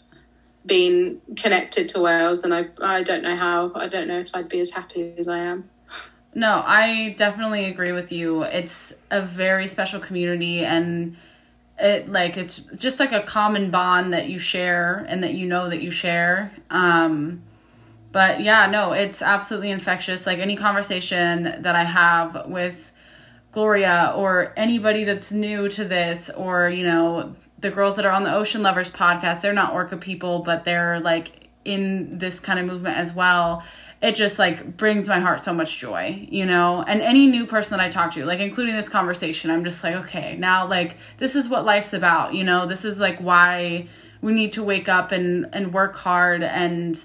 been 0.66 1.20
connected 1.36 1.88
to 1.90 2.00
whales, 2.00 2.42
then 2.42 2.52
I 2.52 2.68
I 2.82 3.02
don't 3.02 3.22
know 3.22 3.36
how 3.36 3.72
I 3.74 3.88
don't 3.88 4.08
know 4.08 4.18
if 4.18 4.30
I'd 4.34 4.48
be 4.48 4.60
as 4.60 4.72
happy 4.72 5.14
as 5.16 5.28
I 5.28 5.38
am. 5.38 5.70
No, 6.34 6.62
I 6.66 7.14
definitely 7.16 7.64
agree 7.64 7.92
with 7.92 8.12
you. 8.12 8.42
It's 8.42 8.92
a 9.10 9.22
very 9.22 9.66
special 9.66 10.00
community 10.00 10.62
and 10.62 11.16
it 11.78 12.08
like 12.08 12.36
it's 12.36 12.60
just 12.76 12.98
like 12.98 13.12
a 13.12 13.22
common 13.22 13.70
bond 13.70 14.12
that 14.12 14.28
you 14.28 14.38
share 14.38 15.04
and 15.08 15.22
that 15.22 15.34
you 15.34 15.46
know 15.46 15.68
that 15.68 15.82
you 15.82 15.90
share. 15.90 16.52
Um 16.70 17.42
but 18.12 18.40
yeah 18.40 18.66
no 18.66 18.92
it's 18.92 19.20
absolutely 19.22 19.70
infectious. 19.70 20.26
Like 20.26 20.38
any 20.38 20.56
conversation 20.56 21.62
that 21.62 21.76
i 21.76 21.84
have 21.84 22.46
with 22.46 22.90
gloria 23.52 24.12
or 24.14 24.52
anybody 24.56 25.04
that's 25.04 25.32
new 25.32 25.66
to 25.68 25.84
this 25.84 26.28
or 26.30 26.68
you 26.68 26.84
know 26.84 27.34
the 27.58 27.70
girls 27.70 27.96
that 27.96 28.04
are 28.04 28.12
on 28.12 28.22
the 28.22 28.34
ocean 28.34 28.62
lovers 28.62 28.90
podcast 28.90 29.40
they're 29.40 29.54
not 29.54 29.72
orca 29.72 29.96
people 29.96 30.40
but 30.40 30.64
they're 30.64 31.00
like 31.00 31.45
in 31.66 32.18
this 32.18 32.40
kind 32.40 32.58
of 32.58 32.66
movement 32.66 32.96
as 32.96 33.12
well 33.12 33.62
it 34.02 34.14
just 34.14 34.38
like 34.38 34.76
brings 34.76 35.08
my 35.08 35.20
heart 35.20 35.42
so 35.42 35.54
much 35.54 35.78
joy, 35.78 36.28
you 36.30 36.44
know? 36.44 36.82
And 36.82 37.00
any 37.00 37.26
new 37.26 37.46
person 37.46 37.76
that 37.76 37.84
I 37.84 37.88
talk 37.88 38.12
to, 38.14 38.24
like 38.26 38.40
including 38.40 38.76
this 38.76 38.88
conversation, 38.88 39.50
I'm 39.50 39.64
just 39.64 39.82
like, 39.82 39.94
okay, 39.94 40.36
now 40.36 40.68
like 40.68 40.96
this 41.16 41.34
is 41.34 41.48
what 41.48 41.64
life's 41.64 41.92
about, 41.92 42.34
you 42.34 42.44
know? 42.44 42.66
This 42.66 42.84
is 42.84 43.00
like 43.00 43.18
why 43.18 43.88
we 44.20 44.32
need 44.32 44.52
to 44.52 44.62
wake 44.62 44.88
up 44.88 45.12
and 45.12 45.46
and 45.52 45.72
work 45.72 45.96
hard 45.96 46.42
and 46.42 47.02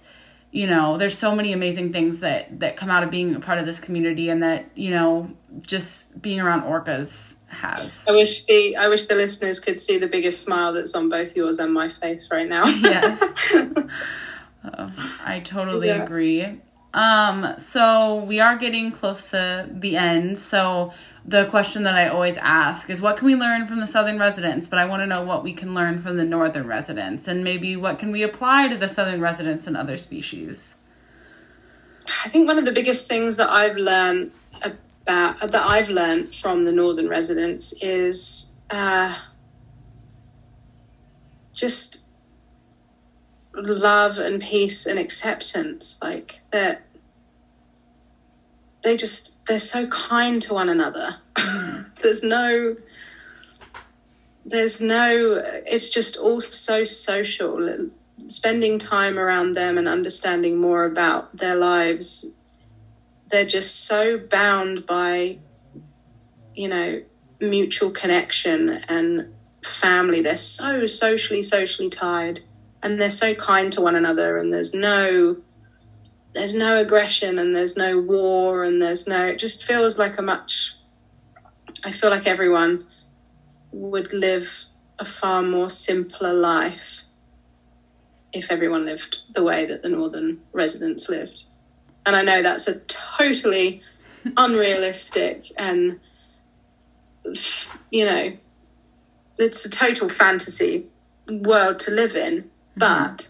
you 0.53 0.67
know, 0.67 0.97
there's 0.97 1.17
so 1.17 1.33
many 1.33 1.53
amazing 1.53 1.93
things 1.93 2.19
that 2.19 2.59
that 2.59 2.75
come 2.75 2.89
out 2.89 3.03
of 3.03 3.09
being 3.09 3.35
a 3.35 3.39
part 3.39 3.57
of 3.57 3.65
this 3.65 3.79
community 3.79 4.29
and 4.29 4.43
that, 4.43 4.65
you 4.75 4.89
know, 4.89 5.31
just 5.61 6.21
being 6.21 6.41
around 6.41 6.63
orcas 6.63 7.37
has. 7.47 8.03
I 8.05 8.11
wish 8.11 8.43
the 8.43 8.75
I 8.75 8.89
wish 8.89 9.05
the 9.05 9.15
listeners 9.15 9.61
could 9.61 9.79
see 9.79 9.97
the 9.97 10.07
biggest 10.07 10.41
smile 10.41 10.73
that's 10.73 10.93
on 10.93 11.07
both 11.07 11.37
yours 11.37 11.59
and 11.59 11.73
my 11.73 11.87
face 11.87 12.29
right 12.29 12.49
now. 12.49 12.65
yes. 12.65 13.55
Uh, 14.63 14.89
I 15.23 15.39
totally 15.39 15.87
yeah. 15.87 16.03
agree. 16.03 16.61
Um, 16.93 17.55
so 17.57 18.23
we 18.23 18.39
are 18.39 18.57
getting 18.57 18.91
close 18.91 19.31
to 19.31 19.69
the 19.71 19.95
end. 19.95 20.37
So 20.37 20.93
the 21.25 21.45
question 21.45 21.83
that 21.83 21.95
I 21.95 22.07
always 22.09 22.37
ask 22.37 22.89
is 22.89 23.01
what 23.01 23.17
can 23.17 23.27
we 23.27 23.35
learn 23.35 23.65
from 23.67 23.79
the 23.79 23.87
southern 23.87 24.19
residents? 24.19 24.67
But 24.67 24.79
I 24.79 24.85
want 24.85 25.01
to 25.01 25.07
know 25.07 25.23
what 25.23 25.43
we 25.43 25.53
can 25.53 25.73
learn 25.73 26.01
from 26.01 26.17
the 26.17 26.25
northern 26.25 26.67
residents 26.67 27.27
and 27.27 27.43
maybe 27.43 27.75
what 27.75 27.99
can 27.99 28.11
we 28.11 28.23
apply 28.23 28.67
to 28.67 28.77
the 28.77 28.89
southern 28.89 29.21
residents 29.21 29.67
and 29.67 29.77
other 29.77 29.97
species? 29.97 30.75
I 32.25 32.29
think 32.29 32.47
one 32.47 32.57
of 32.57 32.65
the 32.65 32.71
biggest 32.71 33.07
things 33.07 33.37
that 33.37 33.49
I've 33.49 33.77
learned 33.77 34.31
about 34.63 35.39
that 35.39 35.65
I've 35.65 35.89
learned 35.89 36.35
from 36.35 36.65
the 36.65 36.71
northern 36.71 37.07
residents 37.07 37.73
is 37.81 38.51
uh, 38.69 39.15
just 41.53 42.00
love 43.53 44.17
and 44.17 44.41
peace 44.41 44.85
and 44.85 44.97
acceptance 44.97 45.99
like 46.01 46.41
that 46.51 46.85
they 48.83 48.97
just 48.97 49.45
they're 49.45 49.59
so 49.59 49.87
kind 49.87 50.41
to 50.43 50.53
one 50.53 50.69
another. 50.69 51.17
Mm. 51.35 51.95
There's 52.01 52.23
no 52.23 52.75
there's 54.43 54.81
no 54.81 55.43
it's 55.67 55.89
just 55.89 56.17
all 56.17 56.41
so 56.41 56.83
social 56.83 57.89
spending 58.27 58.79
time 58.79 59.19
around 59.19 59.55
them 59.55 59.77
and 59.77 59.87
understanding 59.87 60.57
more 60.57 60.83
about 60.83 61.37
their 61.37 61.55
lives. 61.55 62.25
They're 63.29 63.45
just 63.45 63.85
so 63.85 64.17
bound 64.17 64.87
by 64.87 65.37
you 66.55 66.69
know 66.69 67.03
mutual 67.39 67.91
connection 67.91 68.79
and 68.89 69.31
family. 69.63 70.21
They're 70.21 70.37
so 70.37 70.87
socially 70.87 71.43
socially 71.43 71.91
tied 71.91 72.41
and 72.83 72.99
they're 72.99 73.09
so 73.09 73.33
kind 73.35 73.71
to 73.73 73.81
one 73.81 73.95
another 73.95 74.37
and 74.37 74.53
there's 74.53 74.73
no 74.73 75.37
there's 76.33 76.55
no 76.55 76.79
aggression 76.79 77.37
and 77.37 77.55
there's 77.55 77.75
no 77.75 77.99
war 77.99 78.63
and 78.63 78.81
there's 78.81 79.07
no 79.07 79.27
it 79.27 79.37
just 79.37 79.63
feels 79.63 79.97
like 79.97 80.17
a 80.17 80.21
much 80.21 80.75
i 81.83 81.91
feel 81.91 82.09
like 82.09 82.27
everyone 82.27 82.85
would 83.71 84.11
live 84.13 84.65
a 84.99 85.05
far 85.05 85.41
more 85.41 85.69
simpler 85.69 86.33
life 86.33 87.03
if 88.33 88.51
everyone 88.51 88.85
lived 88.85 89.21
the 89.33 89.43
way 89.43 89.65
that 89.65 89.83
the 89.83 89.89
northern 89.89 90.39
residents 90.53 91.09
lived. 91.09 91.43
And 92.05 92.15
i 92.15 92.21
know 92.21 92.41
that's 92.41 92.67
a 92.67 92.79
totally 92.81 93.81
unrealistic 94.37 95.51
and 95.57 95.99
you 97.91 98.05
know 98.05 98.33
it's 99.37 99.65
a 99.65 99.69
total 99.69 100.09
fantasy 100.09 100.87
world 101.27 101.79
to 101.79 101.91
live 101.91 102.15
in 102.15 102.50
but 102.75 103.29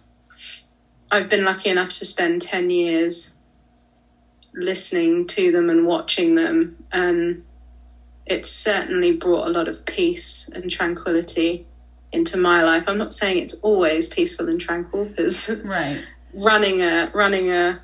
I've 1.12 1.30
been 1.30 1.44
lucky 1.44 1.70
enough 1.70 1.94
to 1.94 2.06
spend 2.06 2.42
10 2.42 2.70
years 2.70 3.34
listening 4.54 5.28
to 5.28 5.52
them 5.52 5.70
and 5.70 5.86
watching 5.86 6.36
them. 6.36 6.84
And 6.92 7.44
it's 8.26 8.52
certainly 8.52 9.12
brought 9.14 9.48
a 9.48 9.52
lot 9.52 9.68
of 9.68 9.86
peace 9.86 10.50
and 10.54 10.72
tranquility 10.72 11.66
into 12.12 12.38
my 12.38 12.64
life. 12.64 12.84
I'm 12.88 12.98
not 12.98 13.14
saying 13.14 13.40
it's 13.40 13.56
always 13.56 14.08
peaceful 14.10 14.50
and 14.50 14.60
tranquil 14.60 15.06
because 15.06 15.50
right. 15.66 16.06
running 16.34 16.82
a 16.82 17.10
running 17.14 17.50
a 17.52 17.82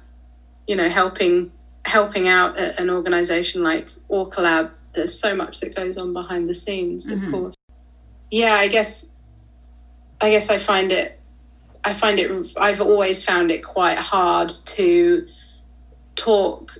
you 0.67 0.75
know 0.75 0.89
helping 0.89 1.51
helping 1.85 2.27
out 2.27 2.59
an 2.59 2.89
organization 2.89 3.63
like 3.63 3.89
Orca 4.09 4.41
Lab, 4.41 4.71
there's 4.93 5.19
so 5.19 5.35
much 5.35 5.61
that 5.61 5.75
goes 5.75 5.97
on 5.97 6.11
behind 6.11 6.49
the 6.49 6.55
scenes, 6.55 7.07
mm-hmm. 7.07 7.25
of 7.25 7.31
course. 7.31 7.55
Yeah, 8.29 8.53
I 8.53 8.67
guess 8.67 9.15
I 10.19 10.29
guess 10.29 10.49
I 10.49 10.57
find 10.57 10.91
it 10.91 11.16
I 11.87 11.93
find 11.93 12.19
it, 12.19 12.29
I've 12.57 12.81
always 12.81 13.23
found 13.23 13.49
it 13.49 13.63
quite 13.63 13.97
hard 13.97 14.49
to 14.49 15.25
talk 16.15 16.77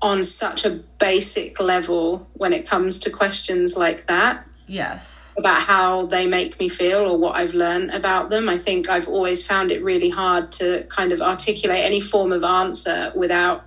on 0.00 0.22
such 0.22 0.64
a 0.64 0.70
basic 0.70 1.60
level 1.60 2.26
when 2.32 2.54
it 2.54 2.66
comes 2.66 3.00
to 3.00 3.10
questions 3.10 3.76
like 3.76 4.06
that. 4.06 4.46
Yes. 4.66 5.32
about 5.36 5.62
how 5.62 6.06
they 6.06 6.26
make 6.26 6.58
me 6.58 6.68
feel 6.68 7.00
or 7.00 7.16
what 7.16 7.36
I've 7.36 7.54
learned 7.54 7.90
about 7.94 8.28
them. 8.30 8.48
I 8.48 8.56
think 8.56 8.88
I've 8.88 9.06
always 9.06 9.46
found 9.46 9.70
it 9.70 9.82
really 9.82 10.10
hard 10.10 10.50
to 10.52 10.84
kind 10.88 11.12
of 11.12 11.20
articulate 11.20 11.80
any 11.84 12.00
form 12.00 12.32
of 12.32 12.42
answer 12.42 13.12
without 13.14 13.64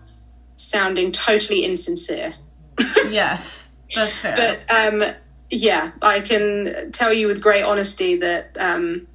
sounding 0.55 1.11
totally 1.11 1.63
insincere. 1.63 2.33
yes, 3.09 3.69
that's 3.95 4.17
fair. 4.17 4.35
But 4.35 4.71
um, 4.71 5.03
yeah, 5.49 5.91
I 6.01 6.21
can 6.21 6.91
tell 6.91 7.13
you 7.13 7.27
with 7.27 7.41
great 7.41 7.63
honesty 7.63 8.17
that 8.17 8.57
um, 8.59 9.07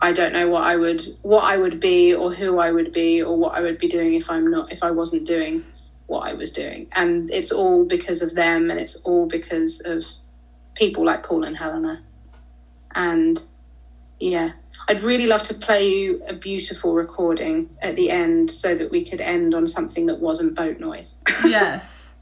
I 0.00 0.12
don't 0.12 0.32
know 0.32 0.48
what 0.48 0.64
I 0.64 0.76
would 0.76 1.02
what 1.22 1.44
I 1.44 1.56
would 1.56 1.80
be 1.80 2.14
or 2.14 2.32
who 2.32 2.58
I 2.58 2.70
would 2.70 2.92
be 2.92 3.22
or 3.22 3.36
what 3.36 3.54
I 3.54 3.60
would 3.60 3.78
be 3.78 3.88
doing 3.88 4.14
if 4.14 4.30
I'm 4.30 4.50
not 4.50 4.72
if 4.72 4.82
I 4.82 4.90
wasn't 4.90 5.26
doing 5.26 5.64
what 6.06 6.28
I 6.28 6.34
was 6.34 6.52
doing. 6.52 6.88
And 6.96 7.30
it's 7.30 7.52
all 7.52 7.84
because 7.84 8.22
of 8.22 8.34
them 8.34 8.70
and 8.70 8.80
it's 8.80 9.00
all 9.02 9.26
because 9.26 9.80
of 9.80 10.04
people 10.74 11.04
like 11.04 11.22
Paul 11.22 11.44
and 11.44 11.56
Helena. 11.56 12.02
And 12.94 13.42
yeah, 14.18 14.52
I'd 14.88 15.02
really 15.02 15.26
love 15.26 15.42
to 15.44 15.54
play 15.54 15.88
you 15.88 16.22
a 16.26 16.34
beautiful 16.34 16.94
recording 16.94 17.76
at 17.80 17.96
the 17.96 18.10
end 18.10 18.50
so 18.50 18.74
that 18.74 18.90
we 18.90 19.04
could 19.04 19.20
end 19.20 19.54
on 19.54 19.66
something 19.66 20.06
that 20.06 20.18
wasn't 20.20 20.54
boat 20.54 20.80
noise. 20.80 21.18
yes. 21.44 22.14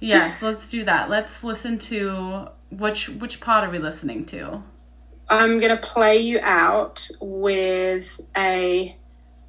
Yes, 0.00 0.42
let's 0.42 0.70
do 0.70 0.84
that. 0.84 1.10
Let's 1.10 1.44
listen 1.44 1.78
to 1.78 2.48
which 2.70 3.08
which 3.08 3.40
pod 3.40 3.64
are 3.64 3.70
we 3.70 3.78
listening 3.78 4.24
to? 4.26 4.62
I'm 5.28 5.58
going 5.58 5.76
to 5.76 5.82
play 5.82 6.18
you 6.18 6.38
out 6.42 7.08
with 7.20 8.20
a 8.36 8.96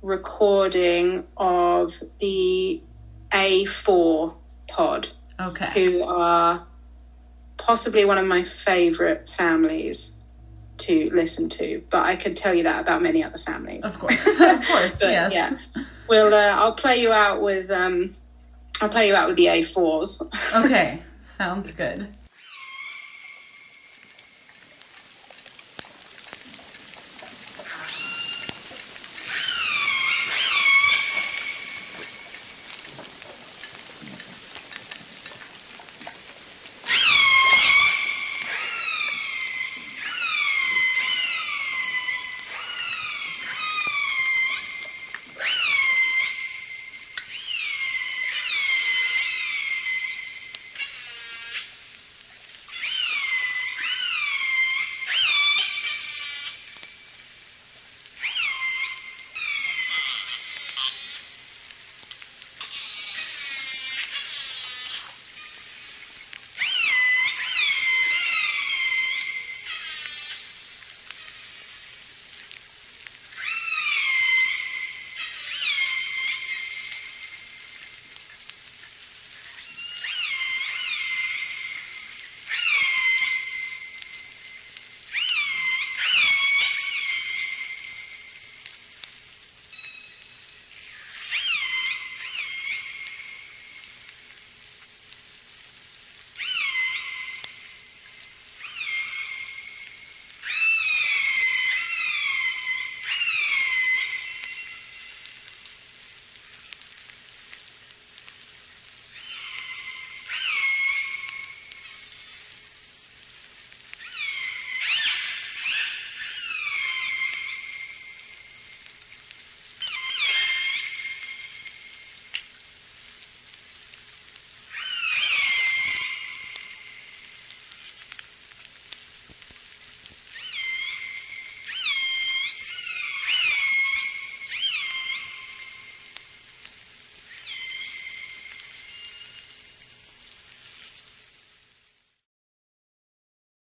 recording 0.02 1.26
of 1.36 2.02
the 2.20 2.82
A4 3.30 4.34
pod. 4.70 5.10
Okay. 5.40 5.70
Who 5.74 6.04
are 6.04 6.66
possibly 7.58 8.06
one 8.06 8.18
of 8.18 8.26
my 8.26 8.44
favorite 8.44 9.30
families 9.30 10.16
to 10.78 11.10
listen 11.12 11.50
to, 11.50 11.84
but 11.90 12.04
I 12.04 12.16
could 12.16 12.36
tell 12.36 12.54
you 12.54 12.64
that 12.64 12.82
about 12.82 13.02
many 13.02 13.24
other 13.24 13.38
families. 13.38 13.84
Of 13.86 14.00
course, 14.00 14.28
of 14.40 14.68
course, 14.68 15.00
but, 15.02 15.10
yes. 15.10 15.34
Yeah, 15.34 15.84
well, 16.08 16.34
uh, 16.34 16.62
I'll 16.62 16.74
play 16.74 17.02
you 17.02 17.12
out 17.12 17.42
with 17.42 17.72
um, 17.72 18.14
I'll 18.82 18.90
play 18.90 19.08
you 19.08 19.16
out 19.16 19.28
with 19.28 19.38
the 19.38 19.48
A4s. 19.48 20.22
okay, 20.66 21.02
sounds 21.24 21.72
good. 21.72 22.08